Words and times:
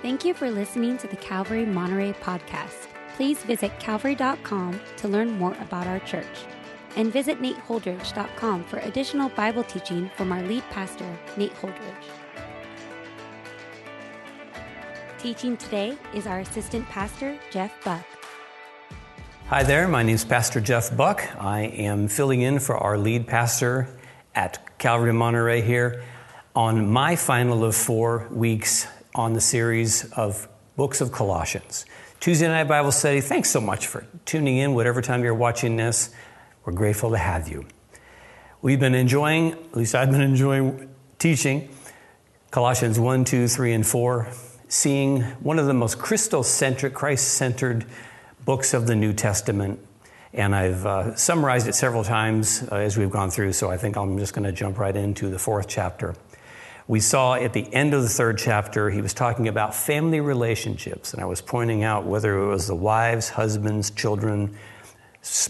Thank 0.00 0.24
you 0.24 0.32
for 0.32 0.48
listening 0.48 0.96
to 0.98 1.08
the 1.08 1.16
Calvary 1.16 1.66
Monterey 1.66 2.12
podcast. 2.12 2.86
Please 3.16 3.42
visit 3.42 3.76
calvary.com 3.80 4.80
to 4.98 5.08
learn 5.08 5.32
more 5.32 5.56
about 5.60 5.88
our 5.88 5.98
church. 6.00 6.46
And 6.94 7.12
visit 7.12 7.42
nateholdridge.com 7.42 8.64
for 8.64 8.78
additional 8.78 9.28
Bible 9.30 9.64
teaching 9.64 10.08
from 10.16 10.30
our 10.30 10.40
lead 10.42 10.62
pastor, 10.70 11.18
Nate 11.36 11.52
Holdridge. 11.56 11.74
Teaching 15.18 15.56
today 15.56 15.98
is 16.14 16.28
our 16.28 16.38
assistant 16.40 16.88
pastor, 16.88 17.36
Jeff 17.50 17.72
Buck. 17.82 18.04
Hi 19.48 19.64
there, 19.64 19.88
my 19.88 20.04
name 20.04 20.14
is 20.14 20.24
Pastor 20.24 20.60
Jeff 20.60 20.96
Buck. 20.96 21.28
I 21.40 21.62
am 21.62 22.06
filling 22.06 22.42
in 22.42 22.60
for 22.60 22.76
our 22.76 22.96
lead 22.96 23.26
pastor 23.26 23.88
at 24.32 24.78
Calvary 24.78 25.12
Monterey 25.12 25.60
here 25.60 26.04
on 26.54 26.88
my 26.88 27.16
final 27.16 27.64
of 27.64 27.74
four 27.74 28.28
weeks 28.30 28.86
on 29.18 29.32
the 29.32 29.40
series 29.40 30.10
of 30.12 30.48
books 30.76 31.00
of 31.00 31.10
Colossians. 31.10 31.84
Tuesday 32.20 32.46
night 32.46 32.68
Bible 32.68 32.92
study. 32.92 33.20
Thanks 33.20 33.50
so 33.50 33.60
much 33.60 33.88
for 33.88 34.06
tuning 34.24 34.58
in, 34.58 34.74
whatever 34.74 35.02
time 35.02 35.24
you're 35.24 35.34
watching 35.34 35.74
this. 35.74 36.10
We're 36.64 36.72
grateful 36.72 37.10
to 37.10 37.18
have 37.18 37.48
you. 37.48 37.66
We've 38.62 38.78
been 38.78 38.94
enjoying, 38.94 39.54
at 39.54 39.76
least 39.76 39.96
I've 39.96 40.12
been 40.12 40.20
enjoying 40.20 40.88
teaching 41.18 41.68
Colossians 42.52 43.00
1, 43.00 43.24
2, 43.24 43.48
3, 43.48 43.72
and 43.72 43.84
4, 43.84 44.28
seeing 44.68 45.22
one 45.22 45.58
of 45.58 45.66
the 45.66 45.74
most 45.74 45.98
Christocentric, 45.98 46.94
Christ 46.94 47.34
centered 47.34 47.86
books 48.44 48.72
of 48.72 48.86
the 48.86 48.94
New 48.94 49.12
Testament. 49.12 49.80
And 50.32 50.54
I've 50.54 50.86
uh, 50.86 51.16
summarized 51.16 51.66
it 51.66 51.74
several 51.74 52.04
times 52.04 52.62
uh, 52.70 52.76
as 52.76 52.96
we've 52.96 53.10
gone 53.10 53.30
through, 53.30 53.54
so 53.54 53.68
I 53.68 53.78
think 53.78 53.96
I'm 53.96 54.16
just 54.16 54.32
going 54.32 54.44
to 54.44 54.52
jump 54.52 54.78
right 54.78 54.94
into 54.94 55.28
the 55.28 55.40
fourth 55.40 55.66
chapter. 55.66 56.14
We 56.88 57.00
saw 57.00 57.34
at 57.34 57.52
the 57.52 57.72
end 57.74 57.92
of 57.92 58.02
the 58.02 58.08
third 58.08 58.38
chapter, 58.38 58.88
he 58.88 59.02
was 59.02 59.12
talking 59.12 59.46
about 59.46 59.74
family 59.74 60.20
relationships, 60.20 61.12
and 61.12 61.22
I 61.22 61.26
was 61.26 61.42
pointing 61.42 61.84
out 61.84 62.06
whether 62.06 62.38
it 62.38 62.46
was 62.46 62.66
the 62.66 62.74
wives, 62.74 63.28
husbands, 63.28 63.90
children, 63.90 64.56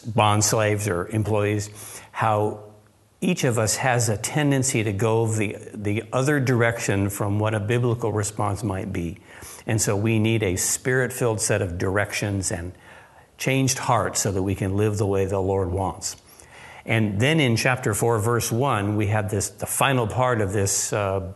bond 0.04 0.42
slaves, 0.42 0.88
or 0.88 1.06
employees, 1.08 1.70
how 2.10 2.64
each 3.20 3.44
of 3.44 3.56
us 3.56 3.76
has 3.76 4.08
a 4.08 4.16
tendency 4.16 4.82
to 4.82 4.92
go 4.92 5.28
the, 5.28 5.56
the 5.72 6.02
other 6.12 6.40
direction 6.40 7.08
from 7.08 7.38
what 7.38 7.54
a 7.54 7.60
biblical 7.60 8.10
response 8.10 8.64
might 8.64 8.92
be. 8.92 9.18
And 9.64 9.80
so 9.80 9.96
we 9.96 10.18
need 10.18 10.42
a 10.42 10.56
spirit 10.56 11.12
filled 11.12 11.40
set 11.40 11.62
of 11.62 11.78
directions 11.78 12.50
and 12.50 12.72
changed 13.36 13.78
hearts 13.78 14.20
so 14.20 14.32
that 14.32 14.42
we 14.42 14.56
can 14.56 14.76
live 14.76 14.98
the 14.98 15.06
way 15.06 15.24
the 15.24 15.40
Lord 15.40 15.70
wants. 15.70 16.16
And 16.88 17.20
then 17.20 17.38
in 17.38 17.56
chapter 17.56 17.92
4, 17.92 18.18
verse 18.18 18.50
1, 18.50 18.96
we 18.96 19.08
have 19.08 19.30
this, 19.30 19.50
the 19.50 19.66
final 19.66 20.06
part 20.06 20.40
of 20.40 20.54
this 20.54 20.90
uh, 20.90 21.34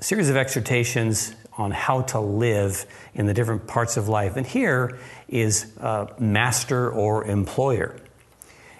series 0.00 0.28
of 0.28 0.36
exhortations 0.36 1.36
on 1.56 1.70
how 1.70 2.02
to 2.02 2.18
live 2.18 2.84
in 3.14 3.26
the 3.26 3.32
different 3.32 3.68
parts 3.68 3.96
of 3.96 4.08
life. 4.08 4.36
And 4.36 4.44
here 4.44 4.98
is 5.28 5.72
uh, 5.80 6.06
master 6.18 6.90
or 6.90 7.24
employer. 7.24 7.96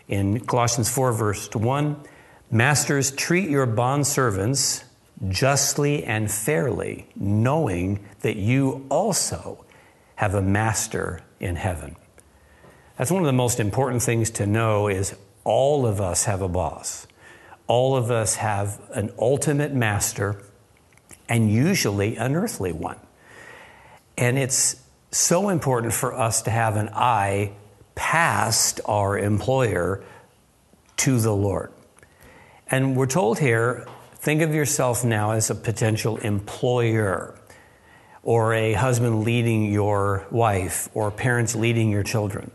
In 0.09 0.41
Colossians 0.41 0.91
4, 0.91 1.13
verse 1.13 1.55
1, 1.55 1.97
Masters, 2.51 3.13
treat 3.13 3.49
your 3.49 3.67
bondservants 3.67 4.83
justly 5.29 6.03
and 6.03 6.29
fairly, 6.29 7.07
knowing 7.15 8.05
that 8.23 8.35
you 8.35 8.85
also 8.89 9.65
have 10.17 10.35
a 10.35 10.43
master 10.43 11.23
in 11.39 11.55
heaven. 11.55 11.95
That's 12.99 13.13
one 13.13 13.23
of 13.23 13.27
the 13.27 13.33
most 13.33 13.61
important 13.61 14.03
things 14.03 14.31
to 14.31 14.47
know 14.47 14.89
is 14.89 15.15
all 15.47 15.87
of 15.87 16.01
us 16.01 16.25
have 16.25 16.43
a 16.43 16.49
boss. 16.49 17.07
All 17.69 17.97
of 17.97 18.11
us 18.11 18.35
have 18.35 18.81
an 18.93 19.13
ultimate 19.17 19.73
master, 19.73 20.43
and 21.29 21.51
usually 21.51 22.17
an 22.17 22.35
earthly 22.35 22.73
one. 22.73 22.99
And 24.19 24.37
it's 24.39 24.83
so 25.13 25.49
important 25.49 25.93
for 25.93 26.13
us 26.13 26.43
to 26.43 26.51
have 26.51 26.77
an 26.77 26.89
eye 26.93 27.53
past 27.95 28.81
our 28.87 29.17
employer 29.17 30.03
to 30.99 31.21
the 31.21 31.33
Lord. 31.33 31.71
And 32.69 32.97
we're 32.97 33.07
told 33.07 33.39
here 33.39 33.87
think 34.17 34.43
of 34.43 34.53
yourself 34.53 35.05
now 35.05 35.31
as 35.31 35.49
a 35.49 35.55
potential 35.55 36.17
employer, 36.19 37.39
or 38.25 38.53
a 38.53 38.73
husband 38.73 39.23
leading 39.23 39.73
your 39.73 40.27
wife, 40.33 40.89
or 40.93 41.13
parents 41.13 41.55
leading 41.55 41.89
your 41.89 42.03
children 42.03 42.51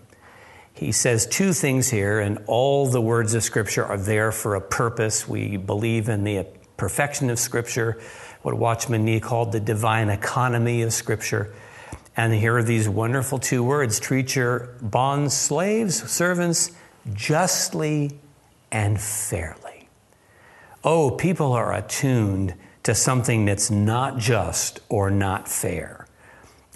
he 0.81 0.91
says 0.91 1.27
two 1.27 1.53
things 1.53 1.91
here, 1.91 2.19
and 2.19 2.39
all 2.47 2.87
the 2.87 2.99
words 2.99 3.35
of 3.35 3.43
Scripture 3.43 3.85
are 3.85 3.99
there 3.99 4.31
for 4.31 4.55
a 4.55 4.61
purpose. 4.61 5.27
We 5.27 5.55
believe 5.55 6.09
in 6.09 6.23
the 6.23 6.47
perfection 6.75 7.29
of 7.29 7.37
Scripture, 7.37 8.01
what 8.41 8.55
Watchman 8.55 9.05
Nee 9.05 9.19
called 9.19 9.51
the 9.51 9.59
divine 9.59 10.09
economy 10.09 10.81
of 10.81 10.91
Scripture. 10.91 11.53
And 12.17 12.33
here 12.33 12.57
are 12.57 12.63
these 12.63 12.89
wonderful 12.89 13.37
two 13.37 13.63
words 13.63 13.99
treat 13.99 14.35
your 14.35 14.75
bond 14.81 15.31
slaves, 15.31 16.01
servants, 16.11 16.71
justly 17.13 18.17
and 18.71 18.99
fairly. 18.99 19.87
Oh, 20.83 21.11
people 21.11 21.53
are 21.53 21.75
attuned 21.75 22.55
to 22.81 22.95
something 22.95 23.45
that's 23.45 23.69
not 23.69 24.17
just 24.17 24.79
or 24.89 25.11
not 25.11 25.47
fair. 25.47 26.07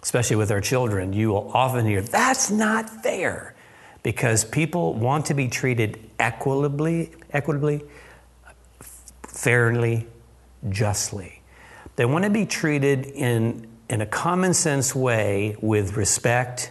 Especially 0.04 0.36
with 0.36 0.52
our 0.52 0.62
children, 0.62 1.12
you 1.12 1.30
will 1.30 1.50
often 1.56 1.88
hear, 1.88 2.04
that's 2.04 2.52
not 2.52 2.88
fair 3.02 3.55
because 4.06 4.46
people 4.46 4.94
want 4.94 5.26
to 5.26 5.34
be 5.34 5.48
treated 5.48 6.00
equitably, 6.20 7.10
equitably, 7.34 7.82
fairly, 9.24 10.06
justly. 10.70 11.42
They 11.96 12.06
want 12.06 12.24
to 12.24 12.30
be 12.30 12.46
treated 12.46 13.08
in, 13.08 13.66
in 13.90 14.02
a 14.02 14.06
common 14.06 14.54
sense 14.54 14.94
way 14.94 15.58
with 15.60 15.98
respect 15.98 16.70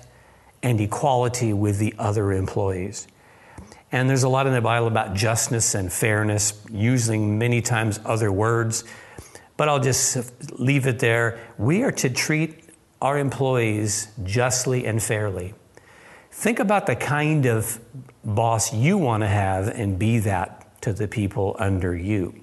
and 0.63 0.81
equality 0.81 1.53
with 1.53 1.81
the 1.81 1.93
other 1.99 2.31
employees. 2.31 3.09
And 3.91 4.09
there's 4.09 4.23
a 4.23 4.29
lot 4.29 4.47
in 4.47 4.53
the 4.53 4.61
Bible 4.61 4.87
about 4.87 5.15
justness 5.15 5.75
and 5.75 5.93
fairness, 5.93 6.65
using 6.71 7.37
many 7.37 7.61
times 7.61 7.99
other 8.05 8.31
words, 8.31 8.85
but 9.57 9.69
I'll 9.69 9.81
just 9.81 10.33
leave 10.61 10.87
it 10.87 11.01
there. 11.01 11.41
We 11.59 11.83
are 11.83 11.93
to 11.93 12.11
treat 12.11 12.61
our 13.03 13.19
employees 13.19 14.07
justly 14.23 14.87
and 14.87 15.03
fairly. 15.03 15.55
Think 16.37 16.59
about 16.59 16.87
the 16.87 16.97
kind 16.97 17.47
of 17.47 17.81
boss 18.25 18.75
you 18.75 18.99
want 18.99 19.23
to 19.23 19.29
have 19.29 19.69
and 19.69 19.99
be 19.99 20.19
that 20.19 20.83
to 20.83 20.93
the 20.93 21.09
people 21.09 21.57
under 21.61 21.97
you. 21.97 22.35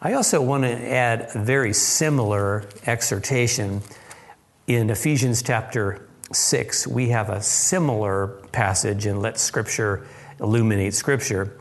I 0.00 0.12
also 0.12 0.40
want 0.40 0.62
to 0.62 0.70
add 0.70 1.30
a 1.34 1.38
very 1.40 1.72
similar 1.72 2.64
exhortation 2.86 3.80
in 4.68 4.90
Ephesians 4.90 5.42
chapter 5.42 6.06
6. 6.30 6.86
We 6.86 7.08
have 7.08 7.30
a 7.30 7.42
similar 7.42 8.28
passage, 8.52 9.06
and 9.06 9.22
let 9.22 9.40
Scripture 9.40 10.06
illuminate 10.38 10.94
Scripture. 10.94 11.56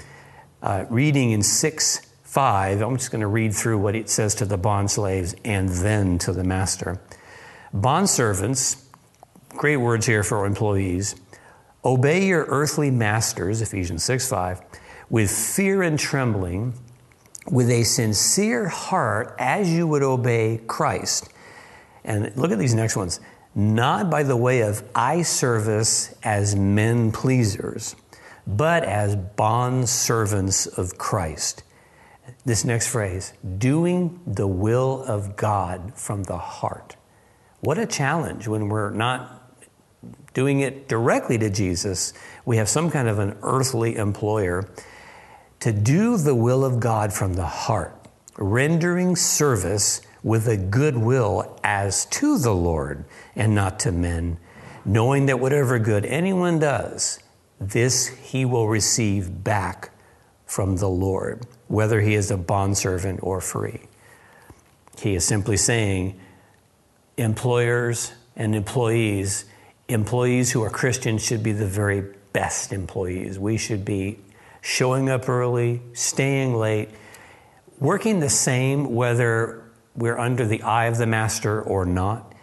Uh, 0.62 0.86
reading 0.90 1.32
in 1.32 1.42
6 1.42 2.02
5, 2.26 2.82
I'm 2.82 2.98
just 2.98 3.12
going 3.12 3.22
to 3.22 3.28
read 3.28 3.56
through 3.56 3.80
what 3.80 3.96
it 3.96 4.10
says 4.10 4.36
to 4.36 4.46
the 4.46 4.58
bond 4.58 4.92
slaves 4.92 5.36
and 5.46 5.70
then 5.70 6.20
to 6.20 6.34
the 6.34 6.44
master. 6.44 7.00
Bond 7.74 8.10
servants, 8.10 8.86
great 9.50 9.78
words 9.78 10.06
here 10.06 10.22
for 10.22 10.46
employees 10.46 11.16
Obey 11.86 12.26
your 12.26 12.46
earthly 12.46 12.90
masters, 12.90 13.62
Ephesians 13.62 14.04
6 14.04 14.28
5, 14.28 14.62
with 15.10 15.30
fear 15.30 15.84
and 15.84 16.00
trembling, 16.00 16.74
with 17.48 17.70
a 17.70 17.84
sincere 17.84 18.68
heart, 18.68 19.36
as 19.38 19.72
you 19.72 19.86
would 19.86 20.02
obey 20.02 20.62
Christ. 20.66 21.30
And 22.04 22.36
look 22.36 22.52
at 22.52 22.58
these 22.58 22.74
next 22.74 22.96
ones. 22.96 23.20
Not 23.54 24.10
by 24.10 24.24
the 24.24 24.36
way 24.36 24.62
of 24.62 24.84
eye 24.96 25.22
service 25.22 26.14
as 26.24 26.56
men 26.56 27.12
pleasers, 27.12 27.96
but 28.48 28.84
as 28.84 29.16
bond 29.16 29.88
servants 29.88 30.66
of 30.66 30.98
Christ. 30.98 31.64
This 32.44 32.66
next 32.66 32.88
phrase, 32.88 33.34
doing 33.58 34.20
the 34.26 34.48
will 34.48 35.04
of 35.04 35.36
God 35.36 35.94
from 35.96 36.24
the 36.24 36.38
heart. 36.38 36.96
What 37.62 37.78
a 37.78 37.86
challenge 37.86 38.48
when 38.48 38.70
we're 38.70 38.90
not 38.90 39.35
doing 40.36 40.60
it 40.60 40.88
directly 40.88 41.40
to 41.40 41.50
Jesus, 41.50 42.14
we 42.46 42.58
have 42.58 42.70
some 42.70 42.92
kind 42.92 43.08
of 43.08 43.18
an 43.18 43.36
earthly 43.42 43.96
employer 43.96 44.70
to 45.62 45.72
do 45.72 46.18
the 46.18 46.36
will 46.36 46.64
of 46.64 46.80
God 46.80 47.12
from 47.12 47.34
the 47.34 47.46
heart, 47.46 47.98
rendering 48.38 49.16
service 49.16 50.02
with 50.22 50.48
a 50.48 50.58
good 50.58 50.98
will 50.98 51.58
as 51.64 52.06
to 52.08 52.38
the 52.38 52.54
Lord 52.54 53.06
and 53.36 53.56
not 53.56 53.80
to 53.80 53.92
men, 53.92 54.38
knowing 54.84 55.26
that 55.28 55.40
whatever 55.40 55.80
good 55.80 56.06
anyone 56.06 56.60
does, 56.60 57.20
this 57.60 58.08
he 58.08 58.44
will 58.44 58.68
receive 58.68 59.44
back 59.44 59.92
from 60.46 60.78
the 60.78 60.90
Lord, 60.90 61.46
whether 61.70 62.02
he 62.02 62.14
is 62.14 62.30
a 62.30 62.38
bondservant 62.38 63.22
or 63.24 63.40
free. 63.40 63.82
He 65.00 65.16
is 65.16 65.24
simply 65.24 65.56
saying, 65.56 66.20
employers 67.18 68.12
and 68.36 68.54
employees 68.54 69.46
employees 69.88 70.52
who 70.52 70.64
are 70.64 70.70
Christians 70.70 71.24
should 71.24 71.44
be 71.44 71.52
the 71.52 71.68
very 71.68 72.04
best 72.34 72.74
employees. 72.74 73.40
We 73.40 73.58
should 73.58 73.86
be 73.86 74.20
showing 74.62 75.10
up 75.10 75.30
early, 75.30 75.82
staying 75.94 76.56
late, 76.56 76.90
working 77.80 78.20
the 78.20 78.30
same 78.30 78.96
whether 78.96 79.64
we're 79.96 80.18
under 80.18 80.46
the 80.46 80.62
eye 80.64 80.86
of 80.86 80.98
the 80.98 81.06
master 81.06 81.62
or 81.62 81.86
not, 81.86 82.34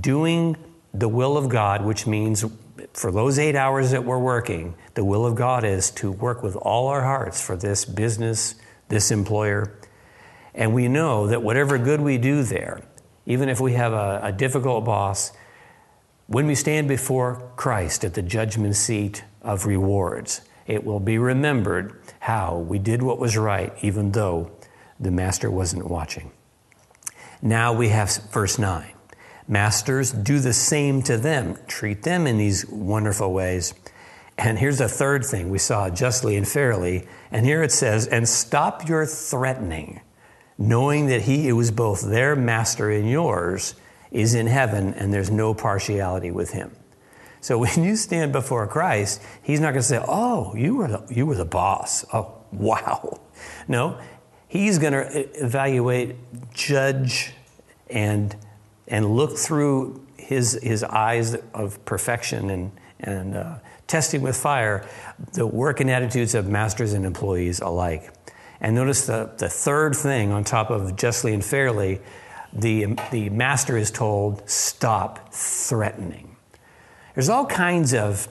doing 0.00 0.56
the 0.92 1.08
will 1.08 1.36
of 1.36 1.48
God, 1.48 1.84
which 1.84 2.06
means 2.06 2.44
for 2.92 3.10
those 3.10 3.38
eight 3.38 3.56
hours 3.56 3.90
that 3.92 4.04
we're 4.04 4.18
working, 4.18 4.74
the 4.94 5.04
will 5.04 5.26
of 5.26 5.34
God 5.34 5.64
is 5.64 5.90
to 5.92 6.10
work 6.10 6.42
with 6.42 6.56
all 6.56 6.88
our 6.88 7.02
hearts 7.02 7.40
for 7.40 7.56
this 7.56 7.84
business, 7.84 8.54
this 8.88 9.10
employer. 9.10 9.72
And 10.54 10.74
we 10.74 10.88
know 10.88 11.28
that 11.28 11.42
whatever 11.42 11.78
good 11.78 12.00
we 12.00 12.18
do 12.18 12.42
there, 12.42 12.82
even 13.26 13.48
if 13.48 13.60
we 13.60 13.72
have 13.74 13.92
a, 13.92 14.20
a 14.24 14.32
difficult 14.32 14.84
boss, 14.84 15.32
when 16.30 16.46
we 16.46 16.54
stand 16.54 16.86
before 16.86 17.42
Christ 17.56 18.04
at 18.04 18.14
the 18.14 18.22
judgment 18.22 18.76
seat 18.76 19.24
of 19.42 19.66
rewards, 19.66 20.42
it 20.64 20.84
will 20.84 21.00
be 21.00 21.18
remembered 21.18 22.00
how 22.20 22.56
we 22.56 22.78
did 22.78 23.02
what 23.02 23.18
was 23.18 23.36
right, 23.36 23.72
even 23.82 24.12
though 24.12 24.52
the 25.00 25.10
master 25.10 25.50
wasn't 25.50 25.90
watching. 25.90 26.30
Now 27.42 27.72
we 27.72 27.88
have 27.88 28.16
verse 28.30 28.60
9. 28.60 28.92
Masters, 29.48 30.12
do 30.12 30.38
the 30.38 30.52
same 30.52 31.02
to 31.02 31.16
them. 31.16 31.56
Treat 31.66 32.04
them 32.04 32.28
in 32.28 32.38
these 32.38 32.64
wonderful 32.64 33.32
ways. 33.32 33.74
And 34.38 34.56
here's 34.56 34.80
a 34.80 34.88
third 34.88 35.24
thing 35.24 35.50
we 35.50 35.58
saw 35.58 35.90
justly 35.90 36.36
and 36.36 36.46
fairly. 36.46 37.08
And 37.32 37.44
here 37.44 37.64
it 37.64 37.72
says, 37.72 38.06
and 38.06 38.28
stop 38.28 38.88
your 38.88 39.04
threatening, 39.04 40.00
knowing 40.56 41.06
that 41.06 41.22
he 41.22 41.48
who 41.48 41.58
is 41.58 41.72
both 41.72 42.08
their 42.08 42.36
master 42.36 42.88
and 42.88 43.10
yours 43.10 43.74
is 44.10 44.34
in 44.34 44.46
heaven, 44.46 44.94
and 44.94 45.12
there's 45.12 45.30
no 45.30 45.54
partiality 45.54 46.30
with 46.30 46.50
him. 46.50 46.74
So 47.40 47.58
when 47.64 47.84
you 47.84 47.96
stand 47.96 48.32
before 48.32 48.66
Christ, 48.66 49.22
he's 49.42 49.60
not 49.60 49.72
going 49.72 49.82
to 49.82 49.88
say, 49.88 50.02
Oh, 50.06 50.54
you 50.54 50.76
were 50.76 50.88
the, 50.88 51.06
you 51.10 51.26
were 51.26 51.36
the 51.36 51.44
boss. 51.44 52.04
Oh, 52.12 52.34
wow. 52.52 53.20
No, 53.68 53.98
he's 54.48 54.78
going 54.78 54.92
to 54.92 55.42
evaluate, 55.42 56.16
judge, 56.52 57.32
and, 57.88 58.36
and 58.86 59.16
look 59.16 59.38
through 59.38 60.06
his, 60.18 60.58
his 60.62 60.84
eyes 60.84 61.36
of 61.54 61.82
perfection 61.86 62.50
and, 62.50 62.72
and 62.98 63.34
uh, 63.34 63.54
testing 63.86 64.20
with 64.20 64.36
fire 64.36 64.86
the 65.32 65.46
work 65.46 65.80
and 65.80 65.90
attitudes 65.90 66.34
of 66.34 66.48
masters 66.48 66.92
and 66.92 67.06
employees 67.06 67.60
alike. 67.60 68.12
And 68.60 68.74
notice 68.74 69.06
the, 69.06 69.30
the 69.38 69.48
third 69.48 69.96
thing 69.96 70.32
on 70.32 70.44
top 70.44 70.70
of 70.70 70.96
justly 70.96 71.32
and 71.32 71.44
fairly, 71.44 72.00
the, 72.52 72.98
the 73.10 73.30
master 73.30 73.76
is 73.76 73.90
told, 73.90 74.48
stop 74.48 75.32
threatening. 75.32 76.36
There's 77.14 77.28
all 77.28 77.46
kinds 77.46 77.94
of 77.94 78.28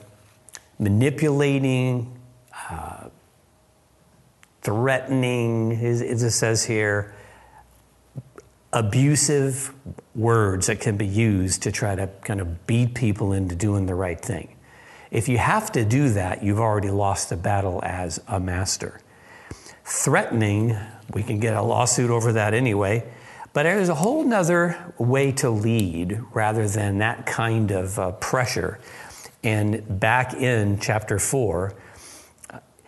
manipulating, 0.78 2.18
uh, 2.70 3.08
threatening, 4.62 5.72
as 5.72 6.22
it 6.22 6.30
says 6.30 6.64
here, 6.64 7.14
abusive 8.72 9.74
words 10.14 10.68
that 10.68 10.80
can 10.80 10.96
be 10.96 11.06
used 11.06 11.62
to 11.62 11.72
try 11.72 11.94
to 11.94 12.06
kind 12.22 12.40
of 12.40 12.66
beat 12.66 12.94
people 12.94 13.32
into 13.32 13.54
doing 13.54 13.86
the 13.86 13.94
right 13.94 14.20
thing. 14.20 14.56
If 15.10 15.28
you 15.28 15.38
have 15.38 15.72
to 15.72 15.84
do 15.84 16.10
that, 16.10 16.44
you've 16.44 16.60
already 16.60 16.90
lost 16.90 17.30
the 17.30 17.36
battle 17.36 17.80
as 17.84 18.20
a 18.28 18.38
master. 18.38 19.00
Threatening, 19.84 20.76
we 21.12 21.24
can 21.24 21.40
get 21.40 21.54
a 21.54 21.62
lawsuit 21.62 22.10
over 22.10 22.32
that 22.32 22.54
anyway, 22.54 23.10
but 23.52 23.64
there's 23.64 23.88
a 23.88 23.94
whole 23.94 24.24
nother 24.24 24.94
way 24.98 25.32
to 25.32 25.50
lead 25.50 26.20
rather 26.32 26.68
than 26.68 26.98
that 26.98 27.26
kind 27.26 27.70
of 27.70 27.98
uh, 27.98 28.12
pressure. 28.12 28.78
And 29.42 30.00
back 30.00 30.34
in 30.34 30.78
chapter 30.78 31.18
4, 31.18 31.74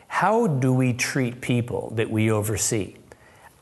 how 0.06 0.46
do 0.46 0.72
we 0.72 0.92
treat 0.92 1.40
people 1.40 1.92
that 1.96 2.10
we 2.10 2.30
oversee? 2.30 2.96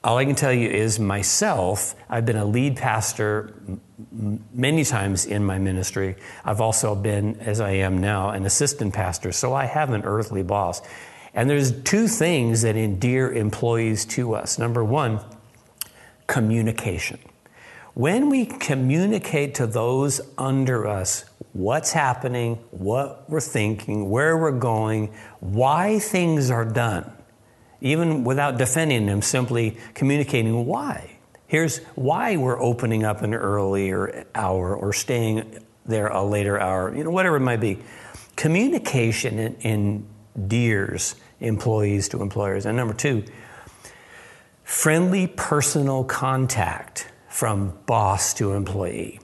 All 0.02 0.18
I 0.18 0.24
can 0.24 0.34
tell 0.34 0.52
you 0.52 0.68
is 0.68 0.98
myself, 0.98 1.94
I've 2.08 2.26
been 2.26 2.36
a 2.36 2.44
lead 2.44 2.76
pastor 2.76 3.54
many 4.52 4.84
times 4.84 5.26
in 5.26 5.44
my 5.44 5.58
ministry. 5.58 6.16
I've 6.44 6.60
also 6.60 6.94
been, 6.94 7.38
as 7.40 7.60
I 7.60 7.72
am 7.72 7.98
now, 7.98 8.30
an 8.30 8.46
assistant 8.46 8.94
pastor, 8.94 9.30
so 9.30 9.54
I 9.54 9.66
have 9.66 9.90
an 9.90 10.02
earthly 10.04 10.42
boss. 10.42 10.82
And 11.34 11.48
there's 11.48 11.70
two 11.82 12.08
things 12.08 12.62
that 12.62 12.76
endear 12.76 13.30
employees 13.30 14.04
to 14.06 14.34
us. 14.34 14.58
Number 14.58 14.82
one, 14.82 15.20
communication. 16.30 17.18
When 17.94 18.30
we 18.30 18.46
communicate 18.46 19.56
to 19.56 19.66
those 19.66 20.20
under 20.38 20.86
us 20.86 21.24
what's 21.52 21.90
happening, 21.90 22.54
what 22.70 23.28
we're 23.28 23.40
thinking, 23.40 24.08
where 24.08 24.38
we're 24.38 24.52
going, 24.56 25.12
why 25.40 25.98
things 25.98 26.48
are 26.48 26.64
done, 26.64 27.12
even 27.80 28.22
without 28.22 28.58
defending 28.58 29.06
them, 29.06 29.22
simply 29.22 29.76
communicating 29.94 30.66
why. 30.66 31.18
Here's 31.48 31.78
why 31.96 32.36
we're 32.36 32.62
opening 32.62 33.02
up 33.02 33.22
an 33.22 33.34
earlier 33.34 34.24
hour 34.32 34.76
or 34.76 34.92
staying 34.92 35.58
there 35.84 36.06
a 36.06 36.22
later 36.22 36.60
hour, 36.60 36.94
you 36.96 37.02
know, 37.02 37.10
whatever 37.10 37.38
it 37.38 37.40
might 37.40 37.60
be. 37.60 37.80
Communication 38.36 39.56
endears 39.62 41.16
employees 41.40 42.08
to 42.10 42.22
employers. 42.22 42.66
And 42.66 42.76
number 42.76 42.94
two, 42.94 43.24
friendly 44.70 45.26
personal 45.26 46.04
contact 46.04 47.08
from 47.28 47.76
boss 47.86 48.32
to 48.32 48.52
employee. 48.52 49.18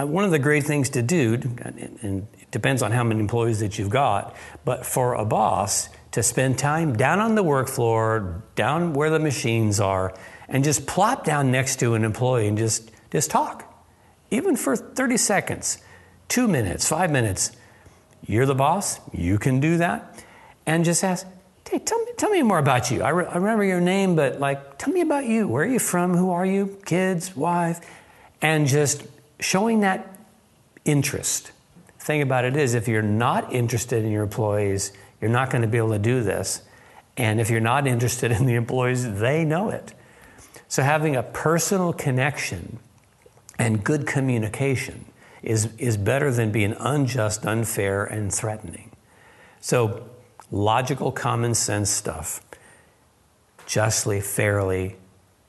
Uh, 0.00 0.06
one 0.06 0.24
of 0.24 0.30
the 0.30 0.38
great 0.38 0.64
things 0.64 0.88
to 0.88 1.02
do, 1.02 1.34
and 1.34 2.26
it 2.40 2.50
depends 2.50 2.80
on 2.80 2.90
how 2.90 3.04
many 3.04 3.20
employees 3.20 3.60
that 3.60 3.78
you've 3.78 3.90
got, 3.90 4.34
but 4.64 4.86
for 4.86 5.12
a 5.12 5.26
boss 5.26 5.90
to 6.12 6.22
spend 6.22 6.58
time 6.58 6.96
down 6.96 7.20
on 7.20 7.34
the 7.34 7.42
work 7.42 7.68
floor, 7.68 8.42
down 8.54 8.94
where 8.94 9.10
the 9.10 9.18
machines 9.18 9.78
are, 9.78 10.14
and 10.48 10.64
just 10.64 10.86
plop 10.86 11.22
down 11.22 11.52
next 11.52 11.78
to 11.80 11.92
an 11.92 12.02
employee 12.02 12.48
and 12.48 12.56
just, 12.56 12.90
just 13.12 13.30
talk, 13.30 13.70
even 14.30 14.56
for 14.56 14.74
30 14.74 15.18
seconds, 15.18 15.78
two 16.28 16.48
minutes, 16.48 16.88
five 16.88 17.10
minutes. 17.10 17.52
You're 18.26 18.46
the 18.46 18.54
boss, 18.54 19.00
you 19.12 19.38
can 19.38 19.60
do 19.60 19.76
that, 19.76 20.24
and 20.64 20.82
just 20.82 21.04
ask, 21.04 21.26
Hey, 21.70 21.78
tell 21.78 21.98
me, 21.98 22.12
tell 22.16 22.30
me 22.30 22.42
more 22.42 22.58
about 22.58 22.90
you. 22.90 23.02
I, 23.02 23.10
re- 23.10 23.26
I 23.26 23.36
remember 23.36 23.62
your 23.62 23.80
name, 23.80 24.16
but 24.16 24.40
like, 24.40 24.78
tell 24.78 24.92
me 24.92 25.02
about 25.02 25.26
you. 25.26 25.46
Where 25.46 25.64
are 25.64 25.66
you 25.66 25.78
from? 25.78 26.16
Who 26.16 26.30
are 26.30 26.46
you? 26.46 26.78
Kids, 26.86 27.36
wife? 27.36 27.80
And 28.40 28.66
just 28.66 29.02
showing 29.38 29.80
that 29.80 30.18
interest. 30.86 31.52
The 31.98 32.04
thing 32.04 32.22
about 32.22 32.46
it 32.46 32.56
is, 32.56 32.72
if 32.72 32.88
you're 32.88 33.02
not 33.02 33.52
interested 33.52 34.02
in 34.02 34.10
your 34.10 34.22
employees, 34.22 34.92
you're 35.20 35.30
not 35.30 35.50
going 35.50 35.60
to 35.60 35.68
be 35.68 35.76
able 35.76 35.90
to 35.90 35.98
do 35.98 36.22
this. 36.22 36.62
And 37.18 37.38
if 37.38 37.50
you're 37.50 37.60
not 37.60 37.86
interested 37.86 38.32
in 38.38 38.46
the 38.46 38.54
employees, 38.54 39.18
they 39.18 39.44
know 39.44 39.68
it. 39.68 39.92
So 40.68 40.82
having 40.82 41.16
a 41.16 41.22
personal 41.22 41.92
connection 41.92 42.78
and 43.58 43.84
good 43.84 44.06
communication 44.06 45.04
is, 45.42 45.68
is 45.76 45.98
better 45.98 46.30
than 46.30 46.50
being 46.50 46.74
unjust, 46.78 47.44
unfair, 47.44 48.04
and 48.04 48.32
threatening. 48.32 48.90
So 49.60 50.08
logical, 50.50 51.12
common 51.12 51.54
sense 51.54 51.90
stuff. 51.90 52.40
Justly, 53.66 54.20
fairly, 54.20 54.96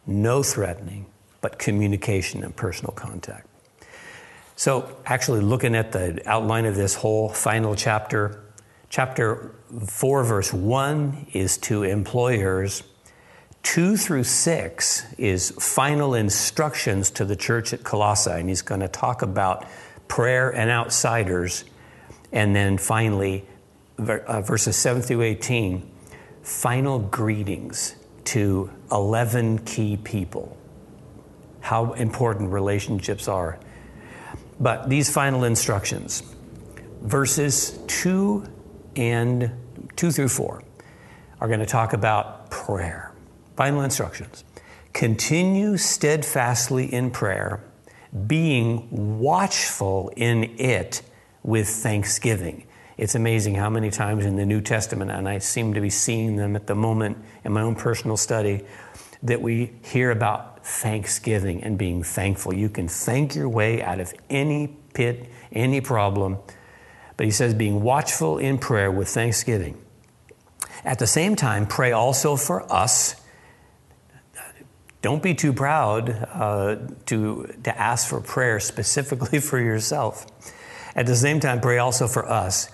no 0.05 0.43
threatening, 0.43 1.05
but 1.41 1.57
communication 1.57 2.43
and 2.43 2.55
personal 2.55 2.91
contact. 2.91 3.47
So, 4.55 4.97
actually, 5.05 5.39
looking 5.39 5.73
at 5.73 5.93
the 5.93 6.21
outline 6.25 6.65
of 6.65 6.75
this 6.75 6.95
whole 6.95 7.29
final 7.29 7.75
chapter, 7.75 8.43
chapter 8.89 9.55
4, 9.85 10.23
verse 10.25 10.51
1 10.51 11.27
is 11.31 11.57
to 11.59 11.83
employers. 11.83 12.83
2 13.63 13.95
through 13.95 14.25
6 14.25 15.13
is 15.17 15.51
final 15.51 16.13
instructions 16.13 17.09
to 17.11 17.23
the 17.23 17.37
church 17.37 17.71
at 17.71 17.85
Colossae, 17.85 18.31
and 18.31 18.49
he's 18.49 18.61
going 18.61 18.81
to 18.81 18.89
talk 18.89 19.21
about 19.21 19.65
prayer 20.09 20.49
and 20.49 20.69
outsiders. 20.69 21.63
And 22.33 22.53
then 22.53 22.77
finally, 22.77 23.45
Uh, 23.99 24.41
verses 24.41 24.77
7 24.77 25.01
through 25.01 25.23
18, 25.23 25.85
final 26.41 26.99
greetings 26.99 27.95
to 28.23 28.71
11 28.93 29.59
key 29.65 29.97
people. 29.97 30.55
How 31.59 31.91
important 31.93 32.51
relationships 32.53 33.27
are. 33.27 33.59
But 34.57 34.89
these 34.89 35.11
final 35.11 35.43
instructions, 35.43 36.23
verses 37.01 37.77
2 37.87 38.45
and 38.95 39.51
2 39.97 40.11
through 40.11 40.29
4, 40.29 40.63
are 41.41 41.47
going 41.47 41.59
to 41.59 41.65
talk 41.65 41.91
about 41.91 42.49
prayer. 42.49 43.11
Final 43.57 43.81
instructions. 43.81 44.45
Continue 44.93 45.75
steadfastly 45.75 46.91
in 46.93 47.11
prayer, 47.11 47.61
being 48.27 48.87
watchful 49.19 50.09
in 50.15 50.45
it 50.57 51.01
with 51.43 51.67
thanksgiving. 51.67 52.65
It's 52.99 53.15
amazing 53.15 53.55
how 53.55 53.69
many 53.69 53.91
times 53.91 54.25
in 54.25 54.35
the 54.35 54.45
New 54.45 54.59
Testament, 54.59 55.09
and 55.09 55.29
I 55.29 55.37
seem 55.37 55.73
to 55.73 55.79
be 55.79 55.89
seeing 55.89 56.35
them 56.35 56.57
at 56.57 56.67
the 56.67 56.75
moment 56.75 57.17
in 57.45 57.53
my 57.53 57.61
own 57.61 57.75
personal 57.75 58.17
study, 58.17 58.65
that 59.23 59.41
we 59.41 59.71
hear 59.85 60.11
about 60.11 60.65
thanksgiving 60.65 61.63
and 61.63 61.77
being 61.77 62.03
thankful. 62.03 62.53
You 62.53 62.67
can 62.67 62.89
thank 62.89 63.35
your 63.35 63.47
way 63.47 63.81
out 63.81 64.01
of 64.01 64.13
any 64.29 64.75
pit, 64.93 65.29
any 65.53 65.79
problem. 65.79 66.39
But 67.15 67.25
he 67.25 67.31
says, 67.31 67.53
being 67.53 67.83
watchful 67.83 68.37
in 68.37 68.57
prayer 68.57 68.91
with 68.91 69.07
thanksgiving. 69.07 69.81
At 70.83 70.99
the 70.99 71.07
same 71.07 71.37
time, 71.37 71.67
pray 71.67 71.93
also 71.93 72.35
for 72.35 72.69
us. 72.69 73.15
don't 75.01 75.23
be 75.23 75.35
too 75.35 75.53
proud 75.53 76.09
uh, 76.09 76.75
to, 77.05 77.55
to 77.63 77.79
ask 77.79 78.09
for 78.09 78.19
prayer 78.19 78.59
specifically 78.59 79.39
for 79.49 79.57
yourself. 79.57 80.25
At 80.97 81.05
the 81.05 81.15
same 81.15 81.39
time, 81.39 81.61
pray 81.61 81.77
also 81.77 82.05
for 82.05 82.29
us 82.29 82.69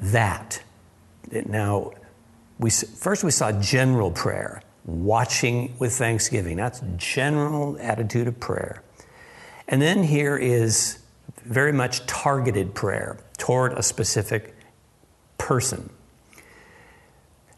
that. 0.00 0.62
Now, 1.30 1.92
we, 2.58 2.70
first 2.70 3.24
we 3.24 3.30
saw 3.30 3.52
general 3.52 4.10
prayer, 4.10 4.62
watching 4.84 5.74
with 5.78 5.92
thanksgiving. 5.92 6.56
That's 6.56 6.82
general 6.96 7.76
attitude 7.80 8.26
of 8.26 8.40
prayer. 8.40 8.82
And 9.68 9.80
then 9.80 10.02
here 10.02 10.36
is 10.36 10.98
very 11.44 11.72
much 11.72 12.04
targeted 12.06 12.74
prayer 12.74 13.18
toward 13.38 13.72
a 13.72 13.82
specific 13.82 14.54
person. 15.38 15.90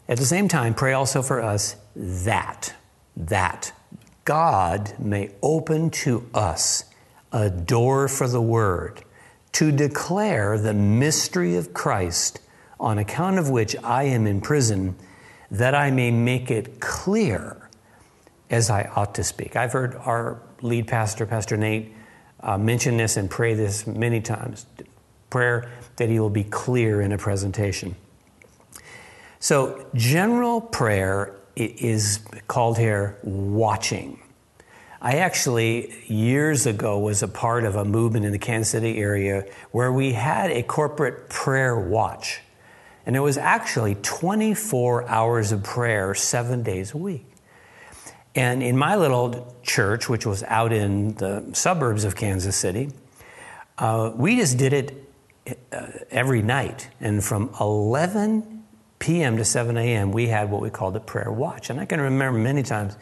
At 0.07 0.17
the 0.17 0.25
same 0.25 0.47
time, 0.47 0.73
pray 0.73 0.93
also 0.93 1.21
for 1.21 1.41
us 1.41 1.75
that, 1.95 2.73
that 3.15 3.73
God 4.25 4.93
may 4.99 5.31
open 5.41 5.89
to 5.89 6.29
us 6.33 6.85
a 7.31 7.49
door 7.49 8.07
for 8.07 8.27
the 8.27 8.41
word 8.41 9.03
to 9.53 9.71
declare 9.71 10.57
the 10.57 10.73
mystery 10.73 11.55
of 11.55 11.73
Christ, 11.73 12.39
on 12.79 12.97
account 12.97 13.39
of 13.39 13.49
which 13.49 13.75
I 13.83 14.03
am 14.03 14.27
in 14.27 14.41
prison, 14.41 14.95
that 15.51 15.75
I 15.75 15.91
may 15.91 16.11
make 16.11 16.51
it 16.51 16.79
clear 16.79 17.69
as 18.49 18.69
I 18.69 18.89
ought 18.95 19.15
to 19.15 19.23
speak. 19.23 19.55
I've 19.55 19.71
heard 19.71 19.95
our 19.95 20.41
lead 20.61 20.87
pastor, 20.87 21.25
Pastor 21.25 21.55
Nate, 21.57 21.93
uh, 22.39 22.57
mention 22.57 22.97
this 22.97 23.15
and 23.15 23.29
pray 23.29 23.53
this 23.53 23.87
many 23.87 24.21
times. 24.21 24.65
Prayer 25.29 25.71
that 25.95 26.09
he 26.09 26.19
will 26.19 26.29
be 26.29 26.43
clear 26.43 27.01
in 27.01 27.11
a 27.11 27.17
presentation. 27.17 27.95
So, 29.39 29.85
general 29.93 30.61
prayer 30.61 31.35
is 31.55 32.19
called 32.47 32.77
here 32.77 33.17
watching. 33.23 34.22
I 35.03 35.17
actually, 35.17 35.93
years 36.07 36.65
ago, 36.65 36.97
was 36.97 37.21
a 37.23 37.27
part 37.27 37.65
of 37.65 37.75
a 37.75 37.83
movement 37.83 38.25
in 38.25 38.31
the 38.31 38.39
Kansas 38.39 38.71
City 38.71 38.97
area 38.99 39.45
where 39.71 39.91
we 39.91 40.13
had 40.13 40.49
a 40.49 40.63
corporate 40.63 41.27
prayer 41.27 41.77
watch. 41.77 42.39
And 43.05 43.17
it 43.17 43.19
was 43.19 43.37
actually 43.37 43.95
24 43.95 45.09
hours 45.09 45.51
of 45.51 45.61
prayer, 45.61 46.15
seven 46.15 46.63
days 46.63 46.93
a 46.93 46.97
week. 46.97 47.25
And 48.33 48.63
in 48.63 48.77
my 48.77 48.95
little 48.95 49.53
church, 49.61 50.07
which 50.07 50.25
was 50.25 50.41
out 50.43 50.71
in 50.71 51.15
the 51.15 51.49
suburbs 51.51 52.05
of 52.05 52.15
Kansas 52.15 52.55
City, 52.55 52.89
uh, 53.77 54.13
we 54.15 54.37
just 54.37 54.57
did 54.57 54.71
it 54.71 55.03
uh, 55.73 55.87
every 56.11 56.41
night. 56.41 56.87
And 57.01 57.21
from 57.21 57.53
11 57.59 58.63
p.m. 58.99 59.35
to 59.35 59.43
7 59.43 59.75
a.m., 59.75 60.13
we 60.13 60.27
had 60.27 60.49
what 60.49 60.61
we 60.61 60.69
called 60.69 60.95
a 60.95 61.01
prayer 61.01 61.29
watch. 61.29 61.69
And 61.69 61.81
I 61.81 61.85
can 61.85 61.99
remember 61.99 62.39
many 62.39 62.63
times 62.63 62.95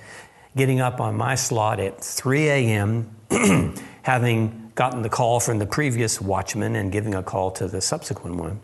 getting 0.56 0.82
up 0.82 1.00
on 1.00 1.16
my 1.16 1.36
slot 1.36 1.80
at 1.80 2.04
3 2.04 2.50
a.m., 2.50 3.16
having 4.04 4.72
gotten 4.76 5.02
the 5.02 5.10
call 5.10 5.40
from 5.40 5.60
the 5.60 5.66
previous 5.66 6.20
watchman 6.20 6.76
and 6.76 6.92
giving 6.92 7.14
a 7.14 7.24
call 7.24 7.52
to 7.52 7.68
the 7.68 7.82
subsequent 7.82 8.36
one. 8.36 8.60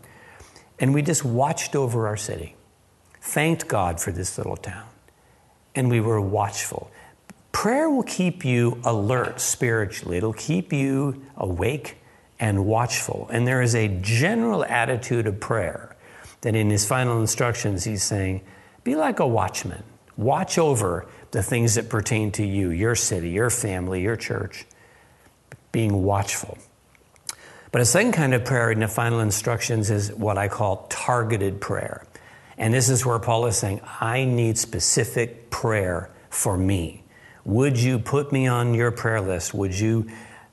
And 0.78 0.94
we 0.94 1.02
just 1.02 1.24
watched 1.24 1.74
over 1.74 2.06
our 2.06 2.16
city, 2.16 2.54
thanked 3.20 3.68
God 3.68 4.00
for 4.00 4.12
this 4.12 4.38
little 4.38 4.56
town, 4.56 4.86
and 5.74 5.90
we 5.90 6.00
were 6.00 6.20
watchful. 6.20 6.90
Prayer 7.52 7.90
will 7.90 8.04
keep 8.04 8.44
you 8.44 8.80
alert 8.84 9.40
spiritually, 9.40 10.16
it'll 10.16 10.32
keep 10.32 10.72
you 10.72 11.24
awake 11.36 11.96
and 12.38 12.66
watchful. 12.66 13.28
And 13.32 13.46
there 13.46 13.62
is 13.62 13.74
a 13.74 13.88
general 13.88 14.64
attitude 14.64 15.26
of 15.26 15.40
prayer 15.40 15.96
that 16.42 16.54
in 16.54 16.70
his 16.70 16.86
final 16.86 17.20
instructions 17.20 17.84
he's 17.84 18.02
saying, 18.02 18.42
be 18.84 18.94
like 18.94 19.18
a 19.18 19.26
watchman, 19.26 19.82
watch 20.18 20.58
over 20.58 21.06
the 21.30 21.42
things 21.42 21.76
that 21.76 21.88
pertain 21.88 22.30
to 22.32 22.44
you, 22.44 22.70
your 22.70 22.94
city, 22.94 23.30
your 23.30 23.48
family, 23.48 24.02
your 24.02 24.16
church, 24.16 24.66
being 25.72 26.02
watchful. 26.02 26.58
But 27.70 27.80
a 27.82 27.84
second 27.84 28.12
kind 28.12 28.34
of 28.34 28.44
prayer 28.44 28.70
in 28.70 28.80
the 28.80 28.88
final 28.88 29.20
instructions 29.20 29.90
is 29.90 30.12
what 30.12 30.36
I 30.36 30.48
call 30.48 30.86
targeted 30.88 31.60
prayer. 31.60 32.04
And 32.56 32.74
this 32.74 32.88
is 32.88 33.06
where 33.06 33.18
Paul 33.18 33.46
is 33.46 33.56
saying, 33.56 33.80
I 34.00 34.24
need 34.24 34.58
specific 34.58 35.50
prayer 35.50 36.10
for 36.30 36.56
me. 36.56 37.04
Would 37.44 37.78
you 37.78 37.98
put 37.98 38.32
me 38.32 38.46
on 38.46 38.74
your 38.74 38.90
prayer 38.90 39.20
list? 39.20 39.54
Would 39.54 39.78
you 39.78 40.10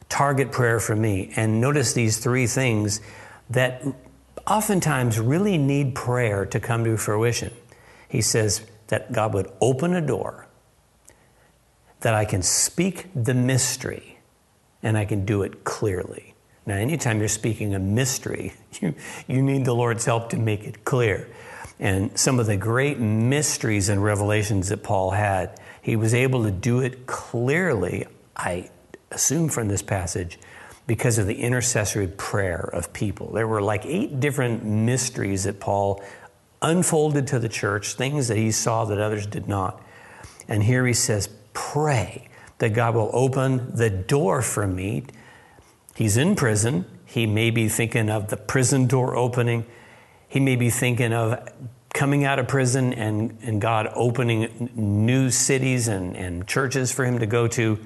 target 0.07 0.51
prayer 0.51 0.79
for 0.79 0.95
me? 0.95 1.31
And 1.35 1.59
notice 1.59 1.93
these 1.93 2.17
three 2.17 2.47
things 2.47 3.01
that 3.49 3.83
oftentimes 4.45 5.19
really 5.19 5.57
need 5.57 5.95
prayer 5.95 6.45
to 6.45 6.59
come 6.59 6.83
to 6.83 6.97
fruition. 6.97 7.51
He 8.07 8.21
says 8.21 8.61
that 8.87 9.11
God 9.11 9.33
would 9.33 9.51
open 9.61 9.93
a 9.93 10.01
door 10.01 10.47
that 12.01 12.13
I 12.13 12.25
can 12.25 12.41
speak 12.41 13.07
the 13.15 13.33
mystery 13.33 14.19
and 14.83 14.97
I 14.97 15.05
can 15.05 15.25
do 15.25 15.41
it 15.41 15.63
clearly. 15.63 16.35
Now, 16.65 16.75
anytime 16.75 17.19
you're 17.19 17.27
speaking 17.27 17.73
a 17.73 17.79
mystery, 17.79 18.53
you, 18.81 18.93
you 19.27 19.41
need 19.41 19.65
the 19.65 19.73
Lord's 19.73 20.05
help 20.05 20.29
to 20.29 20.37
make 20.37 20.63
it 20.63 20.85
clear. 20.85 21.27
And 21.79 22.17
some 22.17 22.39
of 22.39 22.45
the 22.45 22.57
great 22.57 22.99
mysteries 22.99 23.89
and 23.89 24.03
revelations 24.03 24.69
that 24.69 24.83
Paul 24.83 25.11
had, 25.11 25.59
he 25.81 25.95
was 25.95 26.13
able 26.13 26.43
to 26.43 26.51
do 26.51 26.79
it 26.79 27.05
clearly, 27.05 28.05
I 28.35 28.69
assume 29.11 29.49
from 29.49 29.67
this 29.67 29.81
passage, 29.81 30.39
because 30.87 31.17
of 31.17 31.27
the 31.27 31.41
intercessory 31.41 32.07
prayer 32.07 32.69
of 32.71 32.93
people. 32.93 33.33
There 33.33 33.47
were 33.47 33.61
like 33.61 33.85
eight 33.85 34.19
different 34.19 34.63
mysteries 34.63 35.43
that 35.43 35.59
Paul 35.59 36.03
unfolded 36.65 37.27
to 37.27 37.39
the 37.39 37.49
church, 37.49 37.93
things 37.93 38.27
that 38.27 38.37
he 38.37 38.51
saw 38.51 38.85
that 38.85 38.99
others 38.99 39.27
did 39.27 39.47
not. 39.47 39.81
And 40.47 40.63
here 40.63 40.85
he 40.85 40.93
says, 40.93 41.29
pray 41.53 42.27
that 42.57 42.73
God 42.73 42.95
will 42.95 43.09
open 43.13 43.75
the 43.75 43.89
door 43.89 44.41
for 44.41 44.65
me. 44.67 45.03
He's 45.95 46.17
in 46.17 46.35
prison. 46.35 46.85
He 47.05 47.25
may 47.25 47.51
be 47.51 47.69
thinking 47.69 48.09
of 48.09 48.29
the 48.29 48.37
prison 48.37 48.87
door 48.87 49.15
opening. 49.15 49.65
He 50.27 50.39
may 50.39 50.55
be 50.55 50.69
thinking 50.69 51.13
of 51.13 51.49
coming 51.93 52.25
out 52.25 52.39
of 52.39 52.47
prison 52.47 52.93
and, 52.93 53.37
and 53.41 53.61
God 53.61 53.87
opening 53.93 54.69
new 54.75 55.29
cities 55.29 55.87
and, 55.87 56.15
and 56.17 56.45
churches 56.47 56.91
for 56.91 57.05
him 57.05 57.19
to 57.19 57.25
go 57.25 57.47
to. 57.47 57.79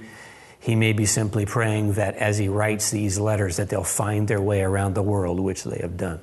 He 0.59 0.75
may 0.75 0.93
be 0.93 1.05
simply 1.05 1.45
praying 1.45 1.93
that 1.93 2.15
as 2.15 2.38
he 2.38 2.50
writes 2.50 2.91
these 2.91 3.19
letters 3.19 3.57
that 3.57 3.69
they'll 3.69 3.83
find 3.83 4.27
their 4.27 4.41
way 4.41 4.62
around 4.62 4.95
the 4.95 5.03
world, 5.03 5.39
which 5.39 5.63
they 5.63 5.79
have 5.79 5.95
done. 5.95 6.19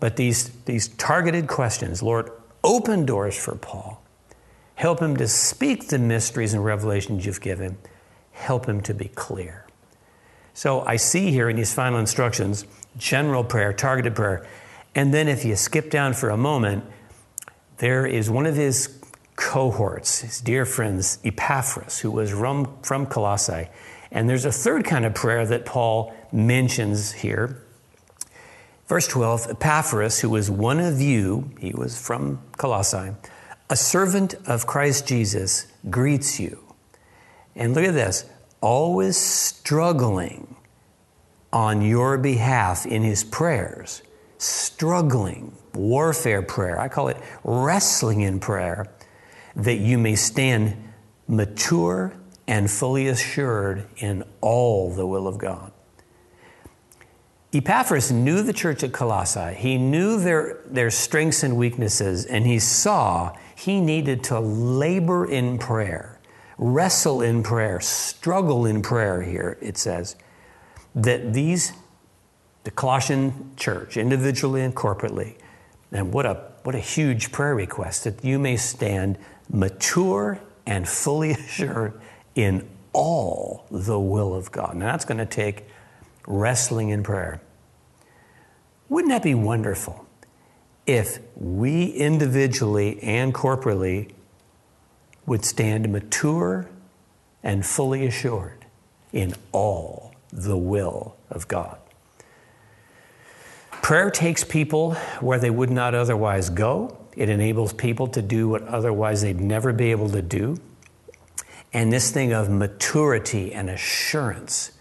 But 0.00 0.16
these, 0.16 0.48
these 0.64 0.88
targeted 0.88 1.46
questions, 1.46 2.02
Lord, 2.02 2.30
open 2.64 3.06
doors 3.06 3.36
for 3.36 3.54
Paul. 3.54 4.02
Help 4.74 5.00
him 5.00 5.16
to 5.18 5.28
speak 5.28 5.88
the 5.88 5.98
mysteries 5.98 6.54
and 6.54 6.64
revelations 6.64 7.26
you've 7.26 7.40
given. 7.40 7.76
Help 8.32 8.66
him 8.66 8.80
to 8.80 8.94
be 8.94 9.08
clear. 9.08 9.66
So 10.54 10.80
I 10.80 10.96
see 10.96 11.30
here 11.30 11.48
in 11.50 11.56
these 11.56 11.72
final 11.72 11.98
instructions 11.98 12.64
general 12.96 13.44
prayer, 13.44 13.72
targeted 13.72 14.16
prayer. 14.16 14.46
And 14.94 15.14
then 15.14 15.28
if 15.28 15.44
you 15.44 15.54
skip 15.54 15.90
down 15.90 16.14
for 16.14 16.30
a 16.30 16.36
moment, 16.36 16.84
there 17.76 18.06
is 18.06 18.28
one 18.28 18.46
of 18.46 18.56
his 18.56 18.98
cohorts, 19.36 20.20
his 20.20 20.40
dear 20.40 20.66
friends, 20.66 21.18
Epaphras, 21.24 22.00
who 22.00 22.10
was 22.10 22.30
from, 22.30 22.76
from 22.82 23.06
Colossae. 23.06 23.68
And 24.10 24.28
there's 24.28 24.44
a 24.44 24.52
third 24.52 24.84
kind 24.84 25.04
of 25.04 25.14
prayer 25.14 25.46
that 25.46 25.64
Paul 25.64 26.12
mentions 26.32 27.12
here. 27.12 27.62
Verse 28.90 29.06
12 29.06 29.50
Epaphras, 29.50 30.18
who 30.18 30.30
was 30.30 30.50
one 30.50 30.80
of 30.80 31.00
you, 31.00 31.48
he 31.60 31.70
was 31.70 31.96
from 31.96 32.42
Colossae 32.58 33.12
a 33.70 33.76
servant 33.76 34.34
of 34.46 34.66
Christ 34.66 35.06
Jesus 35.06 35.68
greets 35.88 36.40
you. 36.40 36.60
And 37.54 37.72
look 37.72 37.84
at 37.84 37.94
this 37.94 38.24
always 38.60 39.16
struggling 39.16 40.56
on 41.52 41.82
your 41.82 42.18
behalf 42.18 42.84
in 42.84 43.02
his 43.04 43.22
prayers, 43.22 44.02
struggling, 44.38 45.56
warfare 45.72 46.42
prayer. 46.42 46.80
I 46.80 46.88
call 46.88 47.06
it 47.06 47.16
wrestling 47.44 48.22
in 48.22 48.40
prayer, 48.40 48.92
that 49.54 49.78
you 49.78 49.98
may 49.98 50.16
stand 50.16 50.76
mature 51.28 52.12
and 52.48 52.68
fully 52.68 53.06
assured 53.06 53.86
in 53.98 54.24
all 54.40 54.92
the 54.92 55.06
will 55.06 55.28
of 55.28 55.38
God. 55.38 55.69
Epaphras 57.52 58.12
knew 58.12 58.42
the 58.42 58.52
church 58.52 58.84
at 58.84 58.92
Colossae. 58.92 59.54
He 59.54 59.76
knew 59.76 60.20
their, 60.20 60.60
their 60.66 60.90
strengths 60.90 61.42
and 61.42 61.56
weaknesses, 61.56 62.24
and 62.24 62.46
he 62.46 62.60
saw 62.60 63.36
he 63.56 63.80
needed 63.80 64.22
to 64.24 64.38
labor 64.38 65.26
in 65.26 65.58
prayer, 65.58 66.20
wrestle 66.58 67.20
in 67.20 67.42
prayer, 67.42 67.80
struggle 67.80 68.66
in 68.66 68.82
prayer 68.82 69.22
here, 69.22 69.58
it 69.60 69.76
says, 69.76 70.14
that 70.94 71.34
these, 71.34 71.72
the 72.62 72.70
Colossian 72.70 73.52
church, 73.56 73.96
individually 73.96 74.62
and 74.62 74.74
corporately, 74.74 75.36
and 75.90 76.12
what 76.12 76.26
a, 76.26 76.34
what 76.62 76.76
a 76.76 76.80
huge 76.80 77.32
prayer 77.32 77.54
request, 77.56 78.04
that 78.04 78.24
you 78.24 78.38
may 78.38 78.56
stand 78.56 79.18
mature 79.48 80.40
and 80.66 80.88
fully 80.88 81.30
assured 81.32 82.00
in 82.36 82.68
all 82.92 83.66
the 83.72 83.98
will 83.98 84.34
of 84.34 84.52
God. 84.52 84.76
Now 84.76 84.92
that's 84.92 85.04
going 85.04 85.18
to 85.18 85.26
take 85.26 85.64
wrestling 86.30 86.90
in 86.90 87.02
prayer. 87.02 87.40
Wouldn't 88.88 89.10
that 89.10 89.22
be 89.22 89.34
wonderful? 89.34 90.06
if 90.90 91.20
we 91.36 91.86
individually 91.86 93.00
and 93.00 93.32
corporately 93.32 94.10
would 95.24 95.44
stand 95.44 95.88
mature 95.88 96.68
and 97.44 97.64
fully 97.64 98.04
assured 98.06 98.64
in 99.12 99.32
all 99.52 100.12
the 100.32 100.56
will 100.58 101.16
of 101.30 101.46
God. 101.46 101.78
Prayer 103.70 104.10
takes 104.10 104.42
people 104.42 104.94
where 105.20 105.38
they 105.38 105.50
would 105.50 105.70
not 105.70 105.94
otherwise 105.94 106.50
go. 106.50 106.96
It 107.16 107.28
enables 107.28 107.72
people 107.72 108.08
to 108.08 108.20
do 108.20 108.48
what 108.48 108.62
otherwise 108.64 109.22
they'd 109.22 109.40
never 109.40 109.72
be 109.72 109.92
able 109.92 110.10
to 110.10 110.22
do. 110.22 110.56
And 111.72 111.92
this 111.92 112.10
thing 112.10 112.32
of 112.32 112.50
maturity 112.50 113.52
and 113.52 113.70
assurance 113.70 114.72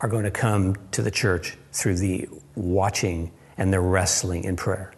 are 0.00 0.08
going 0.08 0.24
to 0.24 0.30
come 0.30 0.76
to 0.92 1.02
the 1.02 1.10
church 1.10 1.56
through 1.72 1.96
the 1.96 2.28
watching 2.54 3.32
and 3.56 3.72
the 3.72 3.80
wrestling 3.80 4.44
in 4.44 4.56
prayer. 4.56 4.92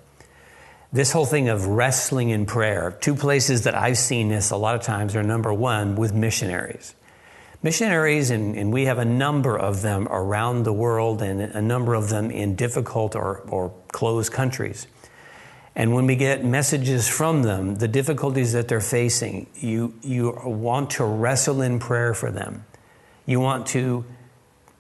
This 0.93 1.13
whole 1.13 1.25
thing 1.25 1.49
of 1.49 1.67
wrestling 1.67 2.31
in 2.31 2.47
prayer, 2.47 2.97
two 3.01 3.15
places 3.15 3.63
that 3.65 3.77
I've 3.77 3.97
seen 3.97 4.29
this 4.29 4.51
a 4.51 4.57
lot 4.57 4.75
of 4.75 4.83
times 4.83 5.15
are 5.15 5.23
number 5.23 5.53
one, 5.53 5.95
with 5.95 6.13
missionaries. 6.13 6.95
Missionaries, 7.63 8.31
and, 8.31 8.57
and 8.57 8.73
we 8.73 8.87
have 8.87 8.99
a 8.99 9.05
number 9.05 9.57
of 9.57 9.83
them 9.83 10.09
around 10.09 10.65
the 10.65 10.73
world 10.73 11.23
and 11.23 11.41
a 11.41 11.63
number 11.63 11.95
of 11.95 12.09
them 12.09 12.31
in 12.31 12.57
difficult 12.57 13.15
or, 13.15 13.39
or 13.49 13.73
closed 13.93 14.33
countries. 14.33 14.87
And 15.77 15.95
when 15.95 16.07
we 16.07 16.17
get 16.17 16.45
messages 16.45 17.09
from 17.09 17.43
them, 17.43 17.77
the 17.77 17.87
difficulties 17.87 18.53
that 18.55 18.67
they're 18.67 18.81
facing, 18.81 19.47
you, 19.55 19.95
you 20.03 20.37
want 20.45 20.91
to 20.91 21.05
wrestle 21.05 21.63
in 21.63 21.79
prayer 21.79 22.15
for 22.15 22.33
them. 22.33 22.65
You 23.27 23.39
want 23.39 23.69
to 23.69 24.05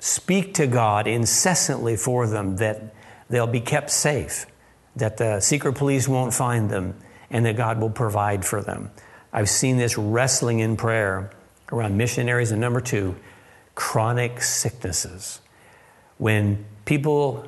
speak 0.00 0.54
to 0.54 0.66
God 0.66 1.06
incessantly 1.06 1.96
for 1.96 2.26
them 2.26 2.56
that 2.56 2.94
they'll 3.28 3.46
be 3.46 3.60
kept 3.60 3.90
safe, 3.90 4.46
that 4.96 5.16
the 5.18 5.40
secret 5.40 5.74
police 5.74 6.08
won't 6.08 6.34
find 6.34 6.68
them, 6.68 6.94
and 7.30 7.46
that 7.46 7.56
God 7.56 7.80
will 7.80 7.90
provide 7.90 8.44
for 8.44 8.60
them. 8.60 8.90
I've 9.32 9.48
seen 9.48 9.76
this 9.76 9.96
wrestling 9.96 10.58
in 10.58 10.76
prayer 10.76 11.30
around 11.70 11.96
missionaries. 11.96 12.50
And 12.50 12.60
number 12.60 12.80
two, 12.80 13.14
chronic 13.74 14.42
sicknesses. 14.42 15.40
When 16.18 16.64
people 16.84 17.46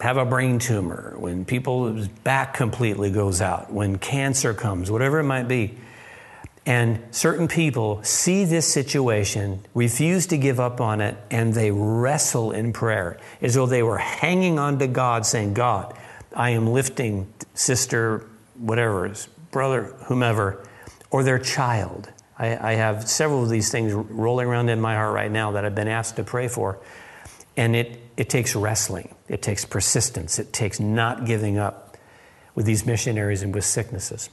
have 0.00 0.16
a 0.16 0.24
brain 0.24 0.58
tumor, 0.58 1.14
when 1.18 1.44
people's 1.44 2.08
back 2.08 2.54
completely 2.54 3.10
goes 3.10 3.40
out, 3.40 3.72
when 3.72 3.98
cancer 3.98 4.54
comes, 4.54 4.90
whatever 4.90 5.18
it 5.18 5.24
might 5.24 5.48
be, 5.48 5.76
and 6.66 7.00
certain 7.12 7.46
people 7.46 8.02
see 8.02 8.44
this 8.44 8.70
situation, 8.70 9.64
refuse 9.72 10.26
to 10.26 10.36
give 10.36 10.58
up 10.58 10.80
on 10.80 11.00
it, 11.00 11.16
and 11.30 11.54
they 11.54 11.70
wrestle 11.70 12.50
in 12.50 12.72
prayer 12.72 13.20
as 13.40 13.54
though 13.54 13.66
they 13.66 13.84
were 13.84 13.98
hanging 13.98 14.58
on 14.58 14.80
to 14.80 14.88
God, 14.88 15.24
saying, 15.24 15.54
God, 15.54 15.96
I 16.34 16.50
am 16.50 16.66
lifting 16.66 17.32
sister, 17.54 18.26
whatever, 18.58 19.14
brother, 19.52 19.84
whomever, 20.06 20.66
or 21.12 21.22
their 21.22 21.38
child. 21.38 22.10
I, 22.36 22.72
I 22.72 22.74
have 22.74 23.08
several 23.08 23.44
of 23.44 23.48
these 23.48 23.70
things 23.70 23.92
rolling 23.92 24.48
around 24.48 24.68
in 24.68 24.80
my 24.80 24.96
heart 24.96 25.14
right 25.14 25.30
now 25.30 25.52
that 25.52 25.64
I've 25.64 25.76
been 25.76 25.88
asked 25.88 26.16
to 26.16 26.24
pray 26.24 26.48
for. 26.48 26.80
And 27.56 27.76
it, 27.76 28.00
it 28.16 28.28
takes 28.28 28.56
wrestling, 28.56 29.14
it 29.28 29.40
takes 29.40 29.64
persistence, 29.64 30.38
it 30.40 30.52
takes 30.52 30.80
not 30.80 31.24
giving 31.24 31.58
up 31.58 31.96
with 32.56 32.66
these 32.66 32.84
missionaries 32.84 33.42
and 33.42 33.54
with 33.54 33.64
sicknesses. 33.64 34.30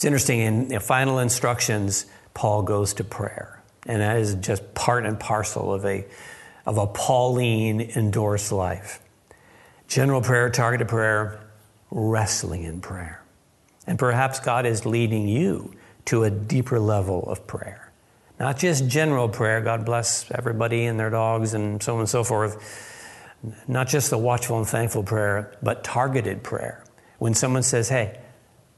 It's 0.00 0.06
interesting, 0.06 0.40
in 0.40 0.68
the 0.68 0.80
final 0.80 1.18
instructions, 1.18 2.06
Paul 2.32 2.62
goes 2.62 2.94
to 2.94 3.04
prayer. 3.04 3.62
And 3.84 4.00
that 4.00 4.16
is 4.16 4.34
just 4.36 4.72
part 4.72 5.04
and 5.04 5.20
parcel 5.20 5.74
of 5.74 5.84
a, 5.84 6.06
of 6.64 6.78
a 6.78 6.86
Pauline 6.86 7.82
endorsed 7.82 8.50
life. 8.50 8.98
General 9.88 10.22
prayer, 10.22 10.48
targeted 10.48 10.88
prayer, 10.88 11.38
wrestling 11.90 12.62
in 12.62 12.80
prayer. 12.80 13.22
And 13.86 13.98
perhaps 13.98 14.40
God 14.40 14.64
is 14.64 14.86
leading 14.86 15.28
you 15.28 15.74
to 16.06 16.24
a 16.24 16.30
deeper 16.30 16.80
level 16.80 17.22
of 17.24 17.46
prayer. 17.46 17.92
Not 18.38 18.56
just 18.56 18.88
general 18.88 19.28
prayer, 19.28 19.60
God 19.60 19.84
bless 19.84 20.30
everybody 20.30 20.86
and 20.86 20.98
their 20.98 21.10
dogs 21.10 21.52
and 21.52 21.82
so 21.82 21.92
on 21.96 22.00
and 22.00 22.08
so 22.08 22.24
forth. 22.24 22.56
Not 23.68 23.86
just 23.86 24.08
the 24.08 24.16
watchful 24.16 24.56
and 24.56 24.66
thankful 24.66 25.02
prayer, 25.02 25.54
but 25.62 25.84
targeted 25.84 26.42
prayer. 26.42 26.86
When 27.18 27.34
someone 27.34 27.62
says, 27.62 27.90
Hey, 27.90 28.18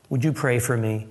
would 0.08 0.24
you 0.24 0.32
pray 0.32 0.58
for 0.58 0.76
me? 0.76 1.06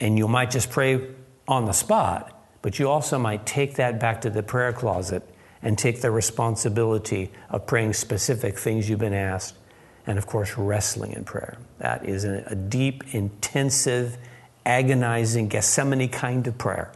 And 0.00 0.18
you 0.18 0.26
might 0.26 0.50
just 0.50 0.70
pray 0.70 1.06
on 1.46 1.66
the 1.66 1.72
spot, 1.72 2.32
but 2.62 2.78
you 2.78 2.88
also 2.88 3.18
might 3.18 3.44
take 3.44 3.74
that 3.74 4.00
back 4.00 4.22
to 4.22 4.30
the 4.30 4.42
prayer 4.42 4.72
closet 4.72 5.22
and 5.62 5.76
take 5.76 6.00
the 6.00 6.10
responsibility 6.10 7.30
of 7.50 7.66
praying 7.66 7.92
specific 7.92 8.58
things 8.58 8.88
you've 8.88 8.98
been 8.98 9.12
asked, 9.12 9.56
and 10.06 10.16
of 10.16 10.26
course, 10.26 10.56
wrestling 10.56 11.12
in 11.12 11.24
prayer. 11.24 11.58
That 11.78 12.06
is 12.06 12.24
a 12.24 12.54
deep, 12.54 13.14
intensive, 13.14 14.16
agonizing, 14.64 15.48
Gethsemane 15.48 16.08
kind 16.08 16.46
of 16.46 16.56
prayer. 16.56 16.92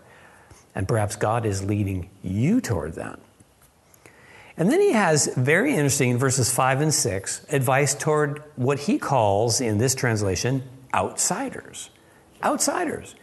And 0.74 0.88
perhaps 0.88 1.16
God 1.16 1.44
is 1.44 1.62
leading 1.62 2.08
you 2.22 2.60
toward 2.60 2.94
that. 2.94 3.20
And 4.56 4.70
then 4.70 4.80
he 4.80 4.92
has, 4.92 5.26
very 5.36 5.72
interesting, 5.72 6.10
in 6.10 6.18
verses 6.18 6.52
5 6.52 6.80
and 6.80 6.94
6, 6.94 7.46
advice 7.50 7.94
toward 7.94 8.42
what 8.56 8.80
he 8.80 8.98
calls, 8.98 9.60
in 9.60 9.78
this 9.78 9.94
translation, 9.94 10.62
outsiders. 10.94 11.90
Outsiders. 12.44 13.14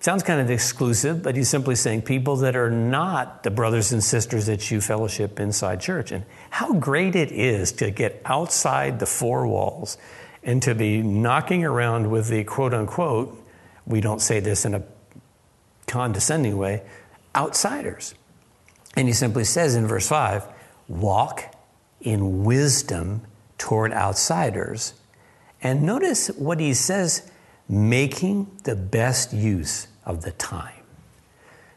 Sounds 0.00 0.22
kind 0.24 0.40
of 0.40 0.50
exclusive, 0.50 1.22
but 1.22 1.36
he's 1.36 1.48
simply 1.48 1.76
saying 1.76 2.02
people 2.02 2.36
that 2.36 2.56
are 2.56 2.70
not 2.70 3.44
the 3.44 3.50
brothers 3.50 3.92
and 3.92 4.02
sisters 4.02 4.46
that 4.46 4.70
you 4.70 4.80
fellowship 4.80 5.38
inside 5.38 5.80
church. 5.80 6.10
And 6.10 6.24
how 6.50 6.72
great 6.72 7.14
it 7.14 7.30
is 7.30 7.70
to 7.72 7.90
get 7.90 8.20
outside 8.24 8.98
the 8.98 9.06
four 9.06 9.46
walls 9.46 9.96
and 10.42 10.60
to 10.62 10.74
be 10.74 11.02
knocking 11.02 11.64
around 11.64 12.10
with 12.10 12.28
the 12.28 12.42
quote 12.44 12.74
unquote, 12.74 13.38
we 13.86 14.00
don't 14.00 14.20
say 14.20 14.40
this 14.40 14.64
in 14.64 14.74
a 14.74 14.82
condescending 15.86 16.56
way, 16.56 16.82
outsiders. 17.36 18.14
And 18.96 19.06
he 19.06 19.14
simply 19.14 19.44
says 19.44 19.74
in 19.74 19.86
verse 19.86 20.08
5 20.08 20.46
walk 20.88 21.54
in 22.00 22.44
wisdom 22.44 23.22
toward 23.56 23.92
outsiders. 23.92 24.94
And 25.62 25.84
notice 25.84 26.26
what 26.26 26.58
he 26.58 26.74
says 26.74 27.30
making 27.68 28.50
the 28.64 28.76
best 28.76 29.32
use 29.32 29.88
of 30.04 30.22
the 30.22 30.32
time. 30.32 30.82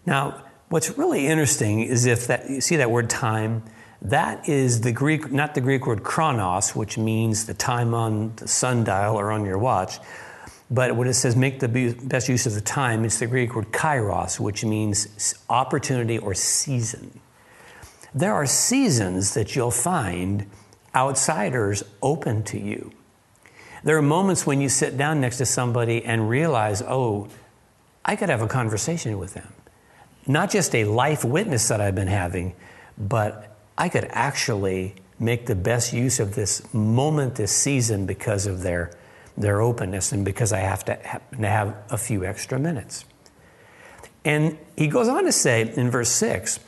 Now, 0.06 0.44
what's 0.70 0.98
really 0.98 1.28
interesting 1.28 1.82
is 1.82 2.06
if 2.06 2.28
that 2.28 2.50
you 2.50 2.62
see 2.62 2.76
that 2.78 2.92
word 2.92 3.10
time, 3.10 3.64
that 4.02 4.48
is 4.48 4.82
the 4.82 4.92
Greek, 4.92 5.32
not 5.32 5.56
the 5.56 5.62
Greek 5.62 5.88
word 5.88 6.04
chronos, 6.04 6.76
which 6.76 6.98
means 6.98 7.46
the 7.46 7.54
time 7.54 7.94
on 7.94 8.36
the 8.36 8.48
sundial 8.48 9.16
or 9.16 9.32
on 9.32 9.46
your 9.46 9.58
watch, 9.58 10.00
but 10.70 10.96
when 10.96 11.08
it 11.08 11.14
says 11.14 11.36
make 11.36 11.60
the 11.60 11.68
best 12.04 12.28
use 12.28 12.46
of 12.46 12.54
the 12.54 12.62
time, 12.62 13.06
it's 13.06 13.20
the 13.20 13.28
Greek 13.28 13.56
word 13.56 13.72
kairos, 13.72 14.40
which 14.40 14.66
means 14.66 15.36
opportunity 15.50 16.18
or 16.18 16.34
season. 16.34 17.20
There 18.14 18.34
are 18.34 18.46
seasons 18.46 19.34
that 19.34 19.56
you'll 19.56 19.72
find 19.72 20.50
outsiders 20.96 21.84
open 22.02 22.44
to 22.44 22.60
you. 22.60 22.92
There 23.86 23.96
are 23.96 24.02
moments 24.02 24.48
when 24.48 24.62
you 24.62 24.68
sit 24.68 24.98
down 24.98 25.22
next 25.22 25.38
to 25.38 25.46
somebody 25.46 26.04
and 26.04 26.28
realize, 26.28 26.82
oh, 26.82 27.28
I 28.04 28.16
could 28.16 28.30
have 28.30 28.42
a 28.42 28.48
conversation 28.48 29.20
with 29.20 29.36
them. 29.36 29.54
Not 30.26 30.50
just 30.50 30.74
a 30.74 30.86
life 30.86 31.24
witness 31.24 31.68
that 31.68 31.80
I've 31.80 31.94
been 31.94 32.08
having, 32.08 32.56
but 32.98 33.56
I 33.78 33.90
could 33.90 34.08
actually 34.10 34.96
make 35.20 35.46
the 35.46 35.56
best 35.56 35.94
use 35.94 36.20
of 36.20 36.34
this 36.34 36.74
moment, 36.74 37.36
this 37.36 37.52
season, 37.52 38.08
because 38.08 38.48
of 38.48 38.64
their, 38.64 38.90
their 39.38 39.62
openness 39.62 40.12
and 40.12 40.26
because 40.26 40.52
I 40.52 40.60
have 40.60 40.84
to 40.86 40.96
have 41.40 41.76
a 41.92 41.98
few 41.98 42.26
extra 42.26 42.58
minutes. 42.58 43.06
And 44.26 44.58
he 44.76 44.88
goes 44.88 45.08
on 45.08 45.26
to 45.26 45.32
say 45.32 45.72
in 45.76 45.92
verse 45.92 46.10
6 46.10 46.60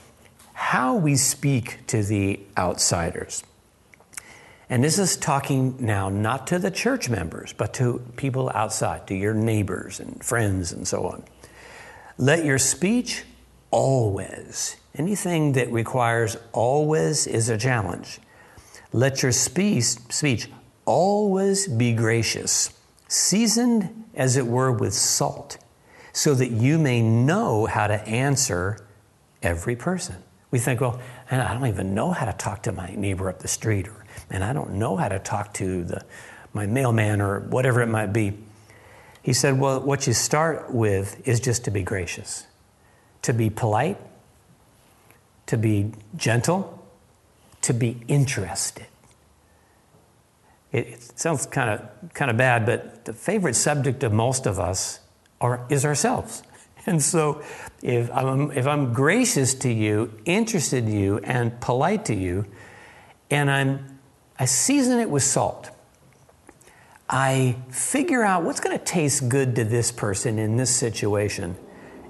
how 0.53 0.95
we 0.95 1.15
speak 1.15 1.86
to 1.88 2.03
the 2.03 2.39
outsiders. 2.56 3.43
And 4.69 4.84
this 4.84 4.99
is 4.99 5.15
talking 5.15 5.77
now 5.80 6.10
not 6.10 6.47
to 6.47 6.60
the 6.60 6.71
church 6.71 7.10
members, 7.10 7.53
but 7.53 7.73
to 7.75 8.01
people 8.17 8.51
outside, 8.53 9.08
to 9.08 9.15
your 9.15 9.34
neighbors 9.34 9.99
and 9.99 10.21
friends 10.23 10.73
and 10.73 10.88
so 10.88 11.06
on. 11.06 11.23
Let 12.17 12.43
your 12.43 12.58
speech 12.58 13.23
always, 13.71 14.75
anything 14.95 15.53
that 15.53 15.71
requires 15.71 16.36
always 16.51 17.27
is 17.27 17.49
a 17.49 17.58
challenge. 17.58 18.19
Let 18.91 19.23
your 19.23 19.32
speech, 19.32 19.86
speech 20.10 20.49
always 20.86 21.67
be 21.67 21.93
gracious, 21.93 22.71
seasoned 23.08 24.06
as 24.15 24.36
it 24.36 24.47
were 24.47 24.71
with 24.71 24.93
salt, 24.93 25.58
so 26.12 26.34
that 26.34 26.51
you 26.51 26.77
may 26.77 27.01
know 27.01 27.67
how 27.67 27.88
to 27.88 28.06
answer 28.08 28.86
every 29.43 29.75
person. 29.75 30.15
We 30.49 30.60
think, 30.60 30.82
well, 30.82 30.99
I 31.30 31.53
don't 31.53 31.67
even 31.67 31.93
know 31.93 32.12
how 32.12 32.25
to 32.25 32.34
talk 32.34 32.63
to 32.63 32.71
my 32.71 32.93
neighbor 32.95 33.30
up 33.30 33.39
the 33.39 33.47
street 33.47 33.88
or 33.88 33.96
and 34.29 34.43
I 34.43 34.53
don't 34.53 34.73
know 34.73 34.95
how 34.95 35.07
to 35.07 35.19
talk 35.19 35.53
to 35.55 35.83
the, 35.83 36.05
my 36.53 36.65
mailman 36.65 37.21
or 37.21 37.39
whatever 37.41 37.81
it 37.81 37.87
might 37.87 38.13
be. 38.13 38.37
He 39.21 39.33
said, 39.33 39.59
Well, 39.59 39.81
what 39.81 40.07
you 40.07 40.13
start 40.13 40.73
with 40.73 41.27
is 41.27 41.39
just 41.39 41.65
to 41.65 41.71
be 41.71 41.83
gracious, 41.83 42.45
to 43.23 43.33
be 43.33 43.49
polite, 43.49 43.97
to 45.47 45.57
be 45.57 45.91
gentle, 46.15 46.85
to 47.61 47.73
be 47.73 48.01
interested. 48.07 48.85
It, 50.71 50.87
it 50.87 51.19
sounds 51.19 51.45
kind 51.45 51.69
of, 51.69 52.13
kind 52.13 52.29
of 52.29 52.37
bad, 52.37 52.65
but 52.65 53.05
the 53.05 53.13
favorite 53.13 53.55
subject 53.55 54.03
of 54.03 54.11
most 54.13 54.45
of 54.45 54.59
us 54.59 54.99
are, 55.41 55.65
is 55.69 55.85
ourselves. 55.85 56.43
And 56.89 57.03
so 57.03 57.41
if 57.81 58.09
I'm, 58.13 58.49
if 58.53 58.65
I'm 58.65 58.93
gracious 58.93 59.53
to 59.55 59.69
you, 59.69 60.09
interested 60.23 60.85
in 60.85 60.97
you, 60.97 61.17
and 61.17 61.59
polite 61.59 62.05
to 62.05 62.15
you, 62.15 62.45
and 63.29 63.51
I'm, 63.51 63.96
I 64.39 64.45
season 64.45 65.00
it 65.00 65.10
with 65.10 65.23
salt, 65.23 65.69
I 67.10 67.56
figure 67.69 68.23
out 68.23 68.43
what's 68.43 68.60
going 68.60 68.78
to 68.78 68.84
taste 68.84 69.30
good 69.30 69.56
to 69.56 69.63
this 69.63 69.91
person 69.91 70.38
in 70.38 70.58
this 70.58 70.76
situation, 70.76 71.56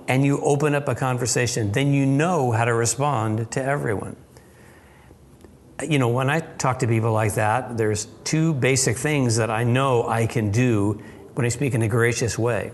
and 0.08 0.26
you 0.26 0.42
open 0.42 0.74
up 0.74 0.88
a 0.88 0.96
conversation, 0.96 1.72
then 1.72 1.94
you 1.94 2.06
know 2.06 2.52
how 2.52 2.66
to 2.66 2.74
respond 2.74 3.52
to 3.52 3.64
everyone. 3.64 4.16
You 5.88 6.00
know, 6.00 6.10
when 6.10 6.30
I 6.30 6.40
talk 6.40 6.80
to 6.80 6.88
people 6.88 7.12
like 7.12 7.36
that, 7.36 7.78
there's 7.78 8.06
two 8.24 8.54
basic 8.56 8.98
things 8.98 9.36
that 9.36 9.52
I 9.52 9.64
know 9.64 10.08
I 10.08 10.26
can 10.26 10.50
do 10.50 11.02
when 11.36 11.46
I 11.46 11.50
speak 11.50 11.76
in 11.76 11.84
a 11.84 11.88
gracious 11.88 12.38
way. 12.38 12.72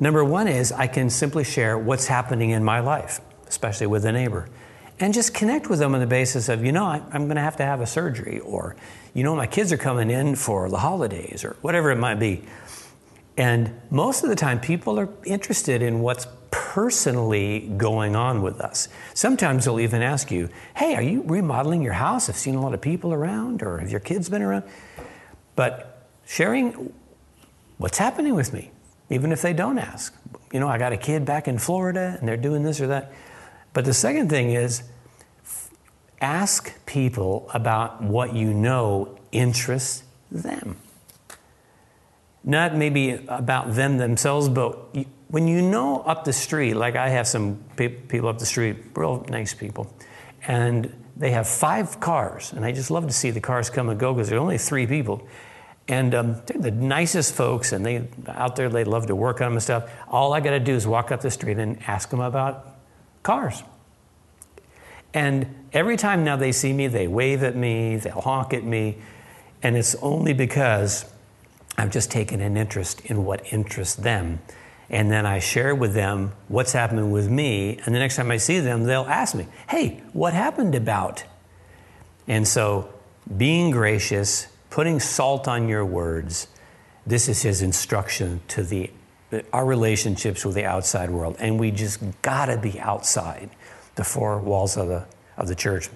Number 0.00 0.24
one 0.24 0.48
is 0.48 0.72
I 0.72 0.88
can 0.88 1.08
simply 1.10 1.44
share 1.44 1.78
what's 1.78 2.08
happening 2.08 2.50
in 2.50 2.64
my 2.64 2.80
life, 2.80 3.20
especially 3.46 3.86
with 3.86 4.04
a 4.04 4.10
neighbor, 4.10 4.48
and 5.00 5.12
just 5.12 5.34
connect 5.34 5.68
with 5.68 5.78
them 5.78 5.94
on 5.94 6.00
the 6.00 6.06
basis 6.06 6.48
of, 6.48 6.64
you 6.64 6.72
know, 6.72 6.84
I'm 6.84 7.24
going 7.24 7.36
to 7.36 7.42
have 7.42 7.56
to 7.56 7.64
have 7.64 7.80
a 7.80 7.86
surgery, 7.86 8.38
or, 8.40 8.76
you 9.12 9.24
know, 9.24 9.34
my 9.34 9.46
kids 9.46 9.72
are 9.72 9.76
coming 9.76 10.10
in 10.10 10.36
for 10.36 10.68
the 10.68 10.78
holidays, 10.78 11.44
or 11.44 11.56
whatever 11.62 11.90
it 11.90 11.98
might 11.98 12.16
be. 12.16 12.44
And 13.36 13.80
most 13.90 14.22
of 14.22 14.28
the 14.30 14.36
time, 14.36 14.60
people 14.60 14.98
are 15.00 15.08
interested 15.24 15.82
in 15.82 16.00
what's 16.00 16.26
personally 16.50 17.68
going 17.76 18.14
on 18.14 18.42
with 18.42 18.60
us. 18.60 18.88
Sometimes 19.12 19.64
they'll 19.64 19.80
even 19.80 20.02
ask 20.02 20.30
you, 20.30 20.48
Hey, 20.76 20.94
are 20.94 21.02
you 21.02 21.22
remodeling 21.22 21.82
your 21.82 21.94
house? 21.94 22.28
I've 22.28 22.36
seen 22.36 22.54
a 22.54 22.60
lot 22.60 22.74
of 22.74 22.80
people 22.80 23.12
around, 23.12 23.62
or 23.62 23.78
have 23.78 23.90
your 23.90 24.00
kids 24.00 24.28
been 24.28 24.42
around? 24.42 24.62
But 25.56 26.06
sharing 26.26 26.92
what's 27.78 27.98
happening 27.98 28.34
with 28.34 28.52
me, 28.52 28.70
even 29.10 29.32
if 29.32 29.42
they 29.42 29.52
don't 29.52 29.78
ask. 29.78 30.14
You 30.52 30.60
know, 30.60 30.68
I 30.68 30.78
got 30.78 30.92
a 30.92 30.96
kid 30.96 31.24
back 31.24 31.48
in 31.48 31.58
Florida 31.58 32.16
and 32.18 32.28
they're 32.28 32.36
doing 32.36 32.62
this 32.62 32.80
or 32.80 32.86
that. 32.88 33.12
But 33.74 33.84
the 33.84 33.92
second 33.92 34.30
thing 34.30 34.52
is 34.52 34.84
ask 36.20 36.72
people 36.86 37.50
about 37.52 38.00
what 38.00 38.34
you 38.34 38.54
know 38.54 39.18
interests 39.30 40.04
them. 40.30 40.76
Not 42.42 42.74
maybe 42.74 43.10
about 43.28 43.74
them 43.74 43.98
themselves, 43.98 44.48
but 44.48 44.96
when 45.28 45.48
you 45.48 45.60
know 45.60 46.00
up 46.02 46.24
the 46.24 46.32
street, 46.32 46.74
like 46.74 46.94
I 46.94 47.08
have 47.08 47.26
some 47.26 47.62
people 47.76 48.28
up 48.28 48.38
the 48.38 48.46
street, 48.46 48.76
real 48.94 49.26
nice 49.28 49.54
people, 49.54 49.92
and 50.46 50.94
they 51.16 51.30
have 51.32 51.48
five 51.48 52.00
cars, 52.00 52.52
and 52.52 52.64
I 52.64 52.72
just 52.72 52.90
love 52.90 53.06
to 53.06 53.12
see 53.12 53.30
the 53.30 53.40
cars 53.40 53.70
come 53.70 53.88
and 53.88 53.98
go 53.98 54.14
because 54.14 54.28
there 54.28 54.38
are 54.38 54.42
only 54.42 54.58
three 54.58 54.86
people. 54.86 55.26
And 55.86 56.14
um, 56.14 56.42
they're 56.46 56.60
the 56.60 56.70
nicest 56.70 57.34
folks, 57.34 57.72
and 57.72 57.84
they 57.84 58.08
out 58.28 58.56
there 58.56 58.68
they 58.68 58.84
love 58.84 59.06
to 59.08 59.16
work 59.16 59.40
on 59.40 59.46
them 59.46 59.52
and 59.54 59.62
stuff. 59.62 59.90
All 60.08 60.32
I 60.32 60.40
got 60.40 60.50
to 60.50 60.60
do 60.60 60.74
is 60.74 60.86
walk 60.86 61.10
up 61.10 61.20
the 61.20 61.30
street 61.30 61.58
and 61.58 61.78
ask 61.86 62.08
them 62.08 62.20
about 62.20 62.73
cars. 63.24 63.64
And 65.12 65.66
every 65.72 65.96
time 65.96 66.22
now 66.22 66.36
they 66.36 66.52
see 66.52 66.72
me, 66.72 66.86
they 66.86 67.08
wave 67.08 67.42
at 67.42 67.56
me, 67.56 67.96
they'll 67.96 68.20
honk 68.20 68.54
at 68.54 68.62
me, 68.62 68.98
and 69.62 69.76
it's 69.76 69.96
only 69.96 70.32
because 70.32 71.04
I've 71.76 71.90
just 71.90 72.10
taken 72.10 72.40
an 72.40 72.56
interest 72.56 73.00
in 73.06 73.24
what 73.24 73.52
interests 73.52 73.96
them. 73.96 74.40
And 74.88 75.10
then 75.10 75.26
I 75.26 75.40
share 75.40 75.74
with 75.74 75.94
them 75.94 76.32
what's 76.46 76.72
happening 76.72 77.10
with 77.10 77.28
me, 77.28 77.80
and 77.84 77.92
the 77.92 77.98
next 77.98 78.14
time 78.14 78.30
I 78.30 78.36
see 78.36 78.60
them, 78.60 78.84
they'll 78.84 79.02
ask 79.02 79.34
me, 79.34 79.48
"Hey, 79.68 80.02
what 80.12 80.34
happened 80.34 80.76
about?" 80.76 81.24
And 82.28 82.46
so, 82.46 82.88
being 83.36 83.70
gracious 83.70 84.46
putting 84.74 84.98
salt 84.98 85.46
on 85.46 85.68
your 85.68 85.84
words. 85.84 86.48
This 87.06 87.28
is 87.28 87.42
his 87.42 87.62
instruction 87.62 88.40
to 88.48 88.64
the 88.64 88.90
our 89.52 89.64
relationships 89.64 90.44
with 90.44 90.54
the 90.54 90.64
outside 90.64 91.10
world, 91.10 91.36
and 91.38 91.58
we 91.58 91.70
just 91.70 92.00
gotta 92.22 92.56
be 92.56 92.78
outside 92.80 93.50
the 93.94 94.04
four 94.04 94.38
walls 94.38 94.76
of 94.76 94.88
the 94.88 95.04
of 95.36 95.48
the 95.48 95.54
church. 95.54 95.88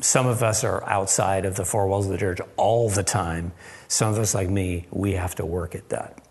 Some 0.00 0.26
of 0.26 0.42
us 0.42 0.64
are 0.64 0.84
outside 0.84 1.44
of 1.44 1.56
the 1.56 1.64
four 1.64 1.86
walls 1.88 2.06
of 2.06 2.12
the 2.12 2.18
church 2.18 2.40
all 2.56 2.88
the 2.88 3.02
time. 3.02 3.52
Some 3.88 4.12
of 4.12 4.18
us, 4.18 4.34
like 4.34 4.48
me, 4.48 4.86
we 4.90 5.12
have 5.12 5.34
to 5.36 5.46
work 5.46 5.74
at 5.74 5.88
that. 5.88 6.22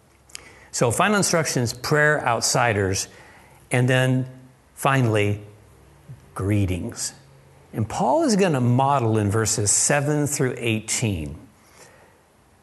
So, 0.72 0.92
final 0.92 1.18
instructions 1.18 1.74
prayer 1.74 2.26
outsiders, 2.26 3.08
and 3.72 3.90
then 3.90 4.28
finally, 4.76 5.42
greetings. 6.36 7.14
And 7.74 7.88
Paul 7.88 8.24
is 8.24 8.36
going 8.36 8.54
to 8.54 8.62
model 8.62 9.18
in 9.18 9.30
verses 9.30 9.72
7 9.72 10.28
through 10.28 10.56
18 10.58 11.47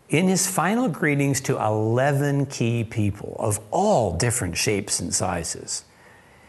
in 0.09 0.29
his 0.29 0.47
final 0.47 0.88
greetings 0.88 1.40
to 1.43 1.57
11 1.57 2.47
key 2.47 2.85
people 2.85 3.37
of 3.38 3.59
all 3.71 4.17
different 4.17 4.57
shapes 4.57 5.01
and 5.01 5.14
sizes, 5.14 5.85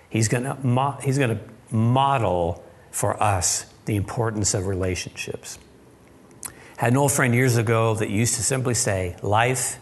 he's 0.10 0.28
going 0.28 0.44
mo- 0.64 0.98
he's 1.02 1.18
to 1.18 1.40
model 1.72 2.64
for 2.92 3.22
us 3.22 3.66
the 3.86 3.96
importance 3.96 4.54
of 4.54 4.68
relationships. 4.68 5.60
Had 6.78 6.92
an 6.92 6.98
old 6.98 7.12
friend 7.12 7.34
years 7.34 7.56
ago 7.56 7.96
that 7.96 8.10
used 8.10 8.36
to 8.36 8.44
simply 8.44 8.74
say, 8.74 9.16
Life 9.22 9.80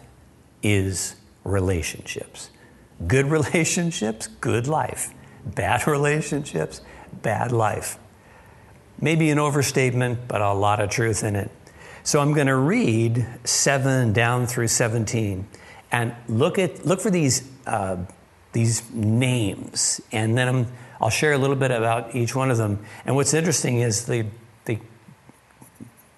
is 0.61 1.15
relationships. 1.43 2.49
Good 3.07 3.27
relationships, 3.27 4.27
good 4.27 4.67
life. 4.67 5.13
Bad 5.45 5.87
relationships, 5.87 6.81
bad 7.21 7.51
life. 7.51 7.97
Maybe 9.01 9.29
an 9.31 9.39
overstatement, 9.39 10.27
but 10.27 10.41
a 10.41 10.53
lot 10.53 10.79
of 10.79 10.89
truth 10.89 11.23
in 11.23 11.35
it. 11.35 11.51
So 12.05 12.19
I'm 12.19 12.33
going 12.33 12.47
to 12.47 12.55
read 12.55 13.25
7 13.45 14.11
down 14.11 14.45
through 14.45 14.67
17 14.67 15.47
and 15.89 16.13
look, 16.27 16.59
at, 16.59 16.85
look 16.85 16.99
for 16.99 17.09
these, 17.09 17.49
uh, 17.65 17.97
these 18.51 18.89
names. 18.91 20.01
And 20.11 20.37
then 20.37 20.47
I'm, 20.49 20.67
I'll 20.99 21.09
share 21.09 21.31
a 21.31 21.37
little 21.37 21.55
bit 21.55 21.71
about 21.71 22.13
each 22.13 22.35
one 22.35 22.51
of 22.51 22.57
them. 22.57 22.85
And 23.05 23.15
what's 23.15 23.33
interesting 23.33 23.79
is 23.79 24.05
the, 24.05 24.25
the 24.65 24.79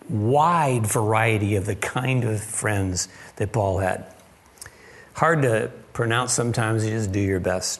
wide 0.09 0.87
variety 0.87 1.55
of 1.55 1.67
the 1.67 1.75
kind 1.75 2.23
of 2.23 2.43
friends 2.43 3.07
that 3.35 3.51
Paul 3.51 3.77
had. 3.77 4.05
Hard 5.13 5.43
to 5.43 5.71
pronounce 5.93 6.33
sometimes, 6.33 6.83
you 6.83 6.91
just 6.91 7.11
do 7.11 7.19
your 7.19 7.39
best. 7.39 7.79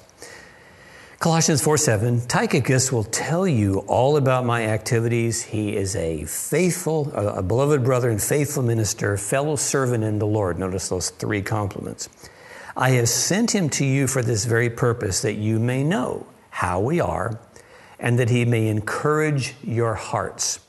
Colossians 1.19 1.61
4 1.61 1.77
7, 1.77 2.21
Tychicus 2.27 2.91
will 2.91 3.05
tell 3.05 3.47
you 3.47 3.79
all 3.87 4.17
about 4.17 4.45
my 4.45 4.65
activities. 4.65 5.41
He 5.41 5.75
is 5.75 5.95
a 5.95 6.25
faithful, 6.25 7.09
a, 7.13 7.41
beloved 7.41 7.83
brother 7.85 8.09
and 8.09 8.21
faithful 8.21 8.61
minister, 8.61 9.15
fellow 9.17 9.55
servant 9.55 10.03
in 10.03 10.19
the 10.19 10.27
Lord. 10.27 10.59
Notice 10.59 10.89
those 10.89 11.11
three 11.11 11.41
compliments. 11.41 12.09
I 12.75 12.91
have 12.91 13.07
sent 13.07 13.55
him 13.55 13.69
to 13.71 13.85
you 13.85 14.07
for 14.07 14.21
this 14.21 14.43
very 14.43 14.69
purpose, 14.69 15.21
that 15.21 15.35
you 15.35 15.57
may 15.57 15.83
know 15.83 16.27
how 16.49 16.81
we 16.81 16.99
are, 16.99 17.39
and 17.97 18.19
that 18.19 18.29
he 18.29 18.43
may 18.43 18.67
encourage 18.67 19.55
your 19.63 19.95
hearts. 19.95 20.59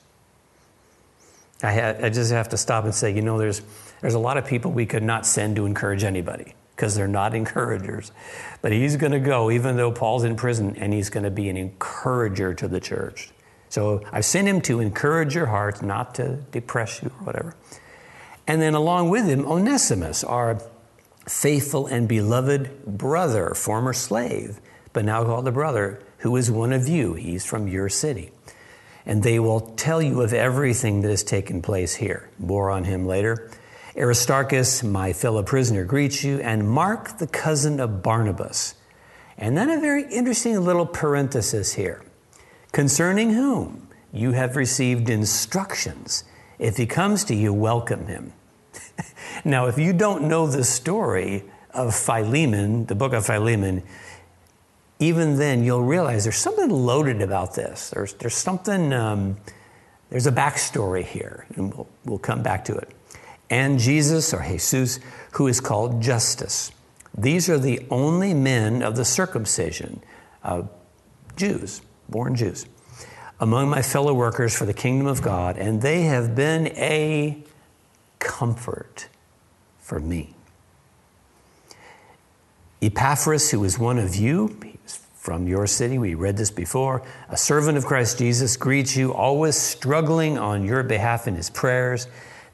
I, 1.62 2.06
I 2.06 2.08
just 2.08 2.30
have 2.30 2.50
to 2.50 2.56
stop 2.56 2.84
and 2.84 2.94
say, 2.94 3.12
you 3.12 3.22
know, 3.22 3.36
there's, 3.36 3.62
there's 4.00 4.14
a 4.14 4.20
lot 4.20 4.36
of 4.36 4.46
people 4.46 4.70
we 4.70 4.86
could 4.86 5.02
not 5.02 5.26
send 5.26 5.56
to 5.56 5.66
encourage 5.66 6.04
anybody 6.04 6.54
because 6.76 6.94
they're 6.94 7.08
not 7.08 7.34
encouragers. 7.42 8.12
But 8.62 8.72
he's 8.72 8.96
going 8.96 9.12
to 9.12 9.20
go, 9.20 9.50
even 9.50 9.76
though 9.76 9.90
Paul's 9.90 10.24
in 10.24 10.36
prison, 10.36 10.76
and 10.76 10.92
he's 10.92 11.10
going 11.10 11.24
to 11.24 11.30
be 11.30 11.48
an 11.48 11.56
encourager 11.56 12.54
to 12.54 12.68
the 12.68 12.80
church. 12.80 13.30
So 13.68 14.02
I've 14.12 14.24
sent 14.24 14.46
him 14.46 14.60
to 14.62 14.80
encourage 14.80 15.34
your 15.34 15.46
hearts, 15.46 15.82
not 15.82 16.14
to 16.16 16.36
depress 16.52 17.02
you 17.02 17.08
or 17.08 17.24
whatever. 17.24 17.56
And 18.46 18.62
then 18.62 18.74
along 18.74 19.10
with 19.10 19.26
him, 19.26 19.44
Onesimus, 19.44 20.22
our 20.22 20.62
faithful 21.26 21.86
and 21.86 22.08
beloved 22.08 22.84
brother, 22.86 23.54
former 23.54 23.92
slave, 23.92 24.60
but 24.92 25.04
now 25.04 25.24
called 25.24 25.48
a 25.48 25.52
brother, 25.52 26.00
who 26.18 26.36
is 26.36 26.50
one 26.50 26.72
of 26.72 26.88
you. 26.88 27.14
He's 27.14 27.44
from 27.44 27.68
your 27.68 27.88
city. 27.88 28.30
And 29.04 29.22
they 29.22 29.38
will 29.38 29.60
tell 29.60 30.00
you 30.00 30.22
of 30.22 30.32
everything 30.32 31.02
that 31.02 31.10
has 31.10 31.22
taken 31.22 31.60
place 31.62 31.96
here. 31.96 32.30
More 32.38 32.70
on 32.70 32.84
him 32.84 33.06
later. 33.06 33.50
Aristarchus, 33.98 34.82
my 34.82 35.14
fellow 35.14 35.42
prisoner, 35.42 35.84
greets 35.84 36.22
you, 36.22 36.38
and 36.40 36.68
Mark, 36.68 37.16
the 37.16 37.26
cousin 37.26 37.80
of 37.80 38.02
Barnabas. 38.02 38.74
And 39.38 39.56
then 39.56 39.70
a 39.70 39.80
very 39.80 40.02
interesting 40.12 40.62
little 40.62 40.84
parenthesis 40.84 41.74
here 41.74 42.02
concerning 42.72 43.32
whom 43.32 43.88
you 44.12 44.32
have 44.32 44.54
received 44.54 45.08
instructions. 45.08 46.24
If 46.58 46.76
he 46.76 46.84
comes 46.86 47.24
to 47.24 47.34
you, 47.34 47.54
welcome 47.54 48.06
him. 48.06 48.34
now, 49.44 49.66
if 49.66 49.78
you 49.78 49.94
don't 49.94 50.24
know 50.24 50.46
the 50.46 50.64
story 50.64 51.44
of 51.70 51.94
Philemon, 51.94 52.86
the 52.86 52.94
book 52.94 53.14
of 53.14 53.24
Philemon, 53.24 53.82
even 54.98 55.38
then 55.38 55.64
you'll 55.64 55.84
realize 55.84 56.24
there's 56.24 56.36
something 56.36 56.70
loaded 56.70 57.22
about 57.22 57.54
this. 57.54 57.90
There's, 57.90 58.12
there's 58.14 58.34
something, 58.34 58.92
um, 58.92 59.38
there's 60.10 60.26
a 60.26 60.32
backstory 60.32 61.04
here, 61.04 61.46
and 61.56 61.72
we'll, 61.74 61.88
we'll 62.04 62.18
come 62.18 62.42
back 62.42 62.64
to 62.66 62.74
it 62.76 62.95
and 63.50 63.78
Jesus, 63.78 64.32
or 64.34 64.42
Jesus, 64.42 65.00
who 65.32 65.46
is 65.46 65.60
called 65.60 66.02
Justus. 66.02 66.72
These 67.16 67.48
are 67.48 67.58
the 67.58 67.80
only 67.90 68.34
men 68.34 68.82
of 68.82 68.96
the 68.96 69.04
circumcision, 69.04 70.02
uh, 70.42 70.62
Jews, 71.36 71.80
born 72.08 72.34
Jews, 72.34 72.66
among 73.40 73.68
my 73.68 73.82
fellow 73.82 74.12
workers 74.12 74.56
for 74.56 74.66
the 74.66 74.74
kingdom 74.74 75.06
of 75.06 75.22
God, 75.22 75.56
and 75.56 75.80
they 75.80 76.02
have 76.02 76.34
been 76.34 76.68
a 76.68 77.42
comfort 78.18 79.08
for 79.78 80.00
me. 80.00 80.34
Epaphras, 82.82 83.50
who 83.50 83.64
is 83.64 83.78
one 83.78 83.98
of 83.98 84.14
you, 84.14 84.56
from 85.26 85.48
your 85.48 85.66
city, 85.66 85.98
we 85.98 86.14
read 86.14 86.36
this 86.36 86.52
before, 86.52 87.02
a 87.28 87.36
servant 87.36 87.76
of 87.76 87.84
Christ 87.84 88.18
Jesus 88.18 88.56
greets 88.56 88.96
you, 88.96 89.12
always 89.12 89.56
struggling 89.56 90.38
on 90.38 90.64
your 90.64 90.84
behalf 90.84 91.26
in 91.26 91.34
his 91.34 91.50
prayers, 91.50 92.06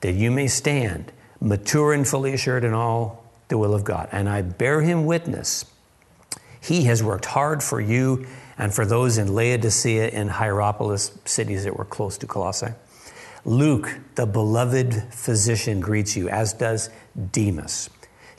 that 0.03 0.13
you 0.13 0.31
may 0.31 0.47
stand 0.47 1.11
mature 1.41 1.93
and 1.93 2.07
fully 2.07 2.33
assured 2.35 2.63
in 2.63 2.75
all 2.75 3.25
the 3.49 3.59
will 3.59 3.75
of 3.75 3.83
God. 3.85 4.09
And 4.13 4.29
I 4.29 4.43
bear 4.43 4.83
him 4.83 5.05
witness. 5.07 5.65
He 6.61 6.85
has 6.85 7.03
worked 7.03 7.25
hard 7.25 7.63
for 7.63 7.81
you 7.81 8.27
and 8.57 8.73
for 8.73 8.87
those 8.87 9.19
in 9.19 9.35
Laodicea 9.35 10.09
and 10.09 10.31
Hierapolis, 10.31 11.19
cities 11.25 11.65
that 11.65 11.77
were 11.77 11.85
close 11.85 12.17
to 12.19 12.27
Colossae. 12.27 12.75
Luke, 13.45 13.99
the 14.15 14.27
beloved 14.27 14.95
physician, 15.13 15.81
greets 15.81 16.17
you, 16.17 16.29
as 16.29 16.53
does 16.53 16.91
Demas. 17.33 17.91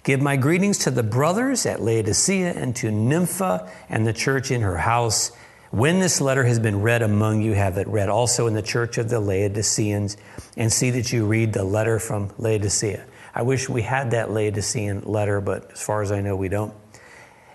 Give 0.04 0.22
my 0.22 0.38
greetings 0.38 0.78
to 0.80 0.92
the 0.92 1.04
brothers 1.04 1.66
at 1.66 1.82
Laodicea 1.82 2.54
and 2.54 2.76
to 2.78 2.92
Nympha 2.92 3.70
and 3.90 4.08
the 4.08 4.14
church 4.14 4.52
in 4.52 4.62
her 4.62 4.78
house. 4.78 5.32
When 5.74 6.00
this 6.00 6.22
letter 6.22 6.44
has 6.44 6.60
been 6.60 6.82
read 6.84 7.02
among 7.02 7.42
you, 7.42 7.54
have 7.54 7.80
it 7.80 7.88
read 7.88 8.08
also 8.08 8.46
in 8.46 8.54
the 8.54 8.62
church 8.62 9.00
of 9.00 9.10
the 9.10 9.20
Laodiceans, 9.20 10.18
and 10.56 10.72
see 10.72 10.92
that 10.92 11.12
you 11.12 11.26
read 11.26 11.52
the 11.52 11.64
letter 11.64 11.98
from 11.98 12.32
Laodicea. 12.38 13.04
I 13.34 13.42
wish 13.42 13.68
we 13.68 13.82
had 13.82 14.12
that 14.12 14.30
Laodicean 14.30 15.02
letter, 15.02 15.42
but 15.42 15.72
as 15.72 15.82
far 15.82 16.04
as 16.04 16.12
I 16.12 16.22
know, 16.22 16.36
we 16.36 16.48
don't. 16.48 16.76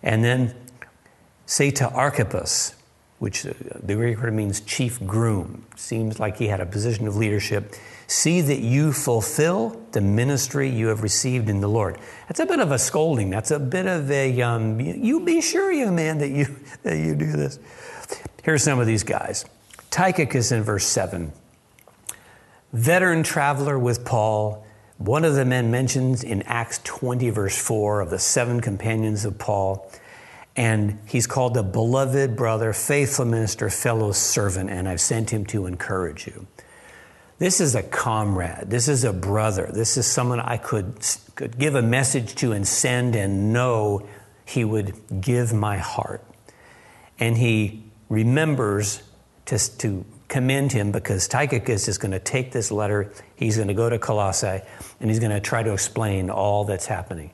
And 0.03 0.25
then 0.25 0.53
say 1.47 1.71
to 1.71 1.89
Archippus, 1.89 2.75
which 3.21 3.47
uh, 3.47 3.53
the 3.81 3.95
Greek 3.95 4.21
word 4.21 4.35
means 4.35 4.63
chief 4.63 5.01
groom, 5.07 5.65
seems 5.77 6.19
like 6.19 6.39
he 6.39 6.49
had 6.49 6.59
a 6.59 6.67
position 6.67 7.07
of 7.07 7.15
leadership. 7.15 7.77
See 8.09 8.41
that 8.41 8.59
you 8.59 8.93
fulfill 8.93 9.81
the 9.93 10.01
ministry 10.01 10.69
you 10.69 10.89
have 10.89 11.05
received 11.05 11.49
in 11.49 11.61
the 11.61 11.69
Lord. 11.69 11.99
That's 12.27 12.41
a 12.41 12.47
bit 12.47 12.59
of 12.59 12.73
a 12.73 12.81
scolding. 12.81 13.31
That's 13.31 13.53
a 13.53 13.61
bit 13.61 13.87
of 13.87 14.11
a 14.11 14.43
um, 14.43 14.81
you 14.81 15.21
be 15.21 15.41
sure, 15.41 15.71
young 15.71 15.95
man, 15.95 16.19
that 16.19 16.31
you 16.31 16.47
that 16.83 16.97
you 16.99 17.15
do 17.15 17.31
this. 17.31 17.61
Here's 18.43 18.63
some 18.63 18.79
of 18.79 18.87
these 18.87 19.03
guys. 19.03 19.45
Tychicus 19.91 20.53
in 20.53 20.63
verse 20.63 20.87
seven, 20.87 21.33
veteran 22.73 23.23
traveler 23.23 23.79
with 23.79 24.05
Paul. 24.05 24.65
One 24.99 25.25
of 25.25 25.35
the 25.35 25.45
men 25.45 25.71
mentioned 25.71 26.25
in 26.25 26.43
Acts 26.43 26.81
20, 26.83 27.31
verse 27.31 27.57
4, 27.57 28.01
of 28.01 28.11
the 28.11 28.19
seven 28.19 28.61
companions 28.61 29.25
of 29.25 29.39
Paul 29.39 29.89
and 30.59 30.99
he's 31.07 31.29
called 31.29 31.57
a 31.57 31.63
beloved 31.63 32.35
brother, 32.35 32.73
faithful 32.73 33.25
minister, 33.25 33.71
fellow 33.71 34.11
servant, 34.11 34.71
and 34.71 34.89
I've 34.89 35.01
sent 35.01 35.31
him 35.31 35.47
to 35.47 35.67
encourage 35.67 36.27
you. 36.27 36.49
This 37.39 37.61
is 37.61 37.77
a 37.77 37.83
comrade. 37.85 38.69
This 38.69 38.89
is 38.89 39.05
a 39.05 39.13
brother. 39.13 39.71
This 39.73 39.97
is 39.97 40.05
someone 40.05 40.41
I 40.41 40.57
could, 40.57 41.07
could 41.37 41.59
give 41.59 41.77
a 41.77 41.83
message 41.83 42.35
to 42.37 42.51
and 42.51 42.67
send 42.67 43.15
and 43.15 43.53
know 43.53 44.09
he 44.45 44.65
would 44.65 45.21
give 45.21 45.53
my 45.53 45.79
heart. 45.79 46.25
And 47.21 47.39
he 47.39 47.85
remembers 48.09 49.03
to, 49.47 49.79
to 49.79 50.05
commend 50.29 50.73
him 50.73 50.93
because 50.93 51.27
Tychicus 51.29 51.89
is 51.89 51.99
going 51.99 52.13
to 52.13 52.19
take 52.19 52.53
this 52.53 52.71
letter, 52.71 53.13
he's 53.37 53.57
going 53.57 53.69
to 53.69 53.75
go 53.75 53.89
to 53.89 53.99
Colossae, 53.99 54.61
and 55.01 55.11
he's 55.11 55.19
going 55.19 55.33
to 55.33 55.41
try 55.41 55.63
to 55.63 55.73
explain 55.73 56.31
all 56.31 56.65
that's 56.65 56.87
happening. 56.87 57.33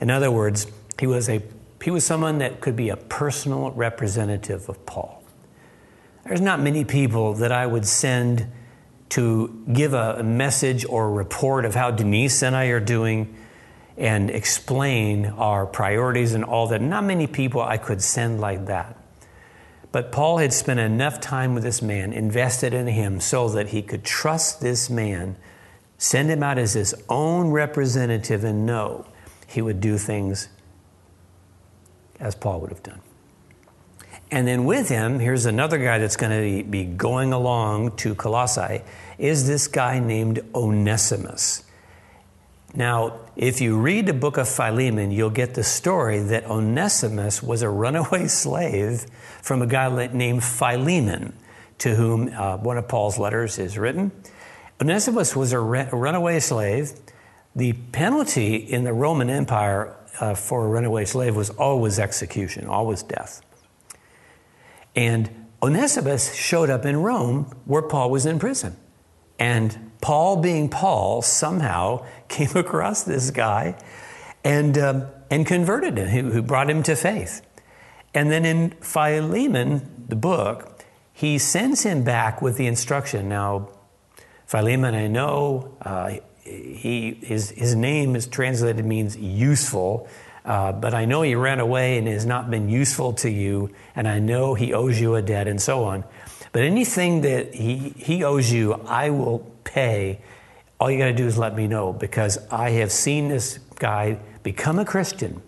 In 0.00 0.10
other 0.10 0.30
words, 0.30 0.66
he 0.98 1.06
was 1.06 1.28
a 1.28 1.42
he 1.82 1.90
was 1.90 2.04
someone 2.04 2.38
that 2.38 2.60
could 2.60 2.74
be 2.74 2.88
a 2.88 2.96
personal 2.96 3.70
representative 3.70 4.68
of 4.68 4.84
Paul. 4.86 5.22
There's 6.24 6.40
not 6.40 6.58
many 6.58 6.84
people 6.84 7.34
that 7.34 7.52
I 7.52 7.66
would 7.66 7.86
send 7.86 8.50
to 9.10 9.64
give 9.72 9.92
a 9.92 10.22
message 10.22 10.84
or 10.84 11.06
a 11.06 11.10
report 11.10 11.64
of 11.64 11.74
how 11.74 11.90
Denise 11.92 12.42
and 12.42 12.56
I 12.56 12.66
are 12.66 12.80
doing 12.80 13.36
and 13.96 14.30
explain 14.30 15.26
our 15.26 15.66
priorities 15.66 16.34
and 16.34 16.44
all 16.44 16.66
that. 16.68 16.82
Not 16.82 17.04
many 17.04 17.26
people 17.26 17.60
I 17.60 17.76
could 17.76 18.02
send 18.02 18.40
like 18.40 18.66
that. 18.66 18.95
But 19.96 20.12
Paul 20.12 20.36
had 20.36 20.52
spent 20.52 20.78
enough 20.78 21.22
time 21.22 21.54
with 21.54 21.62
this 21.62 21.80
man, 21.80 22.12
invested 22.12 22.74
in 22.74 22.86
him, 22.86 23.18
so 23.18 23.48
that 23.48 23.68
he 23.68 23.80
could 23.80 24.04
trust 24.04 24.60
this 24.60 24.90
man, 24.90 25.36
send 25.96 26.28
him 26.28 26.42
out 26.42 26.58
as 26.58 26.74
his 26.74 26.94
own 27.08 27.48
representative, 27.48 28.44
and 28.44 28.66
know 28.66 29.06
he 29.46 29.62
would 29.62 29.80
do 29.80 29.96
things 29.96 30.50
as 32.20 32.34
Paul 32.34 32.60
would 32.60 32.68
have 32.68 32.82
done. 32.82 33.00
And 34.30 34.46
then 34.46 34.66
with 34.66 34.90
him, 34.90 35.18
here's 35.18 35.46
another 35.46 35.78
guy 35.78 35.96
that's 35.96 36.16
going 36.16 36.62
to 36.62 36.68
be 36.68 36.84
going 36.84 37.32
along 37.32 37.96
to 37.96 38.14
Colossae, 38.14 38.82
is 39.16 39.46
this 39.46 39.66
guy 39.66 39.98
named 39.98 40.44
Onesimus. 40.54 41.64
Now, 42.74 43.20
if 43.36 43.60
you 43.60 43.78
read 43.78 44.06
the 44.06 44.12
book 44.12 44.36
of 44.36 44.48
Philemon, 44.48 45.10
you'll 45.10 45.30
get 45.30 45.54
the 45.54 45.64
story 45.64 46.20
that 46.20 46.44
Onesimus 46.44 47.42
was 47.42 47.62
a 47.62 47.68
runaway 47.68 48.26
slave 48.28 49.06
from 49.42 49.62
a 49.62 49.66
guy 49.66 50.06
named 50.08 50.44
Philemon, 50.44 51.32
to 51.78 51.94
whom 51.94 52.30
uh, 52.34 52.56
one 52.56 52.78
of 52.78 52.88
Paul's 52.88 53.18
letters 53.18 53.58
is 53.58 53.78
written. 53.78 54.12
Onesimus 54.80 55.34
was 55.34 55.52
a, 55.52 55.60
runaway 55.60 56.40
slave. 56.40 56.92
The 57.54 57.72
penalty 57.72 58.56
in 58.56 58.84
the 58.84 58.92
Roman 58.92 59.30
Empire 59.30 59.96
uh, 60.20 60.34
for 60.34 60.66
a 60.66 60.68
runaway 60.68 61.04
slave 61.06 61.34
was 61.34 61.50
always 61.50 61.98
execution, 61.98 62.66
always 62.66 63.02
death. 63.02 63.40
And 64.94 65.46
Onesimus 65.62 66.34
showed 66.34 66.68
up 66.68 66.84
in 66.84 66.98
Rome 66.98 67.44
where 67.64 67.82
Paul 67.82 68.10
was 68.10 68.26
in 68.26 68.38
prison. 68.38 68.76
And 69.38 69.90
Paul, 70.00 70.36
being 70.38 70.68
Paul, 70.68 71.22
somehow 71.22 72.06
came 72.28 72.56
across 72.56 73.04
this 73.04 73.30
guy 73.30 73.76
and, 74.44 74.78
um, 74.78 75.06
and 75.30 75.46
converted 75.46 75.96
him, 75.98 76.30
who, 76.30 76.42
brought 76.42 76.70
him 76.70 76.82
to 76.84 76.96
faith. 76.96 77.42
And 78.14 78.30
then 78.30 78.44
in 78.44 78.70
Philemon, 78.80 80.06
the 80.08 80.16
book, 80.16 80.84
he 81.12 81.38
sends 81.38 81.82
him 81.82 82.04
back 82.04 82.40
with 82.40 82.56
the 82.56 82.66
instruction. 82.66 83.28
Now, 83.28 83.70
Philemon, 84.46 84.94
I 84.94 85.08
know 85.08 85.76
uh, 85.82 86.14
he, 86.44 87.18
his, 87.22 87.50
his 87.50 87.74
name 87.74 88.14
is 88.14 88.26
translated 88.26 88.84
means 88.84 89.16
useful, 89.16 90.08
uh, 90.44 90.72
but 90.72 90.94
I 90.94 91.04
know 91.04 91.22
he 91.22 91.34
ran 91.34 91.58
away 91.58 91.98
and 91.98 92.06
has 92.06 92.24
not 92.24 92.50
been 92.50 92.68
useful 92.68 93.14
to 93.14 93.30
you, 93.30 93.70
and 93.96 94.06
I 94.06 94.20
know 94.20 94.54
he 94.54 94.72
owes 94.72 95.00
you 95.00 95.16
a 95.16 95.22
debt, 95.22 95.48
and 95.48 95.60
so 95.60 95.84
on. 95.84 96.04
But 96.56 96.64
anything 96.64 97.20
that 97.20 97.54
he, 97.54 97.90
he 97.98 98.24
owes 98.24 98.50
you, 98.50 98.72
I 98.86 99.10
will 99.10 99.40
pay. 99.64 100.22
All 100.80 100.90
you 100.90 100.96
got 100.96 101.08
to 101.08 101.12
do 101.12 101.26
is 101.26 101.36
let 101.36 101.54
me 101.54 101.66
know 101.66 101.92
because 101.92 102.38
I 102.50 102.70
have 102.70 102.90
seen 102.90 103.28
this 103.28 103.58
guy 103.74 104.18
become 104.42 104.78
a 104.78 104.86
Christian. 104.86 105.42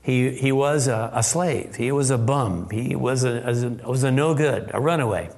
He, 0.00 0.30
he 0.30 0.50
was 0.50 0.88
a, 0.88 1.10
a 1.12 1.22
slave, 1.22 1.76
he 1.76 1.92
was 1.92 2.08
a 2.08 2.16
bum, 2.16 2.70
he 2.70 2.96
was 2.96 3.22
a, 3.22 3.82
a, 3.84 3.86
was 3.86 4.02
a 4.02 4.10
no 4.10 4.32
good, 4.34 4.70
a 4.72 4.80
runaway. 4.80 5.28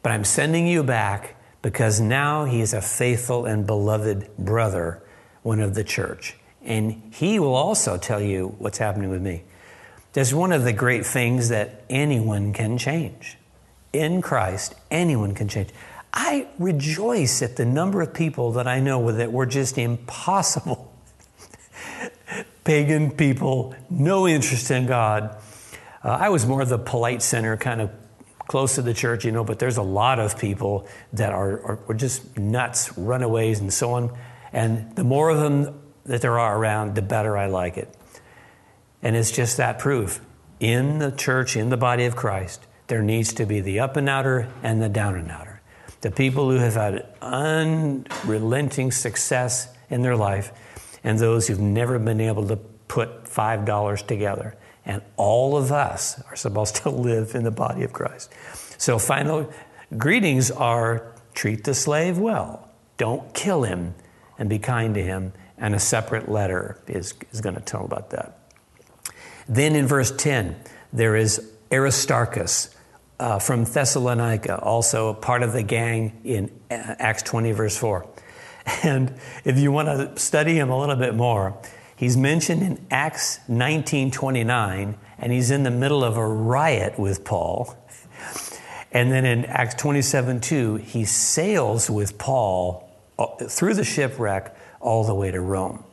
But 0.00 0.12
I'm 0.12 0.22
sending 0.22 0.68
you 0.68 0.84
back 0.84 1.34
because 1.60 2.00
now 2.00 2.44
he 2.44 2.60
is 2.60 2.72
a 2.72 2.80
faithful 2.80 3.46
and 3.46 3.66
beloved 3.66 4.28
brother, 4.38 5.02
one 5.42 5.58
of 5.58 5.74
the 5.74 5.82
church. 5.82 6.36
And 6.62 7.12
he 7.12 7.40
will 7.40 7.56
also 7.56 7.98
tell 7.98 8.20
you 8.20 8.54
what's 8.60 8.78
happening 8.78 9.10
with 9.10 9.22
me. 9.22 9.42
That's 10.12 10.32
one 10.32 10.52
of 10.52 10.62
the 10.62 10.72
great 10.72 11.04
things 11.04 11.48
that 11.48 11.82
anyone 11.90 12.52
can 12.52 12.78
change. 12.78 13.38
In 13.92 14.22
Christ, 14.22 14.74
anyone 14.90 15.34
can 15.34 15.48
change. 15.48 15.68
I 16.12 16.46
rejoice 16.58 17.42
at 17.42 17.56
the 17.56 17.64
number 17.64 18.02
of 18.02 18.12
people 18.12 18.52
that 18.52 18.66
I 18.66 18.80
know 18.80 19.12
that 19.12 19.32
were 19.32 19.46
just 19.46 19.78
impossible. 19.78 20.92
Pagan 22.64 23.10
people, 23.10 23.74
no 23.88 24.28
interest 24.28 24.70
in 24.70 24.86
God. 24.86 25.36
Uh, 26.04 26.08
I 26.08 26.28
was 26.28 26.46
more 26.46 26.60
of 26.60 26.68
the 26.68 26.78
polite 26.78 27.22
center 27.22 27.56
kind 27.56 27.80
of 27.80 27.90
close 28.46 28.74
to 28.74 28.82
the 28.82 28.94
church, 28.94 29.24
you 29.24 29.32
know, 29.32 29.44
but 29.44 29.58
there's 29.58 29.76
a 29.76 29.82
lot 29.82 30.18
of 30.18 30.38
people 30.38 30.86
that 31.12 31.32
are, 31.32 31.60
are, 31.62 31.78
are 31.88 31.94
just 31.94 32.36
nuts, 32.38 32.96
runaways, 32.98 33.60
and 33.60 33.72
so 33.72 33.92
on. 33.92 34.16
And 34.52 34.94
the 34.96 35.04
more 35.04 35.30
of 35.30 35.38
them 35.38 35.80
that 36.04 36.20
there 36.20 36.38
are 36.38 36.58
around, 36.58 36.94
the 36.94 37.02
better 37.02 37.36
I 37.36 37.46
like 37.46 37.76
it. 37.76 37.94
And 39.02 39.16
it's 39.16 39.30
just 39.30 39.56
that 39.56 39.78
proof. 39.78 40.20
In 40.60 40.98
the 40.98 41.10
church, 41.10 41.56
in 41.56 41.70
the 41.70 41.76
body 41.76 42.04
of 42.04 42.14
Christ, 42.14 42.66
there 42.86 43.02
needs 43.02 43.32
to 43.34 43.46
be 43.46 43.60
the 43.60 43.80
up 43.80 43.96
and 43.96 44.08
outer 44.08 44.48
and 44.62 44.82
the 44.82 44.88
down 44.88 45.14
and 45.14 45.30
outer. 45.30 45.60
The 46.00 46.10
people 46.10 46.50
who 46.50 46.56
have 46.56 46.74
had 46.74 47.06
unrelenting 47.22 48.90
success 48.90 49.68
in 49.88 50.02
their 50.02 50.16
life, 50.16 50.52
and 51.04 51.18
those 51.18 51.46
who've 51.46 51.60
never 51.60 51.98
been 51.98 52.20
able 52.20 52.48
to 52.48 52.56
put 52.56 53.24
$5 53.24 54.06
together. 54.06 54.56
And 54.84 55.00
all 55.16 55.56
of 55.56 55.70
us 55.70 56.20
are 56.28 56.36
supposed 56.36 56.76
to 56.76 56.90
live 56.90 57.34
in 57.34 57.44
the 57.44 57.50
body 57.50 57.84
of 57.84 57.92
Christ. 57.92 58.32
So, 58.78 58.98
final 58.98 59.52
greetings 59.96 60.50
are 60.50 61.12
treat 61.34 61.64
the 61.64 61.74
slave 61.74 62.18
well, 62.18 62.68
don't 62.96 63.32
kill 63.32 63.62
him, 63.62 63.94
and 64.38 64.48
be 64.48 64.58
kind 64.58 64.94
to 64.94 65.02
him. 65.02 65.32
And 65.56 65.74
a 65.74 65.78
separate 65.78 66.28
letter 66.28 66.80
is, 66.88 67.14
is 67.30 67.40
going 67.40 67.54
to 67.54 67.60
tell 67.60 67.84
about 67.84 68.10
that. 68.10 68.38
Then 69.48 69.76
in 69.76 69.86
verse 69.86 70.10
10, 70.10 70.56
there 70.92 71.14
is 71.14 71.51
Aristarchus 71.72 72.74
uh, 73.18 73.38
from 73.38 73.64
Thessalonica, 73.64 74.58
also 74.58 75.14
part 75.14 75.42
of 75.42 75.52
the 75.52 75.62
gang 75.62 76.20
in 76.24 76.50
Acts 76.70 77.22
20, 77.22 77.52
verse 77.52 77.76
4. 77.76 78.06
And 78.84 79.14
if 79.44 79.58
you 79.58 79.72
want 79.72 79.88
to 79.88 80.20
study 80.20 80.56
him 80.56 80.70
a 80.70 80.78
little 80.78 80.94
bit 80.94 81.16
more, 81.16 81.58
He's 82.02 82.16
mentioned 82.16 82.62
in 82.62 82.84
Acts 82.90 83.38
19:29 83.48 84.96
and 85.20 85.32
he's 85.32 85.52
in 85.52 85.62
the 85.62 85.70
middle 85.70 86.02
of 86.02 86.16
a 86.16 86.26
riot 86.26 86.98
with 86.98 87.24
Paul. 87.24 87.76
And 88.94 89.10
then 89.10 89.24
in 89.24 89.44
Acts 89.46 89.76
27 89.76 90.40
2, 90.40 90.76
he 90.76 91.04
sails 91.04 91.88
with 91.88 92.18
Paul 92.18 92.90
uh, 93.18 93.26
through 93.48 93.74
the 93.74 93.84
shipwreck 93.84 94.54
all 94.80 95.04
the 95.04 95.14
way 95.14 95.30
to 95.30 95.40
Rome. 95.40 95.84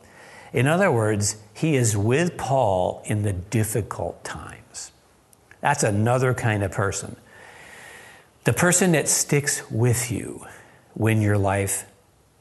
In 0.52 0.66
other 0.66 0.90
words, 0.92 1.36
he 1.54 1.76
is 1.76 1.96
with 1.96 2.36
Paul 2.36 3.02
in 3.06 3.22
the 3.22 3.32
difficult 3.32 4.22
times. 4.24 4.59
That's 5.60 5.82
another 5.82 6.34
kind 6.34 6.62
of 6.62 6.72
person. 6.72 7.16
The 8.44 8.52
person 8.52 8.92
that 8.92 9.08
sticks 9.08 9.70
with 9.70 10.10
you 10.10 10.46
when 10.94 11.20
your 11.20 11.36
life 11.36 11.86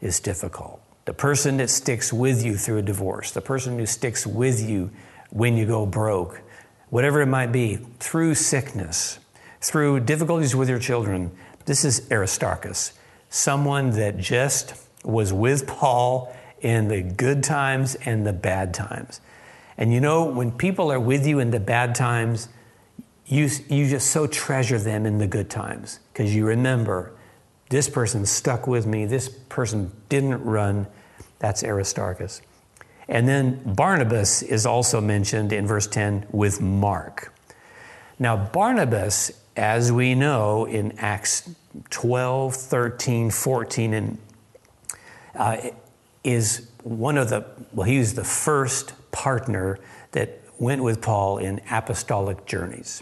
is 0.02 0.20
difficult. 0.20 0.82
The 1.06 1.14
person 1.14 1.58
that 1.58 1.70
sticks 1.70 2.14
with 2.14 2.46
you 2.46 2.56
through 2.56 2.78
a 2.78 2.82
divorce. 2.82 3.32
The 3.32 3.42
person 3.42 3.78
who 3.78 3.86
sticks 3.86 4.26
with 4.26 4.62
you 4.62 4.92
when 5.30 5.58
you 5.58 5.66
go 5.66 5.86
broke. 5.86 6.42
Whatever 6.90 7.22
it 7.22 7.28
might 7.28 7.52
be, 7.52 7.76
through 8.00 8.36
sickness, 8.36 9.20
through 9.62 10.02
difficulties 10.02 10.56
with 10.56 10.70
your 10.70 10.80
children. 10.80 11.32
This 11.66 11.84
is 11.84 12.10
Aristarchus, 12.12 12.94
someone 13.30 13.92
that 13.92 14.18
just 14.18 14.74
was 15.04 15.32
with 15.34 15.68
Paul 15.68 16.34
in 16.62 16.88
the 16.88 17.02
good 17.02 17.44
times 17.44 17.96
and 17.96 18.26
the 18.26 18.34
bad 18.34 18.74
times. 18.74 19.22
And 19.78 19.94
you 19.94 20.02
know, 20.02 20.26
when 20.26 20.52
people 20.52 20.92
are 20.92 21.00
with 21.00 21.28
you 21.28 21.40
in 21.40 21.52
the 21.52 21.60
bad 21.60 21.96
times, 21.96 22.50
you, 23.30 23.48
you 23.70 23.88
just 23.88 24.10
so 24.10 24.26
treasure 24.26 24.80
them 24.80 25.06
in 25.06 25.20
the 25.20 25.28
good 25.28 25.50
times 25.50 26.00
because 26.12 26.36
you 26.36 26.46
remember 26.46 27.14
this 27.70 27.88
person 27.88 28.26
stuck 28.26 28.66
with 28.66 28.88
me, 28.88 29.06
this 29.06 29.30
person 29.30 29.92
didn't 30.10 30.44
run. 30.44 30.88
That's 31.38 31.64
Aristarchus. 31.64 32.42
And 33.08 33.28
then 33.28 33.62
Barnabas 33.76 34.42
is 34.42 34.66
also 34.66 35.00
mentioned 35.00 35.54
in 35.54 35.68
verse 35.68 35.86
10 35.86 36.26
with 36.32 36.60
Mark. 36.60 37.34
Now, 38.18 38.36
Barnabas, 38.36 39.32
as 39.56 39.92
we 39.92 40.16
know 40.16 40.66
in 40.66 40.98
Acts 40.98 41.50
12, 41.92 42.56
13, 42.56 43.30
14, 43.30 43.94
and 43.94 44.18
uh, 45.36 45.58
is 46.24 46.70
one 46.84 47.18
of 47.18 47.30
the, 47.30 47.46
well, 47.74 47.88
he 47.88 48.00
was 48.00 48.16
the 48.16 48.24
first 48.24 48.94
partner 49.12 49.78
that 50.12 50.42
went 50.58 50.84
with 50.84 51.02
Paul 51.02 51.38
in 51.38 51.62
apostolic 51.70 52.46
journeys. 52.46 53.02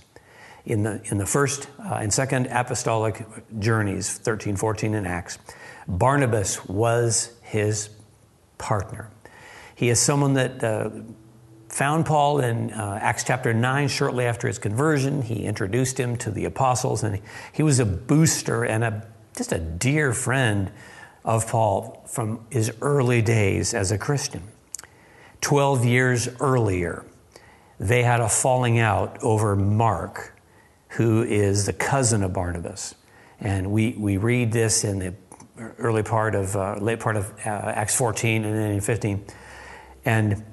In 0.68 0.84
the, 0.84 1.02
in 1.06 1.18
the 1.18 1.26
first 1.26 1.70
uh, 1.80 1.94
and 1.94 2.14
second 2.14 2.48
apostolic 2.48 3.26
journeys, 3.58 4.18
13, 4.18 4.58
14, 4.58 4.96
and 4.96 5.08
Acts, 5.08 5.40
Barnabas 5.88 6.66
was 6.66 7.32
his 7.42 7.90
partner. 8.58 9.10
He 9.76 9.88
is 9.88 9.98
someone 10.02 10.34
that 10.34 10.62
uh, 10.62 10.90
found 11.70 12.06
Paul 12.06 12.42
in 12.42 12.74
uh, 12.74 13.00
Acts 13.02 13.24
chapter 13.24 13.54
9 13.54 13.88
shortly 13.88 14.26
after 14.26 14.50
his 14.50 14.60
conversion. 14.60 15.22
He 15.22 15.46
introduced 15.46 15.98
him 15.98 16.18
to 16.18 16.32
the 16.32 16.44
apostles, 16.44 17.02
and 17.02 17.22
he 17.54 17.64
was 17.64 17.80
a 17.80 17.86
booster 17.86 18.66
and 18.66 18.84
a, 18.84 19.08
just 19.38 19.54
a 19.54 19.60
dear 19.60 20.12
friend 20.12 20.70
of 21.24 21.48
Paul 21.48 22.04
from 22.08 22.46
his 22.50 22.74
early 22.82 23.22
days 23.22 23.74
as 23.74 23.94
a 23.94 23.98
Christian. 23.98 24.44
Twelve 25.40 25.86
years 25.86 26.28
earlier, 26.42 27.06
they 27.80 28.04
had 28.04 28.20
a 28.20 28.28
falling 28.28 28.80
out 28.80 29.24
over 29.24 29.56
Mark, 29.56 30.34
who 30.98 31.22
is 31.22 31.68
the 31.68 31.74
cousin 31.74 32.24
of 32.24 32.34
Barnabas. 32.34 32.96
And 33.40 33.72
we, 33.72 33.92
we 33.92 34.18
read 34.18 34.52
this 34.52 34.84
in 34.84 34.98
the 34.98 35.14
early 35.78 36.02
part 36.02 36.34
of, 36.34 36.56
uh, 36.56 36.78
late 36.80 37.00
part 37.00 37.16
of 37.16 37.32
uh, 37.46 37.50
Acts 37.50 37.96
14 37.96 38.44
and 38.44 38.56
then 38.56 38.72
in 38.72 38.82
15. 38.82 39.24
And 40.06 40.44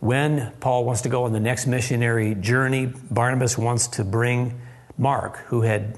when 0.00 0.52
Paul 0.58 0.84
wants 0.84 1.02
to 1.02 1.08
go 1.08 1.24
on 1.24 1.32
the 1.32 1.38
next 1.38 1.68
missionary 1.68 2.34
journey, 2.34 2.86
Barnabas 2.86 3.56
wants 3.56 3.86
to 3.86 4.04
bring 4.04 4.60
Mark, 4.98 5.36
who 5.46 5.60
had 5.62 5.96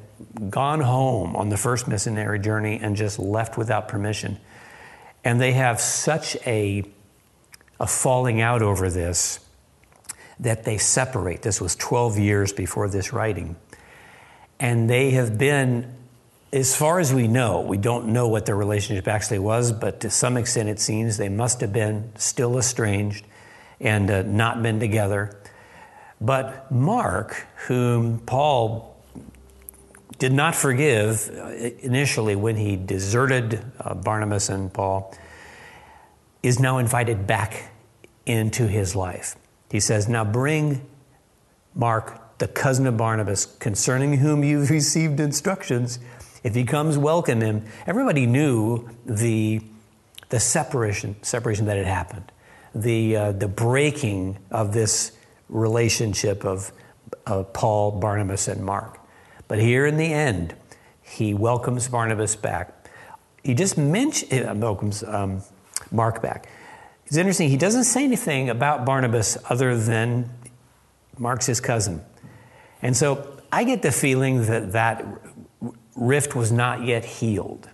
gone 0.51 0.83
home 0.83 1.35
on 1.35 1.49
the 1.49 1.57
first 1.57 1.89
missionary 1.89 2.39
journey 2.39 2.79
and 2.79 2.97
just 2.97 3.19
left 3.19 3.57
without 3.57 3.89
permission. 3.89 4.39
And 5.25 5.41
they 5.41 5.53
have 5.53 5.81
such 5.81 6.37
a, 6.47 6.85
a 7.81 7.87
falling 7.87 8.43
out 8.43 8.61
over 8.61 8.91
this 8.91 9.41
that 10.39 10.65
they 10.65 10.77
separate. 10.77 11.41
This 11.41 11.63
was 11.63 11.75
12 11.77 12.19
years 12.19 12.53
before 12.53 12.91
this 12.91 13.15
writing. 13.15 13.57
And 14.59 14.89
they 14.89 15.11
have 15.13 15.37
been, 15.37 15.95
as 16.53 16.75
far 16.75 16.99
as 16.99 17.13
we 17.13 17.29
know, 17.29 17.61
we 17.61 17.77
don't 17.77 18.09
know 18.09 18.29
what 18.29 18.47
their 18.47 18.57
relationship 18.57 19.09
actually 19.09 19.39
was, 19.39 19.73
but 19.73 20.01
to 20.01 20.11
some 20.11 20.37
extent 20.37 20.69
it 20.69 20.81
seems 20.81 21.17
they 21.17 21.29
must 21.29 21.61
have 21.61 21.73
been 21.73 22.11
still 22.17 22.59
estranged 22.59 23.27
and 23.81 24.11
uh, 24.11 24.23
not 24.23 24.63
been 24.63 24.81
together. 24.81 25.39
But 26.21 26.73
Mark, 26.73 27.47
whom 27.67 28.21
Paul 28.21 28.97
did 30.19 30.33
not 30.33 30.55
forgive 30.55 31.31
uh, 31.31 31.49
initially 31.49 32.37
when 32.37 32.57
he 32.57 32.77
deserted 32.77 33.63
uh, 33.79 33.95
Barnabas 33.95 34.49
and 34.49 34.73
Paul, 34.73 35.15
is 36.43 36.59
now 36.59 36.79
invited 36.79 37.27
back 37.27 37.71
into 38.25 38.67
his 38.67 38.97
life. 38.97 39.37
He 39.71 39.81
says, 39.81 40.09
Now 40.09 40.25
bring 40.25 40.87
Mark, 41.75 42.21
the 42.39 42.49
cousin 42.49 42.87
of 42.87 42.97
Barnabas, 42.97 43.47
concerning 43.47 44.15
whom 44.15 44.45
you've 44.45 44.71
received 44.71 45.21
instructions. 45.21 45.99
If 46.43 46.55
he 46.55 46.65
comes, 46.65 46.99
welcome 46.99 47.41
him. 47.41 47.65
Everybody 47.87 48.27
knew 48.27 48.89
the, 49.05 49.61
the 50.29 50.41
separation, 50.41 51.17
separation 51.23 51.67
that 51.67 51.77
had 51.77 51.87
happened, 51.87 52.31
the, 52.75 53.17
uh, 53.17 53.33
the 53.33 53.49
breaking 53.49 54.39
of 54.51 54.73
this 54.73 55.13
relationship 55.49 56.45
of, 56.45 56.73
of 57.27 57.53
Paul, 57.53 57.93
Barnabas, 57.93 58.49
and 58.49 58.65
Mark. 58.65 58.99
But 59.49 59.59
here 59.59 59.87
in 59.87 59.97
the 59.97 60.13
end, 60.13 60.55
he 61.03 61.35
welcomes 61.35 61.89
Barnabas 61.89 62.37
back. 62.37 62.73
He 63.43 63.55
just 63.55 63.79
mentions, 63.79 64.33
uh, 64.33 64.55
welcomes 64.57 65.05
um, 65.05 65.43
Mark 65.91 66.21
back. 66.21 66.49
It's 67.07 67.17
interesting, 67.17 67.49
he 67.49 67.57
doesn't 67.57 67.85
say 67.85 68.03
anything 68.03 68.51
about 68.51 68.85
Barnabas 68.85 69.39
other 69.49 69.77
than 69.77 70.29
Mark's 71.19 71.47
his 71.47 71.61
cousin. 71.61 72.05
And 72.83 72.97
so 72.97 73.41
I 73.51 73.65
get 73.65 73.83
the 73.83 73.93
feeling 73.93 74.47
that 74.47 74.73
that 74.73 75.05
rift 75.95 76.35
was 76.35 76.53
not 76.53 76.85
yet 76.85 77.05
healed, 77.05 77.69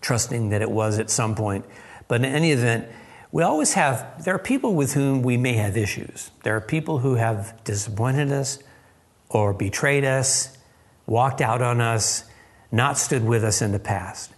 trusting 0.00 0.50
that 0.50 0.62
it 0.62 0.70
was 0.70 0.98
at 0.98 1.10
some 1.10 1.34
point. 1.34 1.64
But 2.08 2.20
in 2.22 2.26
any 2.26 2.52
event, 2.52 2.88
we 3.32 3.42
always 3.42 3.74
have, 3.74 4.24
there 4.24 4.34
are 4.34 4.38
people 4.38 4.74
with 4.74 4.94
whom 4.94 5.22
we 5.22 5.36
may 5.36 5.54
have 5.54 5.76
issues. 5.76 6.30
There 6.42 6.56
are 6.56 6.60
people 6.60 6.98
who 6.98 7.14
have 7.14 7.62
disappointed 7.64 8.32
us 8.32 8.58
or 9.28 9.52
betrayed 9.52 10.04
us 10.04 10.56
walked 11.06 11.40
out 11.40 11.62
on 11.62 11.80
us, 11.80 12.24
not 12.70 12.98
stood 12.98 13.24
with 13.24 13.44
us 13.44 13.62
in 13.62 13.72
the 13.72 13.78
past. 13.78 14.32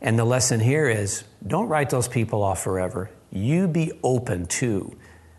And 0.00 0.18
the 0.18 0.24
lesson 0.24 0.60
here 0.60 0.88
is 0.88 1.24
don't 1.46 1.68
write 1.68 1.90
those 1.90 2.08
people 2.08 2.42
off 2.42 2.62
forever. 2.62 3.10
You 3.32 3.68
be 3.68 3.92
open 4.02 4.46
to 4.46 4.96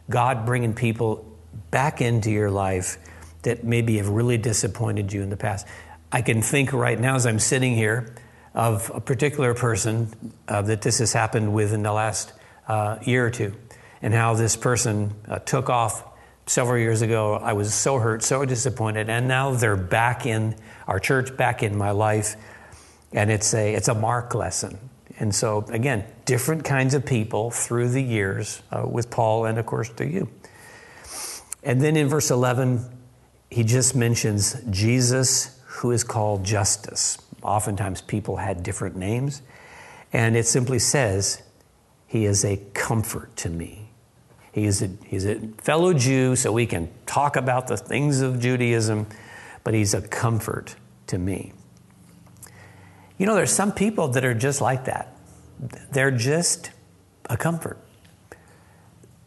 God 0.10 0.46
bringing 0.46 0.74
people 0.74 1.26
back 1.70 2.02
into 2.02 2.32
your 2.32 2.50
life 2.50 2.98
that 3.43 3.63
maybe 3.63 3.97
have 3.97 4.10
really 4.10 4.38
disappointed 4.38 5.13
you 5.13 5.21
in 5.21 5.30
the 5.30 5.38
past. 5.38 5.67
I 6.12 6.21
can 6.21 6.41
think 6.41 6.73
right 6.73 7.00
now 7.00 7.15
as 7.15 7.26
I'm 7.26 7.39
sitting 7.39 7.76
here 7.76 8.15
of 8.54 8.91
a 8.93 9.00
particular 9.02 9.54
person 9.54 10.10
uh, 10.47 10.62
that 10.63 10.82
this 10.82 11.00
has 11.00 11.13
happened 11.13 11.54
with 11.54 11.73
in 11.73 11.84
the 11.84 11.93
last 11.93 12.34
uh, 12.67 12.97
year 13.04 13.26
or 13.26 13.30
two, 13.30 13.54
and 14.02 14.13
how 14.13 14.34
this 14.34 14.56
person 14.56 15.13
uh, 15.28 15.39
took 15.39 15.69
off 15.69 16.04
several 16.47 16.80
years 16.80 17.02
ago, 17.02 17.34
I 17.36 17.54
was 17.54 17.73
so 17.73 18.00
hurt, 18.00 18.23
so 18.23 18.45
disappointed, 18.45 19.10
and 19.10 19.28
now 19.28 19.52
they're 19.52 19.76
back 19.76 20.26
in 20.26 20.56
our 20.88 21.00
church, 21.00 21.36
back 21.36 21.62
in 21.62 21.78
my 21.78 21.91
life, 21.91 22.36
and 23.12 23.30
it's 23.30 23.54
a 23.54 23.73
it's 23.73 23.89
a 23.89 23.93
mark 23.93 24.34
lesson. 24.34 24.77
And 25.19 25.35
so 25.35 25.65
again, 25.69 26.06
different 26.25 26.63
kinds 26.63 26.94
of 26.94 27.06
people 27.06 27.52
through 27.52 27.90
the 27.90 28.02
years 28.02 28.62
uh, 28.71 28.88
with 28.88 29.10
Paul, 29.10 29.46
and 29.46 29.60
of 29.60 29.65
course 29.65 29.90
through 29.90 30.08
you. 30.08 30.29
And 31.63 31.81
then 31.81 31.98
in 31.98 32.08
verse 32.08 32.31
eleven, 32.31 32.85
he 33.50 33.63
just 33.63 33.95
mentions 33.95 34.62
Jesus, 34.69 35.60
who 35.65 35.91
is 35.91 36.04
called 36.04 36.43
Justus. 36.43 37.17
Oftentimes, 37.41 38.02
people 38.02 38.37
had 38.37 38.63
different 38.63 38.95
names, 38.95 39.41
and 40.12 40.35
it 40.35 40.45
simply 40.45 40.79
says, 40.79 41.41
"He 42.08 42.25
is 42.25 42.43
a 42.43 42.58
comfort 42.73 43.35
to 43.37 43.50
me." 43.50 43.87
He's 44.52 44.81
a, 44.81 44.89
he's 45.06 45.25
a 45.25 45.35
fellow 45.60 45.93
Jew, 45.93 46.35
so 46.35 46.52
we 46.52 46.65
can 46.65 46.89
talk 47.06 47.35
about 47.35 47.67
the 47.67 47.77
things 47.77 48.21
of 48.21 48.39
Judaism, 48.39 49.06
but 49.63 49.75
he's 49.75 49.93
a 49.93 50.02
comfort 50.02 50.75
to 51.08 51.19
me. 51.19 51.54
You 53.19 53.27
know, 53.27 53.35
there's 53.35 53.54
some 53.54 53.71
people 53.71 54.08
that 54.10 54.25
are 54.25 54.33
just 54.33 54.60
like 54.60 54.85
that. 54.85 55.15
They're 55.91 56.10
just 56.10 56.71
a 57.29 57.37
comfort, 57.37 57.77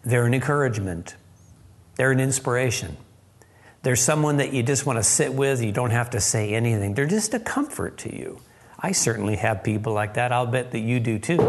they're 0.03 0.27
an 0.27 0.35
encouragement, 0.35 1.15
they're 1.95 2.11
an 2.11 2.21
inspiration. 2.21 2.97
There's 3.83 4.01
someone 4.03 4.37
that 4.39 4.53
you 4.53 4.63
just 4.63 4.85
want 4.85 4.99
to 4.99 5.03
sit 5.03 5.33
with, 5.33 5.63
you 5.63 5.73
don't 5.73 5.91
have 5.91 6.11
to 6.11 6.21
say 6.21 6.53
anything. 6.53 6.95
They're 6.95 7.07
just 7.07 7.33
a 7.33 7.41
comfort 7.41 7.97
to 7.99 8.15
you. 8.15 8.41
I 8.79 8.93
certainly 8.93 9.37
have 9.37 9.63
people 9.63 9.93
like 9.93 10.15
that. 10.15 10.33
I'll 10.33 10.47
bet 10.47 10.73
that 10.73 10.81
you 10.81 11.01
do 11.01 11.19
too. 11.19 11.41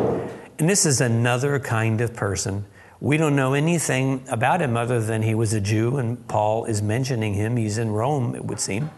And 0.59 0.69
this 0.69 0.85
is 0.85 1.01
another 1.01 1.59
kind 1.59 2.01
of 2.01 2.13
person 2.13 2.65
We 3.01 3.17
don't 3.17 3.35
know 3.35 3.55
anything 3.55 4.23
about 4.29 4.61
him 4.61 4.77
other 4.77 5.01
than 5.01 5.23
he 5.23 5.33
was 5.33 5.53
a 5.53 5.59
Jew, 5.59 5.97
and 5.97 6.25
Paul 6.27 6.65
is 6.65 6.83
mentioning 6.83 7.33
him. 7.33 7.57
He's 7.57 7.79
in 7.79 7.89
Rome, 7.89 8.35
it 8.35 8.45
would 8.45 8.59
seem. 8.59 8.91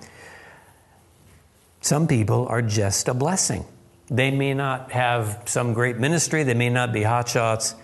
Some 1.80 2.06
people 2.08 2.46
are 2.48 2.62
just 2.62 3.08
a 3.08 3.14
blessing. 3.14 3.66
They 4.10 4.30
may 4.30 4.54
not 4.54 4.92
have 4.92 5.44
some 5.46 5.74
great 5.74 5.98
ministry, 5.98 6.44
they 6.44 6.54
may 6.54 6.70
not 6.70 6.92
be 6.92 7.00
hotshots, 7.00 7.76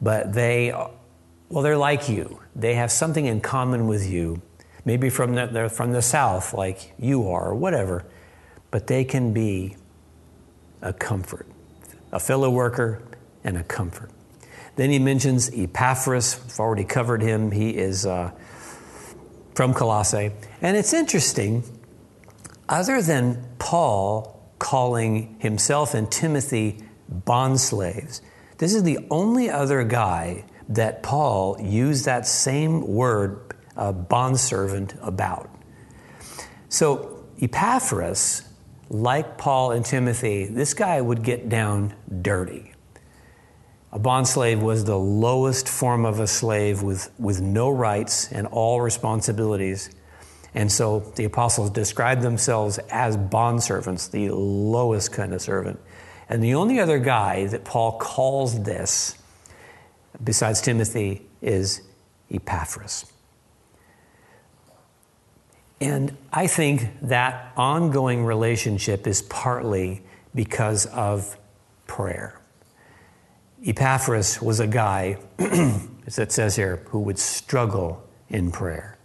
but 0.00 0.32
they, 0.32 0.72
well, 1.50 1.62
they're 1.62 1.76
like 1.76 2.08
you. 2.08 2.40
They 2.56 2.74
have 2.76 2.90
something 2.90 3.26
in 3.26 3.42
common 3.42 3.86
with 3.86 4.08
you. 4.08 4.40
Maybe 4.84 5.10
from 5.10 5.34
the, 5.34 5.46
they're 5.46 5.68
from 5.68 5.92
the 5.92 6.02
South, 6.02 6.54
like 6.54 6.92
you 6.98 7.28
are, 7.28 7.50
or 7.50 7.54
whatever, 7.54 8.06
but 8.70 8.86
they 8.86 9.04
can 9.04 9.32
be 9.32 9.76
a 10.82 10.92
comfort, 10.92 11.46
a 12.12 12.20
fellow 12.20 12.50
worker 12.50 13.02
and 13.44 13.56
a 13.56 13.64
comfort. 13.64 14.10
Then 14.76 14.90
he 14.90 14.98
mentions 14.98 15.50
Epaphras. 15.50 16.40
I've 16.44 16.60
already 16.60 16.84
covered 16.84 17.20
him. 17.20 17.50
He 17.50 17.70
is 17.70 18.06
uh, 18.06 18.30
from 19.54 19.74
Colossae. 19.74 20.32
And 20.62 20.76
it's 20.76 20.94
interesting, 20.94 21.64
other 22.68 23.02
than 23.02 23.46
Paul 23.58 24.40
calling 24.58 25.36
himself 25.38 25.92
and 25.94 26.10
Timothy 26.10 26.78
bondslaves, 27.12 28.20
this 28.58 28.74
is 28.74 28.82
the 28.84 28.98
only 29.10 29.50
other 29.50 29.84
guy 29.84 30.44
that 30.68 31.02
Paul 31.02 31.60
used 31.60 32.04
that 32.04 32.26
same 32.26 32.86
word, 32.86 33.54
uh, 33.76 33.92
bondservant, 33.92 34.94
about. 35.02 35.50
So 36.68 37.24
Epaphras, 37.40 38.42
like 38.88 39.38
Paul 39.38 39.72
and 39.72 39.84
Timothy, 39.84 40.46
this 40.46 40.74
guy 40.74 41.00
would 41.00 41.22
get 41.22 41.48
down 41.48 41.94
dirty. 42.22 42.72
A 43.92 43.98
bond 43.98 44.28
slave 44.28 44.62
was 44.62 44.84
the 44.84 44.98
lowest 44.98 45.68
form 45.68 46.04
of 46.04 46.20
a 46.20 46.26
slave 46.26 46.82
with, 46.82 47.10
with 47.18 47.40
no 47.40 47.70
rights 47.70 48.30
and 48.30 48.46
all 48.46 48.80
responsibilities. 48.80 49.90
And 50.54 50.70
so 50.70 51.00
the 51.16 51.24
apostles 51.24 51.70
described 51.70 52.22
themselves 52.22 52.78
as 52.90 53.16
bond 53.16 53.62
servants, 53.62 54.06
the 54.08 54.30
lowest 54.30 55.12
kind 55.12 55.32
of 55.32 55.42
servant. 55.42 55.80
And 56.28 56.42
the 56.42 56.54
only 56.54 56.78
other 56.78 57.00
guy 57.00 57.46
that 57.46 57.64
Paul 57.64 57.98
calls 57.98 58.62
this, 58.62 59.16
besides 60.22 60.60
Timothy, 60.60 61.26
is 61.42 61.82
Epaphras. 62.30 63.09
And 65.80 66.16
I 66.32 66.46
think 66.46 66.88
that 67.02 67.52
ongoing 67.56 68.24
relationship 68.24 69.06
is 69.06 69.22
partly 69.22 70.02
because 70.34 70.86
of 70.86 71.38
prayer. 71.86 72.38
Epaphras 73.66 74.40
was 74.40 74.60
a 74.60 74.66
guy, 74.66 75.18
as 75.38 76.18
it 76.18 76.32
says 76.32 76.56
here, 76.56 76.82
who 76.86 77.00
would 77.00 77.18
struggle 77.18 78.06
in 78.28 78.50
prayer. 78.50 78.98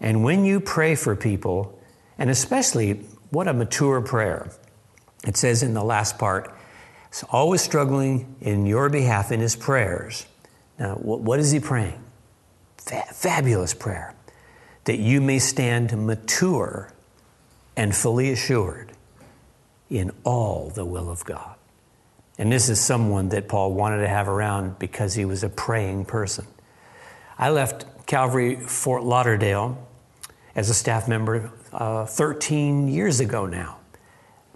And 0.00 0.24
when 0.24 0.44
you 0.44 0.60
pray 0.60 0.94
for 0.94 1.14
people, 1.14 1.78
and 2.18 2.30
especially 2.30 2.94
what 3.30 3.46
a 3.46 3.52
mature 3.52 4.00
prayer, 4.00 4.50
it 5.26 5.36
says 5.36 5.62
in 5.62 5.74
the 5.74 5.84
last 5.84 6.18
part, 6.18 6.54
it's 7.08 7.24
always 7.24 7.60
struggling 7.60 8.36
in 8.40 8.66
your 8.66 8.88
behalf 8.88 9.32
in 9.32 9.40
his 9.40 9.56
prayers. 9.56 10.26
Now, 10.78 10.94
what 10.94 11.38
is 11.40 11.50
he 11.50 11.60
praying? 11.60 12.02
fabulous 13.12 13.74
prayer. 13.74 14.14
That 14.84 14.98
you 14.98 15.20
may 15.20 15.38
stand 15.38 15.96
mature 16.06 16.92
and 17.76 17.94
fully 17.94 18.30
assured 18.30 18.92
in 19.88 20.10
all 20.24 20.70
the 20.70 20.84
will 20.84 21.10
of 21.10 21.24
God. 21.24 21.56
And 22.38 22.50
this 22.50 22.68
is 22.68 22.80
someone 22.80 23.28
that 23.30 23.48
Paul 23.48 23.74
wanted 23.74 23.98
to 23.98 24.08
have 24.08 24.28
around 24.28 24.78
because 24.78 25.14
he 25.14 25.24
was 25.24 25.44
a 25.44 25.48
praying 25.48 26.06
person. 26.06 26.46
I 27.38 27.50
left 27.50 28.06
Calvary 28.06 28.56
Fort 28.56 29.02
Lauderdale 29.02 29.86
as 30.54 30.70
a 30.70 30.74
staff 30.74 31.06
member 31.08 31.50
uh, 31.72 32.06
13 32.06 32.88
years 32.88 33.20
ago 33.20 33.46
now. 33.46 33.78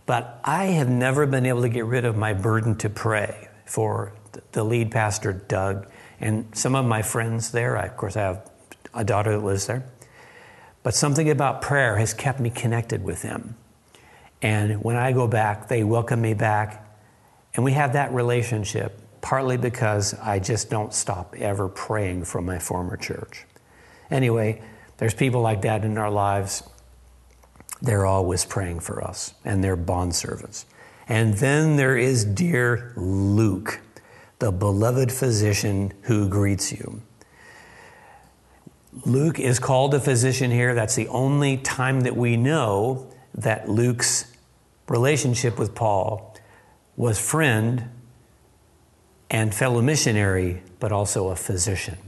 But 0.06 0.40
I 0.44 0.66
have 0.66 0.88
never 0.88 1.26
been 1.26 1.46
able 1.46 1.62
to 1.62 1.68
get 1.68 1.86
rid 1.86 2.04
of 2.04 2.16
my 2.16 2.34
burden 2.34 2.76
to 2.76 2.90
pray 2.90 3.48
for 3.64 4.12
the 4.52 4.64
lead 4.64 4.90
pastor, 4.90 5.32
Doug, 5.32 5.86
and 6.20 6.46
some 6.56 6.74
of 6.74 6.84
my 6.84 7.02
friends 7.02 7.52
there. 7.52 7.76
I, 7.76 7.86
of 7.86 7.96
course, 7.96 8.16
I 8.16 8.22
have 8.22 8.50
a 8.92 9.04
daughter 9.04 9.32
that 9.32 9.44
lives 9.44 9.66
there. 9.66 9.84
But 10.84 10.94
something 10.94 11.28
about 11.28 11.60
prayer 11.60 11.96
has 11.96 12.14
kept 12.14 12.38
me 12.38 12.50
connected 12.50 13.02
with 13.02 13.22
them. 13.22 13.56
And 14.40 14.84
when 14.84 14.94
I 14.94 15.10
go 15.10 15.26
back, 15.26 15.66
they 15.66 15.82
welcome 15.82 16.20
me 16.20 16.34
back 16.34 16.84
and 17.54 17.64
we 17.64 17.72
have 17.72 17.92
that 17.92 18.12
relationship 18.12 19.00
partly 19.20 19.56
because 19.56 20.14
I 20.14 20.38
just 20.38 20.68
don't 20.68 20.92
stop 20.92 21.34
ever 21.38 21.68
praying 21.68 22.24
for 22.24 22.42
my 22.42 22.58
former 22.58 22.96
church. 22.96 23.44
Anyway, 24.10 24.60
there's 24.98 25.14
people 25.14 25.40
like 25.40 25.62
that 25.62 25.84
in 25.84 25.96
our 25.96 26.10
lives. 26.10 26.62
They're 27.80 28.06
always 28.06 28.44
praying 28.44 28.80
for 28.80 29.02
us, 29.02 29.34
and 29.44 29.62
they're 29.62 29.76
bondservants. 29.76 30.64
And 31.08 31.34
then 31.34 31.76
there 31.76 31.96
is 31.96 32.24
dear 32.24 32.92
Luke, 32.96 33.80
the 34.38 34.52
beloved 34.52 35.10
physician 35.10 35.92
who 36.02 36.28
greets 36.28 36.72
you. 36.72 37.02
Luke 39.04 39.40
is 39.40 39.58
called 39.58 39.92
a 39.94 40.00
physician 40.00 40.50
here. 40.50 40.74
That's 40.74 40.94
the 40.94 41.08
only 41.08 41.56
time 41.56 42.02
that 42.02 42.16
we 42.16 42.36
know 42.36 43.10
that 43.34 43.68
Luke's 43.68 44.32
relationship 44.88 45.58
with 45.58 45.74
Paul 45.74 46.36
was 46.96 47.18
friend 47.18 47.88
and 49.30 49.52
fellow 49.52 49.82
missionary, 49.82 50.62
but 50.78 50.92
also 50.92 51.28
a 51.28 51.36
physician. 51.36 51.98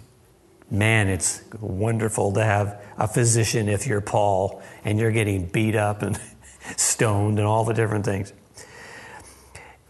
Man, 0.71 1.09
it's 1.09 1.43
wonderful 1.61 2.33
to 2.33 2.45
have 2.45 2.81
a 2.99 3.09
physician 3.09 3.69
if 3.69 3.87
you're 3.87 4.01
Paul 4.01 4.63
and 4.85 4.99
you're 4.99 5.13
getting 5.13 5.47
beat 5.47 5.75
up 5.75 6.03
and 6.03 6.19
stoned 6.77 7.39
and 7.39 7.47
all 7.47 7.65
the 7.65 7.75
different 7.75 8.05
things. 8.05 8.33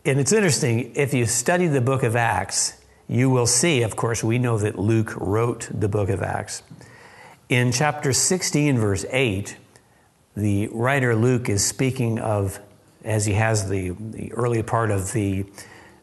And 0.04 0.20
it's 0.20 0.32
interesting, 0.32 0.94
if 0.94 1.12
you 1.12 1.26
study 1.26 1.66
the 1.66 1.80
book 1.80 2.02
of 2.04 2.16
Acts, 2.16 2.75
you 3.08 3.30
will 3.30 3.46
see, 3.46 3.82
of 3.82 3.96
course, 3.96 4.24
we 4.24 4.38
know 4.38 4.58
that 4.58 4.78
Luke 4.78 5.14
wrote 5.16 5.68
the 5.72 5.88
book 5.88 6.08
of 6.08 6.22
Acts. 6.22 6.62
In 7.48 7.70
chapter 7.70 8.12
16, 8.12 8.78
verse 8.78 9.04
8, 9.10 9.56
the 10.36 10.68
writer 10.68 11.14
Luke 11.14 11.48
is 11.48 11.64
speaking 11.64 12.18
of 12.18 12.60
as 13.04 13.24
he 13.24 13.34
has 13.34 13.68
the, 13.68 13.90
the 13.90 14.32
early 14.32 14.62
part 14.62 14.90
of 14.90 15.12
the 15.12 15.46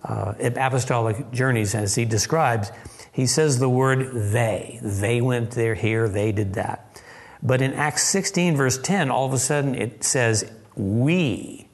uh, 0.03 0.33
apostolic 0.39 1.31
journeys, 1.31 1.75
as 1.75 1.95
he 1.95 2.05
describes, 2.05 2.71
he 3.11 3.27
says 3.27 3.59
the 3.59 3.69
word 3.69 4.31
they. 4.31 4.79
They 4.81 5.21
went 5.21 5.51
there, 5.51 5.75
here, 5.75 6.07
they 6.07 6.31
did 6.31 6.53
that. 6.53 7.01
But 7.41 7.61
in 7.61 7.73
Acts 7.73 8.03
16, 8.03 8.55
verse 8.55 8.77
10, 8.77 9.11
all 9.11 9.25
of 9.25 9.33
a 9.33 9.37
sudden 9.37 9.75
it 9.75 10.03
says, 10.03 10.49
we 10.75 11.67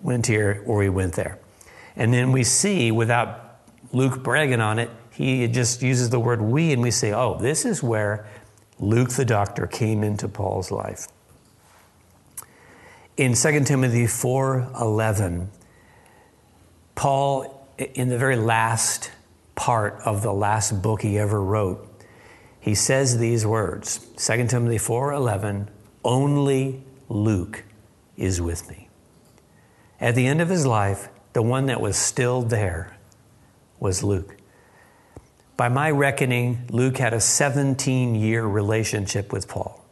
went 0.00 0.26
here 0.26 0.62
or 0.66 0.78
we 0.78 0.88
went 0.88 1.12
there. 1.12 1.38
And 1.94 2.12
then 2.12 2.32
we 2.32 2.42
see, 2.42 2.90
without 2.90 3.49
Luke 3.92 4.22
bragging 4.22 4.60
on 4.60 4.78
it, 4.78 4.90
he 5.12 5.46
just 5.48 5.82
uses 5.82 6.10
the 6.10 6.20
word 6.20 6.40
we, 6.40 6.72
and 6.72 6.82
we 6.82 6.90
say, 6.90 7.12
oh, 7.12 7.38
this 7.38 7.64
is 7.64 7.82
where 7.82 8.26
Luke 8.78 9.10
the 9.10 9.24
doctor 9.24 9.66
came 9.66 10.02
into 10.02 10.28
Paul's 10.28 10.70
life 10.70 11.08
in 13.20 13.34
2 13.34 13.64
Timothy 13.64 14.06
4:11, 14.06 15.48
Paul 16.94 17.68
in 17.76 18.08
the 18.08 18.16
very 18.16 18.36
last 18.36 19.10
part 19.54 20.00
of 20.06 20.22
the 20.22 20.32
last 20.32 20.80
book 20.80 21.02
he 21.02 21.18
ever 21.18 21.38
wrote, 21.38 21.86
he 22.60 22.74
says 22.74 23.18
these 23.18 23.44
words, 23.44 23.98
2 24.16 24.46
Timothy 24.46 24.78
4:11, 24.78 25.68
only 26.02 26.82
Luke 27.10 27.64
is 28.16 28.40
with 28.40 28.66
me. 28.70 28.88
At 30.00 30.14
the 30.14 30.26
end 30.26 30.40
of 30.40 30.48
his 30.48 30.66
life, 30.66 31.10
the 31.34 31.42
one 31.42 31.66
that 31.66 31.82
was 31.82 31.96
still 31.96 32.40
there 32.40 32.96
was 33.80 34.04
Luke. 34.04 34.36
By 35.56 35.68
my 35.68 35.90
reckoning, 35.90 36.66
Luke 36.70 36.98
had 36.98 37.12
a 37.12 37.20
17 37.20 38.14
year 38.14 38.44
relationship 38.44 39.32
with 39.32 39.48
Paul. 39.48 39.84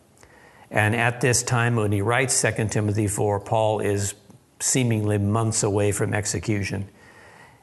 And 0.71 0.95
at 0.95 1.21
this 1.21 1.43
time, 1.43 1.77
when 1.77 1.93
he 1.93 2.03
writes 2.03 2.41
2 2.41 2.69
Timothy 2.69 3.09
4, 3.09 3.41
Paul 3.41 3.81
is 3.81 4.15
seemingly 4.61 5.19
months 5.19 5.63
away 5.63 5.93
from 5.93 6.13
execution. 6.13 6.89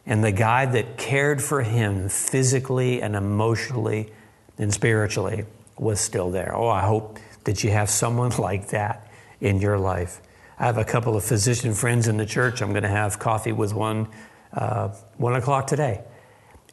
And 0.06 0.24
the 0.24 0.32
guy 0.32 0.66
that 0.66 0.98
cared 0.98 1.42
for 1.42 1.64
him 1.64 2.10
physically 2.10 3.02
and 3.02 3.16
emotionally 3.16 4.12
and 4.58 4.74
spiritually 4.74 5.46
was 5.78 6.00
still 6.00 6.32
there. 6.32 6.56
Oh, 6.56 6.68
I 6.68 6.82
hope 6.82 7.20
that 7.44 7.64
you 7.64 7.72
have 7.72 7.90
someone 7.90 8.32
like 8.40 8.70
that 8.70 9.12
in 9.40 9.60
your 9.60 9.78
life. 9.78 10.22
I 10.58 10.66
have 10.66 10.78
a 10.78 10.86
couple 10.86 11.16
of 11.16 11.24
physician 11.24 11.74
friends 11.74 12.08
in 12.08 12.18
the 12.18 12.26
church. 12.26 12.62
I'm 12.62 12.72
going 12.72 12.84
to 12.84 12.90
have 12.90 13.20
coffee 13.20 13.52
with 13.52 13.74
one 13.74 14.08
uh, 14.54 14.88
one 15.18 15.36
o'clock 15.36 15.68
today. 15.68 16.02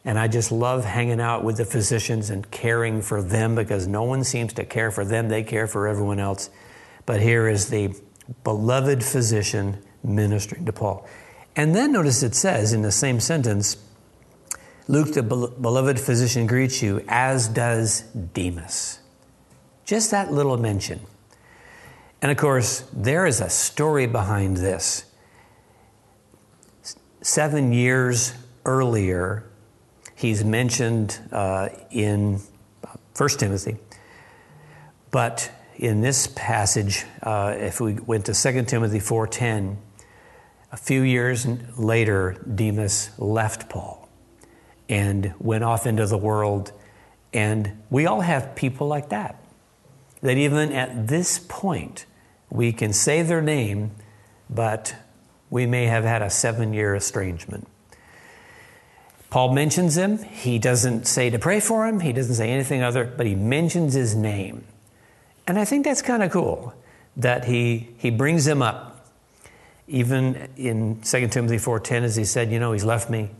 And 0.05 0.19
I 0.19 0.27
just 0.27 0.51
love 0.51 0.83
hanging 0.83 1.21
out 1.21 1.43
with 1.43 1.57
the 1.57 1.65
physicians 1.65 2.29
and 2.29 2.49
caring 2.51 3.01
for 3.01 3.21
them 3.21 3.55
because 3.55 3.87
no 3.87 4.03
one 4.03 4.23
seems 4.23 4.53
to 4.53 4.65
care 4.65 4.91
for 4.91 5.05
them. 5.05 5.29
They 5.29 5.43
care 5.43 5.65
for 5.65 5.87
everyone 5.87 6.19
else. 6.19 6.49
But 7.05 7.21
here 7.21 7.47
is 7.47 7.69
the 7.69 7.95
beloved 8.43 9.03
physician 9.03 9.81
ministering 10.03 10.65
to 10.65 10.73
Paul. 10.73 11.07
And 11.55 11.73
then 11.75 11.91
notice 11.91 12.23
it 12.23 12.35
says 12.35 12.73
in 12.73 12.81
the 12.81 12.91
same 12.91 13.19
sentence, 13.19 13.77
Luke, 14.87 15.13
the 15.13 15.23
beloved 15.23 15.99
physician, 15.99 16.45
greets 16.47 16.81
you, 16.81 17.03
as 17.07 17.47
does 17.47 18.01
Demas. 18.33 18.99
Just 19.85 20.11
that 20.11 20.31
little 20.31 20.57
mention. 20.57 20.99
And 22.21 22.31
of 22.31 22.37
course, 22.37 22.85
there 22.91 23.25
is 23.25 23.39
a 23.39 23.49
story 23.49 24.07
behind 24.07 24.57
this. 24.57 25.05
Seven 27.21 27.71
years 27.71 28.33
earlier, 28.65 29.45
he's 30.23 30.43
mentioned 30.43 31.19
uh, 31.33 31.67
in 31.91 32.39
1 33.17 33.29
Timothy. 33.37 33.75
But 35.11 35.51
in 35.75 35.99
this 35.99 36.27
passage, 36.27 37.03
uh, 37.21 37.55
if 37.57 37.81
we 37.81 37.95
went 37.95 38.25
to 38.27 38.33
2 38.33 38.63
Timothy 38.63 38.99
4.10, 38.99 39.75
a 40.71 40.77
few 40.77 41.01
years 41.01 41.45
later, 41.77 42.41
Demas 42.55 43.11
left 43.19 43.69
Paul 43.69 44.09
and 44.87 45.33
went 45.39 45.65
off 45.65 45.85
into 45.85 46.07
the 46.07 46.17
world. 46.17 46.71
And 47.33 47.83
we 47.89 48.05
all 48.05 48.21
have 48.21 48.55
people 48.55 48.87
like 48.87 49.09
that. 49.09 49.43
That 50.21 50.37
even 50.37 50.71
at 50.71 51.09
this 51.09 51.37
point, 51.37 52.05
we 52.49 52.71
can 52.71 52.93
say 52.93 53.23
their 53.23 53.41
name, 53.41 53.91
but 54.49 54.95
we 55.49 55.65
may 55.65 55.85
have 55.87 56.05
had 56.05 56.21
a 56.21 56.29
seven 56.29 56.73
year 56.73 56.95
estrangement. 56.95 57.67
Paul 59.33 59.51
mentions 59.51 59.97
him. 59.97 60.19
He 60.19 60.59
doesn't 60.59 61.07
say 61.07 61.31
to 61.31 61.39
pray 61.39 61.59
for 61.59 61.87
him, 61.87 62.01
he 62.01 62.13
doesn't 62.13 62.35
say 62.35 62.51
anything 62.51 62.83
other, 62.83 63.03
but 63.03 63.25
he 63.25 63.33
mentions 63.33 63.95
his 63.95 64.13
name. 64.13 64.63
And 65.47 65.57
I 65.57 65.65
think 65.65 65.85
that's 65.85 66.03
kind 66.03 66.21
of 66.21 66.29
cool 66.29 66.75
that 67.17 67.45
he, 67.45 67.89
he 67.97 68.11
brings 68.11 68.45
him 68.45 68.61
up. 68.61 69.09
Even 69.87 70.49
in 70.55 71.01
2 71.01 71.29
Timothy 71.29 71.55
4.10, 71.55 72.03
as 72.03 72.15
he 72.15 72.25
said, 72.25 72.51
you 72.51 72.59
know, 72.59 72.73
he's 72.73 72.85
left 72.85 73.09
me. 73.09 73.31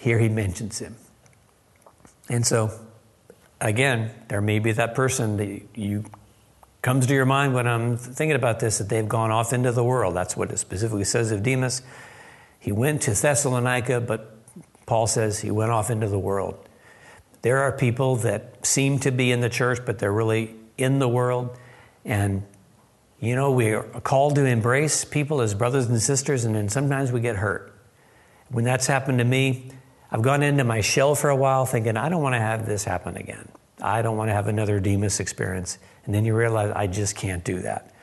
Here 0.00 0.18
he 0.18 0.28
mentions 0.28 0.80
him. 0.80 0.96
And 2.28 2.44
so, 2.44 2.72
again, 3.60 4.10
there 4.26 4.40
may 4.40 4.58
be 4.58 4.72
that 4.72 4.96
person 4.96 5.36
that 5.36 5.62
you 5.76 6.04
comes 6.82 7.06
to 7.06 7.14
your 7.14 7.24
mind 7.24 7.54
when 7.54 7.68
I'm 7.68 7.96
thinking 7.96 8.34
about 8.34 8.58
this 8.58 8.78
that 8.78 8.88
they've 8.88 9.08
gone 9.08 9.30
off 9.30 9.52
into 9.52 9.70
the 9.70 9.84
world. 9.84 10.16
That's 10.16 10.36
what 10.36 10.50
it 10.50 10.58
specifically 10.58 11.04
says 11.04 11.30
of 11.30 11.44
Demas. 11.44 11.82
He 12.58 12.72
went 12.72 13.02
to 13.02 13.12
Thessalonica, 13.12 14.00
but 14.00 14.36
Paul 14.86 15.06
says 15.06 15.40
he 15.40 15.50
went 15.50 15.70
off 15.70 15.90
into 15.90 16.08
the 16.08 16.18
world. 16.18 16.58
There 17.42 17.58
are 17.58 17.72
people 17.72 18.16
that 18.16 18.66
seem 18.66 18.98
to 19.00 19.10
be 19.10 19.30
in 19.30 19.40
the 19.40 19.48
church, 19.48 19.80
but 19.86 19.98
they're 19.98 20.12
really 20.12 20.54
in 20.76 20.98
the 20.98 21.08
world. 21.08 21.56
And, 22.04 22.42
you 23.20 23.36
know, 23.36 23.52
we 23.52 23.72
are 23.72 23.82
called 23.82 24.34
to 24.36 24.44
embrace 24.44 25.04
people 25.04 25.40
as 25.40 25.54
brothers 25.54 25.86
and 25.86 26.00
sisters, 26.00 26.44
and 26.44 26.54
then 26.54 26.68
sometimes 26.68 27.12
we 27.12 27.20
get 27.20 27.36
hurt. 27.36 27.74
When 28.50 28.64
that's 28.64 28.86
happened 28.86 29.18
to 29.18 29.24
me, 29.24 29.70
I've 30.10 30.22
gone 30.22 30.42
into 30.42 30.64
my 30.64 30.80
shell 30.80 31.14
for 31.14 31.30
a 31.30 31.36
while 31.36 31.66
thinking, 31.66 31.96
I 31.96 32.08
don't 32.08 32.22
want 32.22 32.34
to 32.34 32.40
have 32.40 32.66
this 32.66 32.84
happen 32.84 33.16
again. 33.16 33.48
I 33.80 34.02
don't 34.02 34.16
want 34.16 34.30
to 34.30 34.34
have 34.34 34.48
another 34.48 34.80
Demas 34.80 35.20
experience. 35.20 35.78
And 36.06 36.14
then 36.14 36.24
you 36.24 36.34
realize, 36.34 36.72
I 36.74 36.86
just 36.86 37.14
can't 37.14 37.44
do 37.44 37.60
that. 37.60 37.94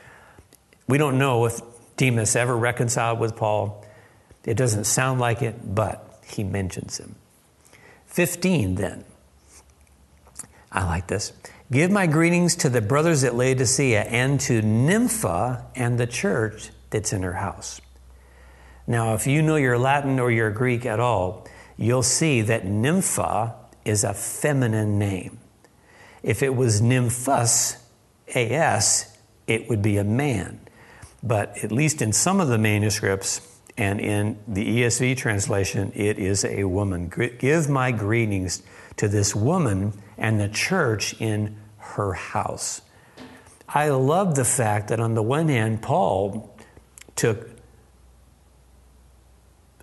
We 0.88 0.98
don't 0.98 1.18
know 1.18 1.46
if 1.46 1.60
Demas 1.98 2.36
ever 2.36 2.56
reconciled 2.56 3.20
with 3.20 3.36
Paul. 3.36 3.85
It 4.46 4.56
doesn't 4.58 4.86
sound 4.86 5.20
like 5.20 5.42
it, 5.42 5.76
but 5.76 6.22
he 6.26 6.44
mentions 6.44 7.00
him. 7.00 7.16
15 8.06 8.76
then. 8.76 9.04
I 10.72 10.86
like 10.86 11.08
this. 11.08 11.34
Give 11.72 11.90
my 11.90 12.06
greetings 12.06 12.56
to 12.58 12.70
the 12.70 12.82
brothers 12.82 13.24
at 13.24 13.34
Laodicea 13.34 14.04
and 14.04 14.40
to 14.42 14.62
Nympha 14.62 15.66
and 15.76 16.00
the 16.00 16.06
church 16.06 16.70
that's 16.92 17.12
in 17.12 17.24
her 17.24 17.34
house. 17.34 17.82
Now, 18.86 19.16
if 19.16 19.26
you 19.26 19.42
know 19.42 19.56
your 19.56 19.80
Latin 19.80 20.20
or 20.20 20.30
your 20.30 20.52
Greek 20.52 20.86
at 20.86 21.00
all, 21.00 21.48
you'll 21.76 22.04
see 22.04 22.42
that 22.42 22.66
Nympha 22.66 23.56
is 23.84 24.04
a 24.04 24.14
feminine 24.14 25.00
name. 25.00 25.40
If 26.22 26.44
it 26.44 26.56
was 26.56 26.82
Nymphas, 26.82 27.78
AS, 28.34 29.18
it 29.48 29.70
would 29.70 29.82
be 29.82 29.98
a 29.98 30.04
man. 30.04 30.60
But 31.24 31.64
at 31.64 31.72
least 31.72 32.02
in 32.02 32.14
some 32.14 32.40
of 32.40 32.48
the 32.48 32.58
manuscripts 32.58 33.55
and 33.78 34.00
in 34.00 34.40
the 34.48 34.82
ESV 34.82 35.18
translation, 35.18 35.92
it 35.96 36.18
is 36.18 36.46
a 36.46 36.64
woman. 36.64 37.12
Give 37.40 37.70
my 37.70 37.92
greetings 37.92 38.64
to 38.98 39.08
this 39.08 39.36
woman 39.36 39.94
and 40.18 40.40
the 40.40 40.48
church 40.48 41.20
in 41.20 41.58
her 41.78 42.14
house. 42.14 42.82
I 43.68 43.90
love 43.90 44.36
the 44.36 44.46
fact 44.46 44.88
that 44.90 45.00
on 45.00 45.16
the 45.16 45.24
one 45.24 45.50
hand, 45.50 45.82
Paul 45.82 46.56
took 47.16 47.50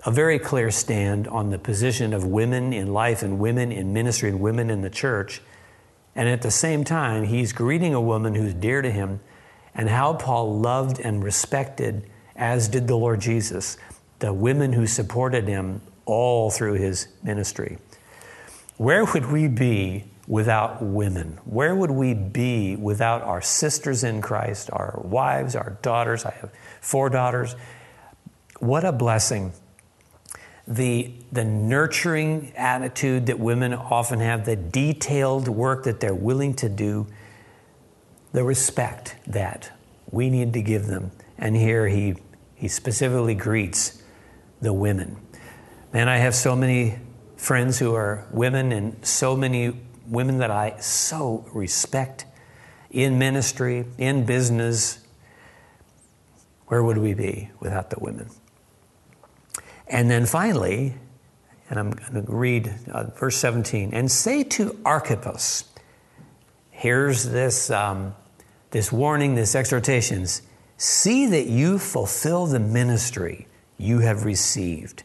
a 0.05 0.11
very 0.11 0.39
clear 0.39 0.71
stand 0.71 1.29
on 1.29 1.51
the 1.51 1.59
position 1.59 2.13
of 2.13 2.25
women 2.25 2.73
in 2.73 2.93
life 2.93 3.23
and 3.23 3.39
women 3.39 3.71
in 3.71 3.93
ministry 3.93 4.31
and 4.31 4.41
women 4.41 4.71
in 4.71 4.83
the 4.83 4.91
church. 4.91 5.41
And 6.15 6.29
at 6.29 6.43
the 6.43 6.51
same 6.51 6.85
time, 6.85 7.25
he's 7.25 7.53
greeting 7.53 7.95
a 7.95 8.01
woman 8.01 8.35
who's 8.35 8.55
dear 8.55 8.83
to 8.83 8.91
him, 8.91 9.21
and 9.75 9.89
how 9.89 10.15
Paul 10.15 10.59
loved 10.59 11.01
and 11.01 11.23
respected, 11.23 12.11
as 12.37 12.69
did 12.69 12.87
the 12.87 12.97
Lord 12.97 13.21
Jesus, 13.21 13.77
the 14.19 14.33
women 14.33 14.73
who 14.73 14.87
supported 14.87 15.49
him 15.49 15.81
all 16.05 16.51
through 16.51 16.75
his 16.75 17.09
ministry. 17.23 17.79
Where 18.77 19.05
would 19.05 19.31
we 19.31 19.49
be 19.49 20.05
without 20.27 20.83
women? 20.83 21.39
Where 21.45 21.75
would 21.75 21.91
we 21.91 22.15
be 22.15 22.77
without 22.77 23.23
our 23.23 23.41
sisters 23.41 24.05
in 24.05 24.23
Christ, 24.23 24.71
our 24.73 25.01
wives, 25.05 25.55
our 25.55 25.79
daughters? 25.83 26.25
I 26.25 26.33
have 26.33 26.51
four 26.81 27.11
daughters. 27.11 27.55
What 28.59 28.85
a 28.85 28.93
blessing 28.93 29.53
the, 30.67 31.13
the 31.33 31.45
nurturing 31.45 32.53
attitude 32.57 33.27
that 33.27 33.39
women 33.39 33.75
often 33.75 34.21
have, 34.21 34.45
the 34.45 34.57
detailed 34.57 35.49
work 35.49 35.85
that 35.85 36.01
they're 36.01 36.15
willing 36.15 36.55
to 36.55 36.69
do, 36.69 37.07
the 38.33 38.45
respect 38.45 39.17
that 39.27 39.73
we 40.11 40.31
need 40.31 40.53
to 40.53 40.63
give 40.63 40.87
them. 40.87 41.11
And 41.43 41.57
here 41.57 41.89
he, 41.89 42.15
he 42.55 42.69
specifically 42.69 43.35
greets 43.35 44.01
the 44.61 44.73
women. 44.73 45.17
Man, 45.93 46.09
I 46.09 46.19
have 46.19 46.37
so 46.37 46.55
many 46.55 47.01
friends 47.37 47.81
who 47.81 47.97
are 47.97 48.29
women 48.31 48.71
and 48.71 49.05
so 49.05 49.37
many 49.37 49.77
women 50.07 50.39
that 50.39 50.53
I 50.53 50.79
so 50.79 51.45
respect 51.53 52.27
in 52.93 53.19
ministry, 53.19 53.87
in 53.99 54.25
business. 54.25 55.05
Where 56.69 56.81
would 56.81 56.99
we 56.99 57.13
be 57.13 57.51
without 57.59 57.91
the 57.91 57.99
women? 57.99 58.31
And 59.89 60.09
then 60.09 60.27
finally, 60.27 60.95
and 61.69 61.77
I'm 61.77 61.91
going 61.91 62.25
to 62.25 62.33
read 62.33 62.73
uh, 62.89 63.11
verse 63.19 63.37
17, 63.39 63.93
and 63.93 64.09
say 64.09 64.45
to 64.45 64.79
Archippus, 64.85 65.65
here's 66.71 67.25
this, 67.25 67.69
um, 67.69 68.15
this 68.71 68.93
warning, 68.93 69.35
this 69.35 69.57
exhortations 69.57 70.43
see 70.83 71.27
that 71.27 71.47
you 71.47 71.79
fulfill 71.79 72.47
the 72.47 72.59
ministry 72.59 73.47
you 73.79 74.01
have 74.01 74.25
received 74.25 75.05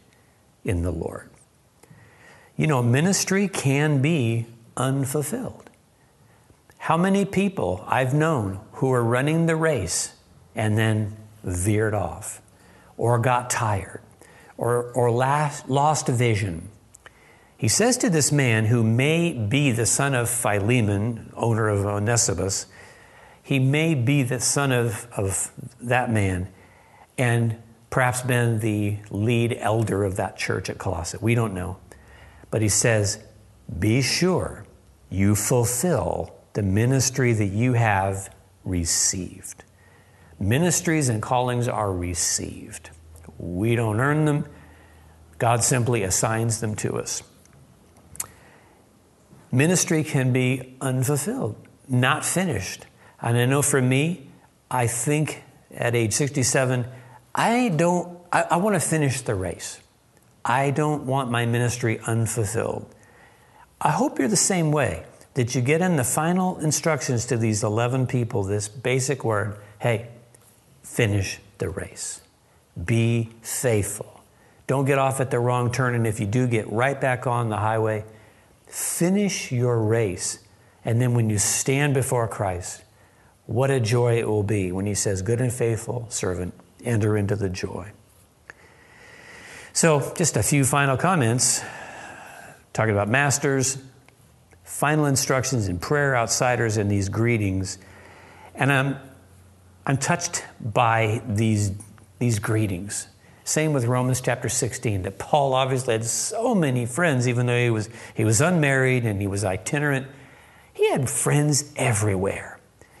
in 0.64 0.82
the 0.82 0.90
Lord. 0.90 1.30
You 2.56 2.66
know, 2.66 2.82
ministry 2.82 3.46
can 3.46 4.02
be 4.02 4.46
unfulfilled. 4.76 5.70
How 6.78 6.96
many 6.96 7.24
people 7.24 7.84
I've 7.86 8.14
known 8.14 8.60
who 8.72 8.92
are 8.92 9.04
running 9.04 9.46
the 9.46 9.56
race 9.56 10.14
and 10.56 10.76
then 10.76 11.16
veered 11.44 11.94
off 11.94 12.42
or 12.96 13.18
got 13.18 13.48
tired 13.48 14.00
or, 14.56 14.90
or 14.92 15.10
last, 15.10 15.70
lost 15.70 16.08
vision. 16.08 16.68
He 17.56 17.68
says 17.68 17.96
to 17.98 18.10
this 18.10 18.30
man 18.30 18.66
who 18.66 18.82
may 18.82 19.32
be 19.32 19.70
the 19.70 19.86
son 19.86 20.14
of 20.14 20.28
Philemon, 20.28 21.32
owner 21.34 21.68
of 21.68 21.86
Onesimus, 21.86 22.66
he 23.48 23.58
may 23.58 23.94
be 23.94 24.22
the 24.22 24.38
son 24.38 24.72
of, 24.72 25.08
of 25.16 25.50
that 25.80 26.12
man 26.12 26.46
and 27.16 27.56
perhaps 27.88 28.20
been 28.20 28.58
the 28.58 28.98
lead 29.08 29.56
elder 29.58 30.04
of 30.04 30.16
that 30.16 30.36
church 30.36 30.68
at 30.68 30.76
Colossae. 30.76 31.16
We 31.22 31.34
don't 31.34 31.54
know. 31.54 31.78
But 32.50 32.60
he 32.60 32.68
says, 32.68 33.18
Be 33.78 34.02
sure 34.02 34.66
you 35.08 35.34
fulfill 35.34 36.36
the 36.52 36.60
ministry 36.60 37.32
that 37.32 37.46
you 37.46 37.72
have 37.72 38.34
received. 38.64 39.64
Ministries 40.38 41.08
and 41.08 41.22
callings 41.22 41.68
are 41.68 41.90
received. 41.90 42.90
We 43.38 43.76
don't 43.76 43.98
earn 43.98 44.26
them, 44.26 44.44
God 45.38 45.64
simply 45.64 46.02
assigns 46.02 46.60
them 46.60 46.76
to 46.76 46.98
us. 46.98 47.22
Ministry 49.50 50.04
can 50.04 50.34
be 50.34 50.76
unfulfilled, 50.82 51.56
not 51.88 52.26
finished. 52.26 52.84
And 53.20 53.36
I 53.36 53.46
know 53.46 53.62
for 53.62 53.82
me, 53.82 54.28
I 54.70 54.86
think 54.86 55.42
at 55.72 55.94
age 55.94 56.12
67, 56.12 56.86
I 57.34 57.68
don't, 57.70 58.18
I, 58.32 58.42
I 58.42 58.56
want 58.56 58.74
to 58.74 58.80
finish 58.80 59.20
the 59.20 59.34
race. 59.34 59.80
I 60.44 60.70
don't 60.70 61.04
want 61.04 61.30
my 61.30 61.46
ministry 61.46 62.00
unfulfilled. 62.06 62.92
I 63.80 63.90
hope 63.90 64.18
you're 64.18 64.28
the 64.28 64.36
same 64.36 64.72
way, 64.72 65.04
that 65.34 65.54
you 65.54 65.60
get 65.60 65.82
in 65.82 65.96
the 65.96 66.04
final 66.04 66.58
instructions 66.58 67.26
to 67.26 67.36
these 67.36 67.62
11 67.62 68.06
people 68.08 68.42
this 68.42 68.66
basic 68.66 69.24
word 69.24 69.56
hey, 69.78 70.08
finish 70.82 71.38
the 71.58 71.68
race. 71.68 72.20
Be 72.84 73.30
faithful. 73.42 74.20
Don't 74.66 74.84
get 74.84 74.98
off 74.98 75.20
at 75.20 75.30
the 75.30 75.38
wrong 75.38 75.70
turn. 75.70 75.94
And 75.94 76.06
if 76.06 76.18
you 76.18 76.26
do, 76.26 76.48
get 76.48 76.70
right 76.70 77.00
back 77.00 77.26
on 77.26 77.48
the 77.48 77.56
highway. 77.56 78.04
Finish 78.66 79.52
your 79.52 79.80
race. 79.80 80.40
And 80.84 81.00
then 81.00 81.14
when 81.14 81.30
you 81.30 81.38
stand 81.38 81.94
before 81.94 82.26
Christ, 82.26 82.82
what 83.48 83.70
a 83.70 83.80
joy 83.80 84.18
it 84.18 84.28
will 84.28 84.42
be 84.42 84.70
when 84.72 84.84
he 84.84 84.94
says, 84.94 85.22
Good 85.22 85.40
and 85.40 85.50
faithful 85.50 86.06
servant, 86.10 86.52
enter 86.84 87.16
into 87.16 87.34
the 87.34 87.48
joy. 87.48 87.90
So, 89.72 90.12
just 90.14 90.36
a 90.36 90.42
few 90.42 90.64
final 90.64 90.98
comments 90.98 91.62
talking 92.74 92.92
about 92.92 93.08
masters, 93.08 93.78
final 94.64 95.06
instructions 95.06 95.66
in 95.66 95.78
prayer, 95.78 96.14
outsiders, 96.14 96.76
and 96.76 96.90
these 96.90 97.08
greetings. 97.08 97.78
And 98.54 98.70
I'm, 98.70 98.98
I'm 99.86 99.96
touched 99.96 100.44
by 100.60 101.22
these, 101.26 101.72
these 102.18 102.38
greetings. 102.38 103.08
Same 103.44 103.72
with 103.72 103.86
Romans 103.86 104.20
chapter 104.20 104.50
16, 104.50 105.02
that 105.02 105.18
Paul 105.18 105.54
obviously 105.54 105.94
had 105.94 106.04
so 106.04 106.54
many 106.54 106.84
friends, 106.84 107.26
even 107.26 107.46
though 107.46 107.58
he 107.58 107.70
was, 107.70 107.88
he 108.14 108.26
was 108.26 108.42
unmarried 108.42 109.06
and 109.06 109.22
he 109.22 109.26
was 109.26 109.42
itinerant. 109.42 110.06
He 110.74 110.90
had 110.90 111.08
friends 111.08 111.72
everywhere. 111.76 112.57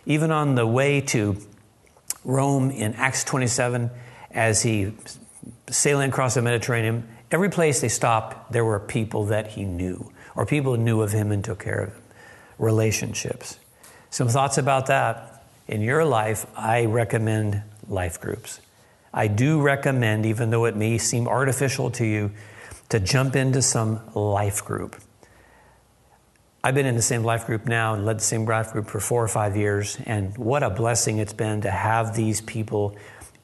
Even 0.08 0.30
on 0.30 0.54
the 0.54 0.66
way 0.66 1.02
to 1.02 1.36
Rome 2.24 2.70
in 2.70 2.94
Acts 2.94 3.24
27, 3.24 3.90
as 4.30 4.62
he 4.62 4.94
sailing 5.68 6.08
across 6.08 6.34
the 6.34 6.40
Mediterranean, 6.40 7.06
every 7.30 7.50
place 7.50 7.82
they 7.82 7.90
stopped, 7.90 8.50
there 8.50 8.64
were 8.64 8.80
people 8.80 9.26
that 9.26 9.48
he 9.48 9.64
knew, 9.64 10.10
or 10.34 10.46
people 10.46 10.76
who 10.76 10.82
knew 10.82 11.02
of 11.02 11.12
him 11.12 11.30
and 11.30 11.44
took 11.44 11.58
care 11.58 11.80
of 11.80 11.92
him. 11.92 12.02
Relationships. 12.58 13.58
Some 14.08 14.28
thoughts 14.28 14.56
about 14.56 14.86
that. 14.86 15.44
In 15.68 15.82
your 15.82 16.06
life, 16.06 16.46
I 16.56 16.86
recommend 16.86 17.62
life 17.86 18.18
groups. 18.18 18.60
I 19.12 19.28
do 19.28 19.60
recommend, 19.60 20.24
even 20.24 20.48
though 20.48 20.64
it 20.64 20.74
may 20.74 20.96
seem 20.96 21.28
artificial 21.28 21.90
to 21.92 22.06
you, 22.06 22.30
to 22.88 22.98
jump 22.98 23.36
into 23.36 23.60
some 23.60 24.00
life 24.14 24.64
group. 24.64 24.96
I've 26.62 26.74
been 26.74 26.86
in 26.86 26.96
the 26.96 27.02
same 27.02 27.22
life 27.22 27.46
group 27.46 27.66
now 27.66 27.94
and 27.94 28.04
led 28.04 28.18
the 28.18 28.24
same 28.24 28.44
life 28.44 28.72
group 28.72 28.88
for 28.88 28.98
four 28.98 29.22
or 29.22 29.28
five 29.28 29.56
years, 29.56 29.96
and 30.06 30.36
what 30.36 30.62
a 30.62 30.70
blessing 30.70 31.18
it's 31.18 31.32
been 31.32 31.60
to 31.60 31.70
have 31.70 32.16
these 32.16 32.40
people 32.40 32.96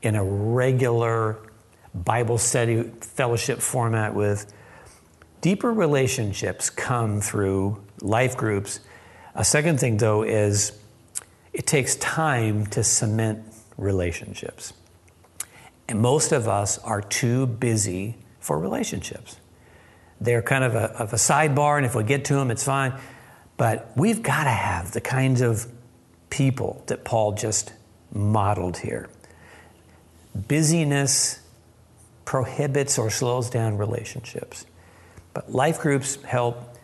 in 0.03 0.17
a 0.17 0.25
regular 0.25 1.39
Bible 1.95 2.39
study 2.39 2.91
fellowship 3.01 3.61
format 3.61 4.15
with. 4.15 4.53
Deeper 5.41 5.73
relationships 5.73 6.71
come 6.71 7.21
through 7.21 7.83
life 8.01 8.37
groups. 8.37 8.81
A 9.35 9.45
second 9.45 9.79
thing, 9.79 9.99
though, 9.99 10.23
is 10.23 10.73
it 11.53 11.67
takes 11.67 11.95
time 11.97 12.67
to 12.69 12.83
cement 12.83 13.45
relationships. 13.77 14.73
And 15.89 16.01
most 16.01 16.33
of 16.33 16.49
us 16.49 16.79
are 16.79 17.01
too 17.01 17.47
busy 17.47 18.17
for 18.41 18.59
relationships. 18.59 19.37
They're 20.25 20.43
kind 20.43 20.65
of 20.65 20.75
a, 20.75 20.91
of 20.99 21.13
a 21.13 21.17
sidebar, 21.17 21.77
and 21.77 21.85
if 21.87 21.95
we 21.95 22.03
get 22.03 22.25
to 22.27 22.35
them, 22.35 22.51
it's 22.51 22.65
fine. 22.65 22.95
But 23.57 23.93
we've 23.95 24.23
got 24.23 24.45
to 24.45 24.51
have 24.51 24.93
the 24.93 25.01
kinds 25.01 25.41
of 25.41 25.67
people 26.31 26.83
that 26.87 27.05
Paul 27.05 27.33
just 27.33 27.73
modeled 28.13 28.79
here. 28.79 29.09
Busyness 30.35 31.41
prohibits 32.25 32.99
or 32.99 33.11
slows 33.11 33.51
down 33.51 33.77
relationships. 33.77 34.65
But 35.35 35.53
life 35.53 35.81
groups 35.81 36.17
help 36.23 36.77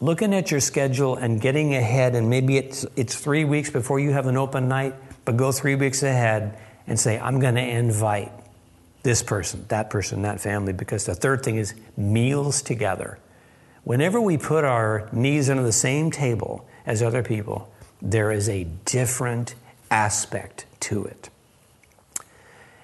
looking 0.00 0.34
at 0.34 0.50
your 0.50 0.60
schedule 0.60 1.14
and 1.16 1.40
getting 1.40 1.74
ahead, 1.74 2.14
and 2.14 2.28
maybe 2.28 2.56
it's, 2.56 2.84
it's 2.96 3.14
three 3.14 3.44
weeks 3.44 3.70
before 3.70 4.00
you 4.00 4.10
have 4.10 4.26
an 4.26 4.36
open 4.36 4.66
night, 4.66 4.94
but 5.24 5.36
go 5.36 5.52
three 5.52 5.76
weeks 5.76 6.02
ahead 6.02 6.58
and 6.86 6.98
say, 6.98 7.18
I'm 7.18 7.38
going 7.38 7.54
to 7.54 7.66
invite 7.66 8.32
this 9.02 9.22
person, 9.22 9.64
that 9.68 9.90
person, 9.90 10.22
that 10.22 10.40
family, 10.40 10.72
because 10.72 11.06
the 11.06 11.14
third 11.14 11.42
thing 11.42 11.56
is 11.56 11.74
meals 11.96 12.62
together. 12.62 13.18
Whenever 13.84 14.20
we 14.20 14.36
put 14.36 14.64
our 14.64 15.08
knees 15.12 15.48
under 15.48 15.62
the 15.62 15.72
same 15.72 16.10
table 16.10 16.68
as 16.84 17.02
other 17.02 17.22
people, 17.22 17.72
there 18.02 18.30
is 18.30 18.48
a 18.48 18.64
different 18.84 19.54
aspect 19.90 20.66
to 20.80 21.04
it. 21.04 21.30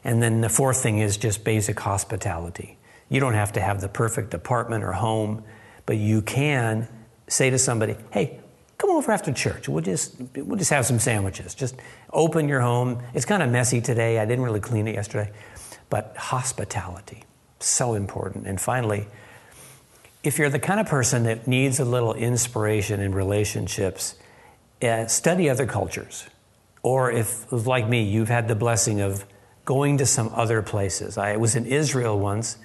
And 0.04 0.22
then 0.22 0.40
the 0.40 0.48
fourth 0.48 0.82
thing 0.82 0.98
is 0.98 1.16
just 1.16 1.44
basic 1.44 1.78
hospitality. 1.80 2.78
You 3.08 3.20
don't 3.20 3.34
have 3.34 3.52
to 3.52 3.60
have 3.60 3.80
the 3.80 3.88
perfect 3.88 4.34
apartment 4.34 4.84
or 4.84 4.92
home, 4.92 5.44
but 5.84 5.96
you 5.96 6.22
can 6.22 6.88
say 7.28 7.50
to 7.50 7.58
somebody, 7.58 7.96
hey, 8.10 8.40
come 8.78 8.90
over 8.90 9.10
after 9.12 9.32
church. 9.32 9.68
We'll 9.68 9.82
just, 9.82 10.16
we'll 10.36 10.58
just 10.58 10.70
have 10.70 10.86
some 10.86 10.98
sandwiches. 10.98 11.54
Just 11.54 11.76
open 12.12 12.48
your 12.48 12.60
home. 12.60 13.02
It's 13.14 13.24
kind 13.24 13.42
of 13.42 13.50
messy 13.50 13.80
today. 13.80 14.18
I 14.18 14.24
didn't 14.24 14.44
really 14.44 14.60
clean 14.60 14.86
it 14.88 14.94
yesterday. 14.94 15.30
But 15.88 16.16
hospitality, 16.16 17.24
so 17.60 17.94
important. 17.94 18.46
And 18.46 18.60
finally, 18.60 19.06
if 20.22 20.38
you're 20.38 20.50
the 20.50 20.58
kind 20.58 20.80
of 20.80 20.86
person 20.86 21.22
that 21.24 21.46
needs 21.46 21.78
a 21.78 21.84
little 21.84 22.12
inspiration 22.14 23.00
in 23.00 23.14
relationships, 23.14 24.16
uh, 24.82 25.06
study 25.06 25.48
other 25.48 25.66
cultures. 25.66 26.26
Or 26.82 27.10
if, 27.10 27.50
like 27.50 27.88
me, 27.88 28.02
you've 28.02 28.28
had 28.28 28.48
the 28.48 28.54
blessing 28.54 29.00
of 29.00 29.24
going 29.64 29.98
to 29.98 30.06
some 30.06 30.30
other 30.34 30.62
places. 30.62 31.18
I 31.18 31.36
was 31.36 31.56
in 31.56 31.66
Israel 31.66 32.18
once, 32.18 32.58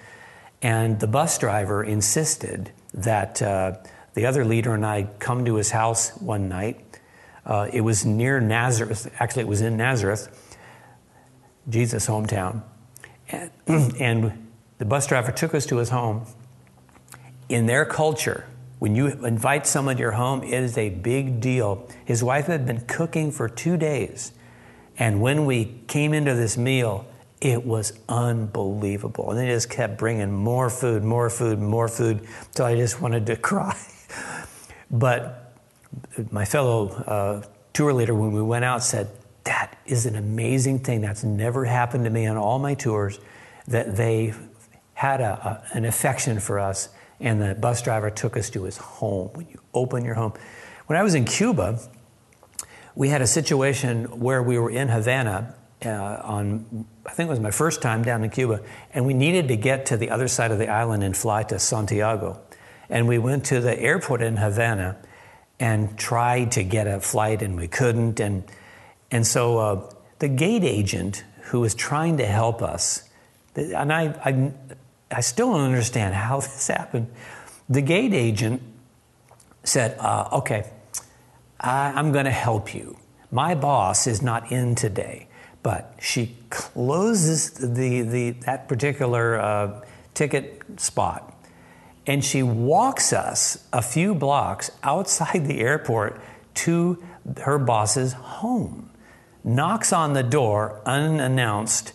and 0.62 1.00
the 1.00 1.08
bus 1.08 1.38
driver 1.38 1.84
insisted 1.84 2.72
that 2.94 3.42
uh, 3.42 3.78
the 4.14 4.26
other 4.26 4.46
leader 4.46 4.74
and 4.74 4.86
I 4.86 5.08
come 5.20 5.46
to 5.46 5.56
his 5.56 5.72
house 5.72 6.10
one 6.18 6.50
night. 6.50 6.84
Uh, 7.46 7.70
it 7.72 7.82
was 7.82 8.06
near 8.06 8.40
Nazareth, 8.40 9.12
actually, 9.20 9.44
it 9.44 9.48
was 9.48 9.62
in 9.62 9.78
Nazareth, 9.78 10.28
Jesus' 11.70 12.08
hometown. 12.08 12.62
And, 13.68 14.48
the 14.78 14.86
bus 14.86 15.06
driver 15.06 15.32
took 15.32 15.54
us 15.54 15.68
to 15.68 15.78
his 15.78 15.90
home 15.90 16.26
in 17.52 17.66
their 17.66 17.84
culture, 17.84 18.46
when 18.80 18.96
you 18.96 19.08
invite 19.08 19.68
someone 19.68 19.98
to 19.98 20.02
your 20.02 20.14
home, 20.14 20.42
it 20.42 20.54
is 20.54 20.78
a 20.78 20.90
big 20.90 21.42
deal. 21.42 21.88
His 22.06 22.24
wife 22.24 22.48
had 22.48 22.66
been 22.66 22.82
cooking 22.82 23.32
for 23.32 23.50
two 23.50 23.76
days. 23.76 24.32
And 24.98 25.22
when 25.22 25.46
we 25.46 25.82
came 25.88 26.14
into 26.14 26.34
this 26.34 26.58
meal, 26.58 27.06
it 27.42 27.66
was 27.66 27.92
unbelievable. 28.08 29.32
And 29.32 29.40
they 29.40 29.48
just 29.48 29.70
kept 29.70 29.98
bringing 29.98 30.32
more 30.32 30.70
food, 30.70 31.04
more 31.04 31.30
food, 31.30 31.60
more 31.60 31.90
food, 31.90 32.26
until 32.48 32.66
I 32.66 32.76
just 32.76 33.02
wanted 33.02 33.26
to 33.26 33.36
cry. 33.50 33.78
but 34.90 35.54
my 36.32 36.46
fellow 36.46 36.90
uh, 36.90 37.44
tour 37.74 37.92
leader, 37.92 38.16
when 38.16 38.32
we 38.32 38.42
went 38.42 38.64
out, 38.64 38.82
said, 38.82 39.10
That 39.44 39.78
is 39.86 40.06
an 40.06 40.16
amazing 40.16 40.80
thing. 40.80 41.02
That's 41.02 41.24
never 41.24 41.66
happened 41.66 42.04
to 42.06 42.10
me 42.10 42.28
on 42.28 42.38
all 42.38 42.60
my 42.60 42.76
tours, 42.76 43.20
that 43.68 43.96
they 43.96 44.34
had 44.94 45.22
a, 45.22 45.64
a, 45.74 45.78
an 45.78 45.86
affection 45.86 46.40
for 46.40 46.60
us 46.60 46.90
and 47.22 47.42
the 47.42 47.56
bus 47.56 47.82
driver 47.82 48.10
took 48.10 48.36
us 48.36 48.50
to 48.50 48.64
his 48.64 48.78
home. 48.78 49.30
When 49.34 49.48
you 49.48 49.62
open 49.74 50.04
your 50.04 50.16
home. 50.16 50.34
When 50.88 50.98
I 50.98 51.04
was 51.04 51.16
in 51.16 51.26
Cuba, 51.26 51.80
we 52.96 53.10
had 53.10 53.22
a 53.22 53.28
situation 53.28 54.20
where 54.20 54.44
we 54.44 54.58
were 54.58 54.72
in 54.72 54.90
Havana 54.90 55.56
uh, 55.86 55.90
on, 55.90 56.86
I 57.06 57.12
think 57.12 57.28
it 57.28 57.32
was 57.32 57.40
my 57.40 57.52
first 57.52 57.82
time 57.82 58.04
down 58.04 58.24
in 58.24 58.30
Cuba, 58.30 58.62
and 58.94 59.06
we 59.06 59.14
needed 59.14 59.48
to 59.48 59.56
get 59.56 59.88
to 59.88 59.98
the 59.98 60.10
other 60.10 60.28
side 60.28 60.52
of 60.52 60.60
the 60.60 60.68
island 60.68 61.04
and 61.04 61.16
fly 61.16 61.44
to 61.44 61.60
Santiago. 61.60 62.40
And 62.90 63.08
we 63.08 63.18
went 63.18 63.46
to 63.46 63.62
the 63.62 63.80
airport 63.80 64.22
in 64.22 64.38
Havana 64.38 64.98
and 65.60 65.98
tried 65.98 66.52
to 66.54 66.64
get 66.64 66.88
a 66.88 67.00
flight, 67.00 67.42
and 67.42 67.56
we 67.56 67.68
couldn't. 67.68 68.20
And, 68.20 68.44
and 69.12 69.26
so 69.28 69.58
uh, 69.58 69.94
the 70.20 70.28
gate 70.28 70.64
agent 70.64 71.24
who 71.44 71.60
was 71.60 71.76
trying 71.76 72.18
to 72.18 72.26
help 72.26 72.62
us, 72.62 73.10
and 73.56 73.92
I, 73.92 74.16
I 74.24 74.54
I 75.12 75.22
still 75.22 75.52
don't 75.52 75.62
understand 75.62 76.16
how 76.16 76.40
this 76.42 76.68
happened. 76.68 77.08
The 77.70 77.82
gate 77.82 78.14
agent 78.14 78.62
said, 79.64 79.98
uh, 80.00 80.30
Okay, 80.34 80.70
I, 81.60 82.00
am 82.00 82.12
going 82.12 82.26
to 82.26 82.32
help 82.32 82.74
you. 82.74 82.98
My 83.32 83.56
boss 83.56 84.08
is 84.08 84.22
not 84.22 84.52
in 84.52 84.76
today, 84.76 85.28
but 85.64 85.96
she 86.00 86.36
closes 86.50 87.52
the, 87.52 88.02
the, 88.02 88.32
that 88.46 88.68
particular 88.68 89.40
uh, 89.40 89.86
ticket 90.14 90.64
spot 90.80 91.32
and 92.08 92.26
she 92.26 92.44
walks 92.44 93.14
us 93.14 93.66
a 93.72 93.82
few 93.82 94.16
blocks 94.16 94.72
outside 94.84 95.48
the 95.48 95.60
airport 95.60 96.20
to 96.54 97.02
her 97.42 97.60
boss's 97.60 98.14
home, 98.14 98.90
knocks 99.44 99.92
on 99.92 100.14
the 100.14 100.24
door 100.24 100.82
unannounced, 100.86 101.94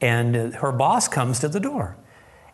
and 0.00 0.54
her 0.54 0.72
boss 0.72 1.08
comes 1.08 1.38
to 1.40 1.48
the 1.48 1.60
door. 1.60 1.96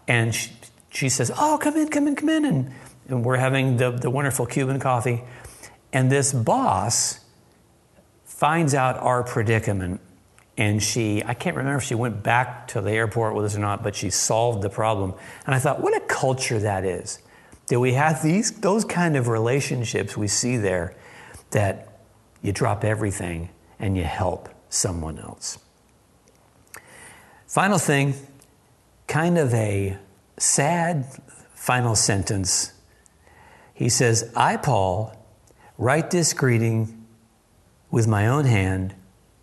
And 0.08 0.34
she, 0.34 0.50
she 0.90 1.08
says, 1.08 1.30
Oh, 1.36 1.58
come 1.60 1.76
in, 1.76 1.88
come 1.88 2.06
in, 2.06 2.16
come 2.16 2.28
in. 2.28 2.44
And, 2.44 2.72
and 3.08 3.24
we're 3.24 3.36
having 3.36 3.76
the, 3.76 3.90
the 3.90 4.10
wonderful 4.10 4.46
Cuban 4.46 4.80
coffee. 4.80 5.22
And 5.92 6.10
this 6.10 6.32
boss 6.32 7.20
finds 8.24 8.74
out 8.74 8.98
our 8.98 9.22
predicament. 9.22 10.00
And 10.58 10.82
she, 10.82 11.22
I 11.24 11.34
can't 11.34 11.56
remember 11.56 11.78
if 11.78 11.84
she 11.84 11.94
went 11.94 12.22
back 12.22 12.68
to 12.68 12.80
the 12.80 12.90
airport 12.90 13.34
with 13.34 13.44
us 13.44 13.56
or 13.56 13.60
not, 13.60 13.82
but 13.82 13.94
she 13.94 14.10
solved 14.10 14.62
the 14.62 14.70
problem. 14.70 15.14
And 15.44 15.54
I 15.54 15.58
thought, 15.58 15.80
what 15.80 15.94
a 15.94 16.00
culture 16.00 16.58
that 16.58 16.84
is. 16.84 17.18
That 17.68 17.80
we 17.80 17.92
have 17.92 18.22
these, 18.22 18.52
those 18.52 18.84
kind 18.84 19.16
of 19.16 19.28
relationships 19.28 20.16
we 20.16 20.28
see 20.28 20.56
there 20.56 20.94
that 21.50 22.00
you 22.40 22.52
drop 22.52 22.84
everything 22.84 23.50
and 23.78 23.96
you 23.96 24.04
help 24.04 24.48
someone 24.68 25.18
else. 25.18 25.58
Final 27.46 27.78
thing 27.78 28.14
kind 29.06 29.38
of 29.38 29.54
a 29.54 29.96
sad 30.38 31.06
final 31.54 31.94
sentence. 31.94 32.72
He 33.72 33.88
says, 33.88 34.32
I, 34.34 34.56
Paul, 34.56 35.14
write 35.78 36.10
this 36.10 36.32
greeting 36.32 37.06
with 37.90 38.08
my 38.08 38.26
own 38.26 38.44
hand. 38.44 38.94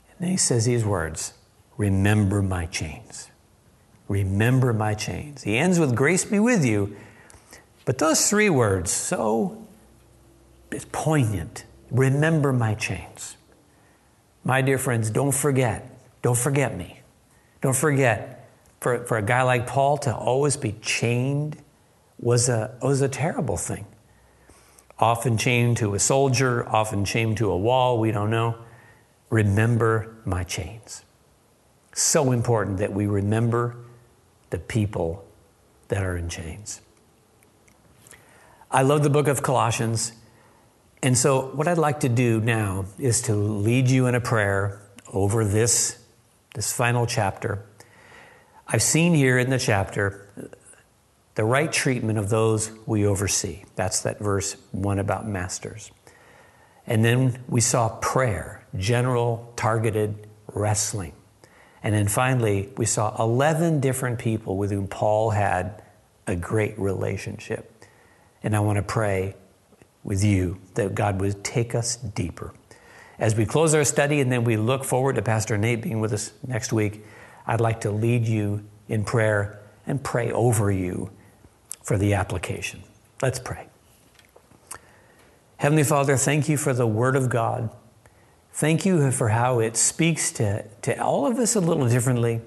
And 0.10 0.20
then 0.20 0.30
he 0.30 0.38
says 0.38 0.66
these 0.66 0.86
words 0.86 1.34
Remember 1.78 2.42
my 2.42 2.66
chains. 2.66 3.30
Remember 4.08 4.74
my 4.74 4.94
chains. 4.94 5.44
He 5.44 5.58
ends 5.58 5.80
with 5.80 5.96
grace 5.96 6.26
be 6.26 6.40
with 6.40 6.66
you. 6.66 6.96
But 7.86 7.98
those 7.98 8.30
three 8.30 8.50
words, 8.50 8.92
so 8.92 9.64
poignant. 10.92 11.66
Remember 11.92 12.54
my 12.54 12.74
chains. 12.74 13.36
My 14.44 14.62
dear 14.62 14.78
friends, 14.78 15.10
don't 15.10 15.34
forget. 15.34 15.90
Don't 16.22 16.38
forget 16.38 16.78
me. 16.78 17.00
Don't 17.62 17.76
forget, 17.76 18.50
for, 18.82 19.06
for 19.06 19.18
a 19.18 19.22
guy 19.22 19.44
like 19.44 19.68
Paul 19.68 19.98
to 20.00 20.14
always 20.14 20.58
be 20.58 20.74
chained 20.82 21.58
was 22.20 22.50
a, 22.50 22.78
was 22.82 23.02
a 23.02 23.08
terrible 23.08 23.58
thing. 23.58 23.86
Often 25.00 25.38
chained 25.38 25.78
to 25.78 25.94
a 25.94 26.00
soldier, 26.00 26.68
often 26.68 27.06
chained 27.06 27.38
to 27.38 27.50
a 27.50 27.58
wall, 27.58 28.00
we 28.00 28.12
don't 28.12 28.30
know. 28.30 28.58
Remember 29.30 30.16
my 30.26 30.44
chains. 30.44 31.04
So 31.94 32.32
important 32.32 32.78
that 32.80 32.94
we 32.94 33.08
remember 33.08 33.78
the 34.50 34.60
people 34.60 35.26
that 35.88 36.04
are 36.04 36.18
in 36.18 36.30
chains. 36.30 36.82
I 38.70 38.82
love 38.82 39.04
the 39.04 39.10
book 39.10 39.28
of 39.28 39.42
Colossians. 39.42 40.14
And 41.04 41.18
so, 41.18 41.48
what 41.48 41.68
I'd 41.68 41.78
like 41.78 42.00
to 42.00 42.10
do 42.10 42.40
now 42.40 42.86
is 42.98 43.24
to 43.24 43.36
lead 43.36 43.90
you 43.90 44.08
in 44.08 44.16
a 44.16 44.22
prayer 44.22 44.82
over 45.12 45.44
this, 45.44 46.02
this 46.56 46.72
final 46.72 47.06
chapter. 47.06 47.66
I've 48.66 48.82
seen 48.82 49.14
here 49.14 49.38
in 49.38 49.50
the 49.50 49.60
chapter 49.60 50.30
the 51.36 51.44
right 51.44 51.70
treatment 51.70 52.20
of 52.20 52.30
those 52.30 52.72
we 52.86 53.06
oversee. 53.06 53.66
That's 53.76 54.04
that 54.04 54.20
verse 54.20 54.56
one 54.72 54.98
about 54.98 55.28
masters. 55.28 55.92
And 56.88 57.04
then 57.04 57.44
we 57.50 57.60
saw 57.60 57.90
prayer, 58.00 58.66
general, 58.78 59.52
targeted 59.58 60.26
wrestling. 60.54 61.12
And 61.84 61.94
then 61.94 62.08
finally, 62.08 62.70
we 62.78 62.86
saw 62.86 63.22
11 63.22 63.82
different 63.82 64.20
people 64.20 64.56
with 64.56 64.72
whom 64.72 64.88
Paul 64.88 65.32
had 65.32 65.84
a 66.28 66.36
great 66.38 66.80
relationship. 66.80 67.70
And 68.42 68.56
I 68.56 68.62
want 68.62 68.78
to 68.78 68.84
pray 68.84 69.36
with 70.04 70.24
you 70.24 70.60
that 70.76 70.96
God 70.96 71.20
would 71.22 71.44
take 71.44 71.74
us 71.74 71.96
deeper. 71.96 72.54
As 73.20 73.36
we 73.36 73.46
close 73.46 73.74
our 73.74 73.84
study 73.84 74.20
and 74.20 74.32
then 74.32 74.44
we 74.44 74.58
look 74.58 74.84
forward 74.84 75.16
to 75.16 75.22
Pastor 75.22 75.58
Nate 75.58 75.82
being 75.82 76.00
with 76.00 76.14
us 76.14 76.34
next 76.46 76.74
week, 76.74 77.06
I'd 77.46 77.62
like 77.62 77.82
to 77.82 77.92
lead 77.92 78.28
you 78.28 78.66
in 78.88 79.04
prayer 79.06 79.60
and 79.86 80.04
pray 80.04 80.32
over 80.32 80.72
you 80.72 81.12
for 81.82 81.98
the 81.98 82.14
application. 82.14 82.84
Let's 83.22 83.40
pray. 83.40 83.68
Heavenly 85.58 85.84
Father, 85.84 86.18
thank 86.18 86.50
you 86.50 86.58
for 86.58 86.74
the 86.74 86.88
Word 86.88 87.16
of 87.16 87.30
God. 87.30 87.70
Thank 88.52 88.86
you 88.86 89.12
for 89.12 89.30
how 89.30 89.60
it 89.60 89.78
speaks 89.78 90.32
to, 90.34 90.66
to 90.82 91.02
all 91.02 91.26
of 91.26 91.40
us 91.40 91.56
a 91.56 91.60
little 91.60 91.88
differently, 91.88 92.42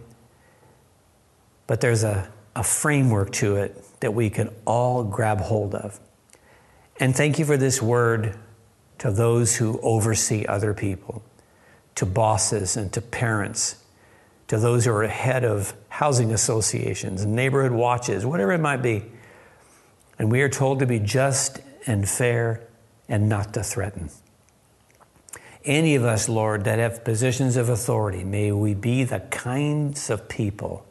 but 1.66 1.80
there's 1.80 2.04
a, 2.04 2.30
a 2.54 2.62
framework 2.62 3.32
to 3.32 3.56
it 3.56 3.82
that 4.00 4.12
we 4.12 4.30
can 4.30 4.50
all 4.66 5.02
grab 5.02 5.40
hold 5.40 5.74
of. 5.74 5.98
And 6.98 7.14
thank 7.14 7.38
you 7.38 7.44
for 7.44 7.56
this 7.56 7.82
word 7.82 8.36
to 8.98 9.10
those 9.10 9.56
who 9.56 9.78
oversee 9.82 10.46
other 10.46 10.72
people, 10.72 11.22
to 11.96 12.06
bosses 12.06 12.76
and 12.76 12.92
to 12.94 13.00
parents, 13.02 13.76
to 14.48 14.58
those 14.58 14.86
who 14.86 14.92
are 14.92 15.06
head 15.06 15.44
of 15.44 15.74
housing 15.88 16.32
associations, 16.32 17.26
neighborhood 17.26 17.72
watches, 17.72 18.24
whatever 18.24 18.52
it 18.52 18.60
might 18.60 18.82
be. 18.82 19.04
And 20.18 20.32
we 20.32 20.40
are 20.40 20.48
told 20.48 20.78
to 20.78 20.86
be 20.86 20.98
just 20.98 21.60
and 21.86 22.08
fair 22.08 22.66
and 23.08 23.28
not 23.28 23.52
to 23.54 23.62
threaten. 23.62 24.10
Any 25.64 25.96
of 25.96 26.04
us, 26.04 26.28
Lord, 26.28 26.64
that 26.64 26.78
have 26.78 27.04
positions 27.04 27.56
of 27.56 27.68
authority, 27.68 28.24
may 28.24 28.52
we 28.52 28.72
be 28.72 29.04
the 29.04 29.20
kinds 29.20 30.10
of 30.10 30.28
people 30.28 30.86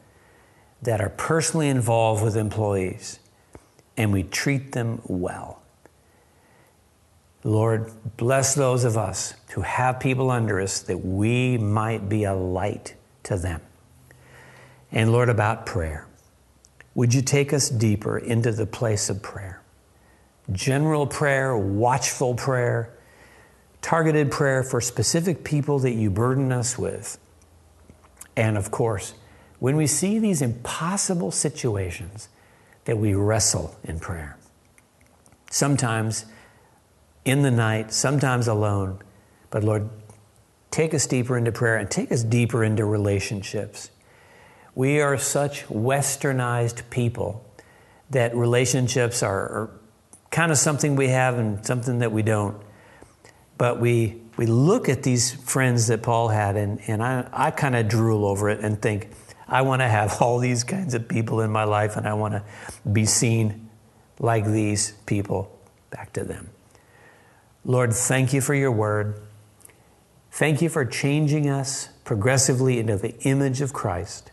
that 0.81 1.01
are 1.01 1.09
personally 1.09 1.69
involved 1.69 2.23
with 2.23 2.35
employees 2.35 3.19
and 3.97 4.11
we 4.11 4.23
treat 4.23 4.73
them 4.73 5.01
well. 5.05 5.61
Lord, 7.45 7.91
bless 8.17 8.55
those 8.55 8.83
of 8.85 8.97
us 8.97 9.35
who 9.51 9.61
have 9.61 9.99
people 9.99 10.31
under 10.31 10.59
us 10.59 10.79
that 10.81 11.05
we 11.05 11.59
might 11.59 12.09
be 12.09 12.23
a 12.23 12.33
light 12.33 12.95
to 13.21 13.37
them. 13.37 13.61
And 14.91 15.11
Lord, 15.11 15.29
about 15.29 15.67
prayer, 15.67 16.07
would 16.95 17.13
you 17.13 17.21
take 17.21 17.53
us 17.53 17.69
deeper 17.69 18.17
into 18.17 18.51
the 18.51 18.65
place 18.65 19.11
of 19.11 19.21
prayer? 19.21 19.61
General 20.51 21.05
prayer, 21.05 21.55
watchful 21.55 22.33
prayer, 22.33 22.91
targeted 23.79 24.31
prayer 24.31 24.63
for 24.63 24.81
specific 24.81 25.43
people 25.43 25.77
that 25.79 25.93
you 25.93 26.09
burden 26.09 26.51
us 26.51 26.79
with. 26.79 27.19
And 28.35 28.57
of 28.57 28.71
course, 28.71 29.13
when 29.59 29.75
we 29.75 29.85
see 29.85 30.17
these 30.17 30.41
impossible 30.41 31.29
situations, 31.29 32.27
that 32.85 32.97
we 32.97 33.13
wrestle 33.13 33.75
in 33.83 33.99
prayer. 33.99 34.35
Sometimes 35.51 36.25
in 37.25 37.41
the 37.41 37.51
night, 37.51 37.91
sometimes 37.91 38.47
alone. 38.47 38.99
But 39.49 39.63
Lord, 39.63 39.89
take 40.71 40.93
us 40.93 41.07
deeper 41.07 41.37
into 41.37 41.51
prayer 41.51 41.75
and 41.75 41.89
take 41.89 42.11
us 42.11 42.23
deeper 42.23 42.63
into 42.63 42.85
relationships. 42.85 43.89
We 44.75 45.01
are 45.01 45.17
such 45.17 45.65
westernized 45.67 46.89
people 46.89 47.43
that 48.11 48.35
relationships 48.35 49.23
are, 49.23 49.39
are 49.39 49.69
kind 50.29 50.51
of 50.51 50.57
something 50.57 50.95
we 50.95 51.07
have 51.07 51.39
and 51.39 51.65
something 51.65 51.99
that 51.99 52.11
we 52.11 52.21
don't. 52.21 52.61
But 53.57 53.79
we, 53.79 54.21
we 54.37 54.45
look 54.45 54.89
at 54.89 55.01
these 55.01 55.33
friends 55.33 55.87
that 55.87 56.03
Paul 56.03 56.27
had, 56.27 56.57
and, 56.57 56.79
and 56.87 57.01
I, 57.01 57.27
I 57.31 57.51
kind 57.51 57.75
of 57.75 57.87
drool 57.87 58.25
over 58.25 58.49
it 58.49 58.59
and 58.59 58.81
think, 58.81 59.09
I 59.47 59.61
want 59.61 59.81
to 59.81 59.87
have 59.87 60.17
all 60.21 60.39
these 60.39 60.63
kinds 60.63 60.93
of 60.93 61.07
people 61.07 61.41
in 61.41 61.51
my 61.51 61.63
life, 61.63 61.95
and 61.95 62.07
I 62.07 62.13
want 62.13 62.33
to 62.33 62.43
be 62.87 63.05
seen 63.05 63.69
like 64.19 64.45
these 64.45 64.91
people. 65.05 65.51
Back 65.89 66.13
to 66.13 66.25
them. 66.25 66.49
Lord, 67.65 67.93
thank 67.93 68.31
you 68.31 68.41
for 68.41 68.53
your 68.53 68.71
word. 68.71 69.19
Thank 70.31 70.61
you 70.61 70.69
for 70.69 70.85
changing 70.85 71.49
us 71.49 71.89
progressively 72.03 72.79
into 72.79 72.97
the 72.97 73.17
image 73.21 73.59
of 73.61 73.73
Christ. 73.73 74.31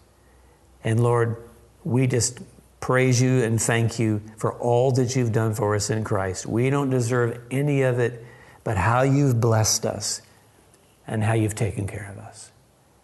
And 0.85 1.03
Lord, 1.03 1.37
we 1.83 2.07
just 2.07 2.41
praise 2.81 3.23
you 3.23 3.43
and 3.43 3.61
thank 3.61 3.99
you 3.99 4.21
for 4.37 4.53
all 4.55 4.93
that 4.93 5.17
you've 5.17 5.33
done 5.33 5.55
for 5.55 5.75
us 5.75 5.89
in 5.89 6.05
Christ. 6.05 6.45
We 6.45 6.69
don't 6.69 6.91
deserve 6.91 7.41
any 7.51 7.83
of 7.83 7.99
it, 7.99 8.25
but 8.65 8.77
how 8.77 9.03
you've 9.03 9.41
blessed 9.41 9.87
us 9.87 10.21
and 11.07 11.25
how 11.25 11.33
you've 11.33 11.55
taken 11.55 11.87
care 11.87 12.11
of 12.13 12.19
us. 12.19 12.51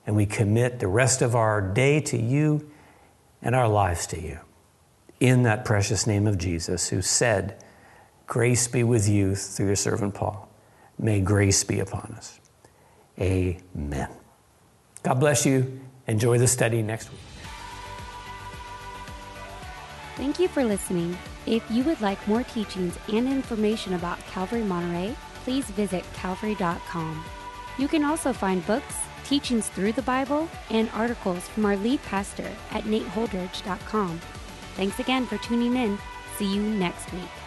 And 0.06 0.14
we 0.14 0.26
commit 0.26 0.80
the 0.80 0.88
rest 0.88 1.22
of 1.22 1.34
our 1.34 1.60
day 1.60 2.00
to 2.02 2.18
you 2.18 2.70
and 3.40 3.54
our 3.54 3.68
lives 3.68 4.06
to 4.08 4.20
you. 4.20 4.40
In 5.20 5.44
that 5.44 5.64
precious 5.64 6.06
name 6.06 6.26
of 6.26 6.38
Jesus, 6.38 6.88
who 6.88 7.00
said, 7.00 7.62
Grace 8.28 8.68
be 8.68 8.84
with 8.84 9.08
you 9.08 9.34
through 9.34 9.66
your 9.66 9.76
servant 9.76 10.14
Paul. 10.14 10.48
May 10.98 11.20
grace 11.20 11.64
be 11.64 11.80
upon 11.80 12.14
us. 12.16 12.38
Amen. 13.18 14.10
God 15.02 15.14
bless 15.14 15.46
you. 15.46 15.80
Enjoy 16.06 16.38
the 16.38 16.46
study 16.46 16.82
next 16.82 17.10
week. 17.10 17.20
Thank 20.16 20.38
you 20.38 20.48
for 20.48 20.62
listening. 20.62 21.16
If 21.46 21.68
you 21.70 21.84
would 21.84 22.00
like 22.00 22.28
more 22.28 22.42
teachings 22.42 22.98
and 23.08 23.26
information 23.26 23.94
about 23.94 24.18
Calvary 24.26 24.62
Monterey, 24.62 25.16
please 25.44 25.64
visit 25.70 26.04
calvary.com. 26.12 27.24
You 27.78 27.88
can 27.88 28.04
also 28.04 28.32
find 28.34 28.66
books, 28.66 28.96
teachings 29.24 29.68
through 29.68 29.92
the 29.92 30.02
Bible, 30.02 30.48
and 30.70 30.90
articles 30.92 31.48
from 31.48 31.64
our 31.64 31.76
lead 31.76 32.02
pastor 32.02 32.50
at 32.72 32.84
nateholdridge.com. 32.84 34.20
Thanks 34.74 34.98
again 34.98 35.24
for 35.24 35.38
tuning 35.38 35.76
in. 35.76 35.98
See 36.36 36.52
you 36.52 36.62
next 36.62 37.10
week. 37.12 37.37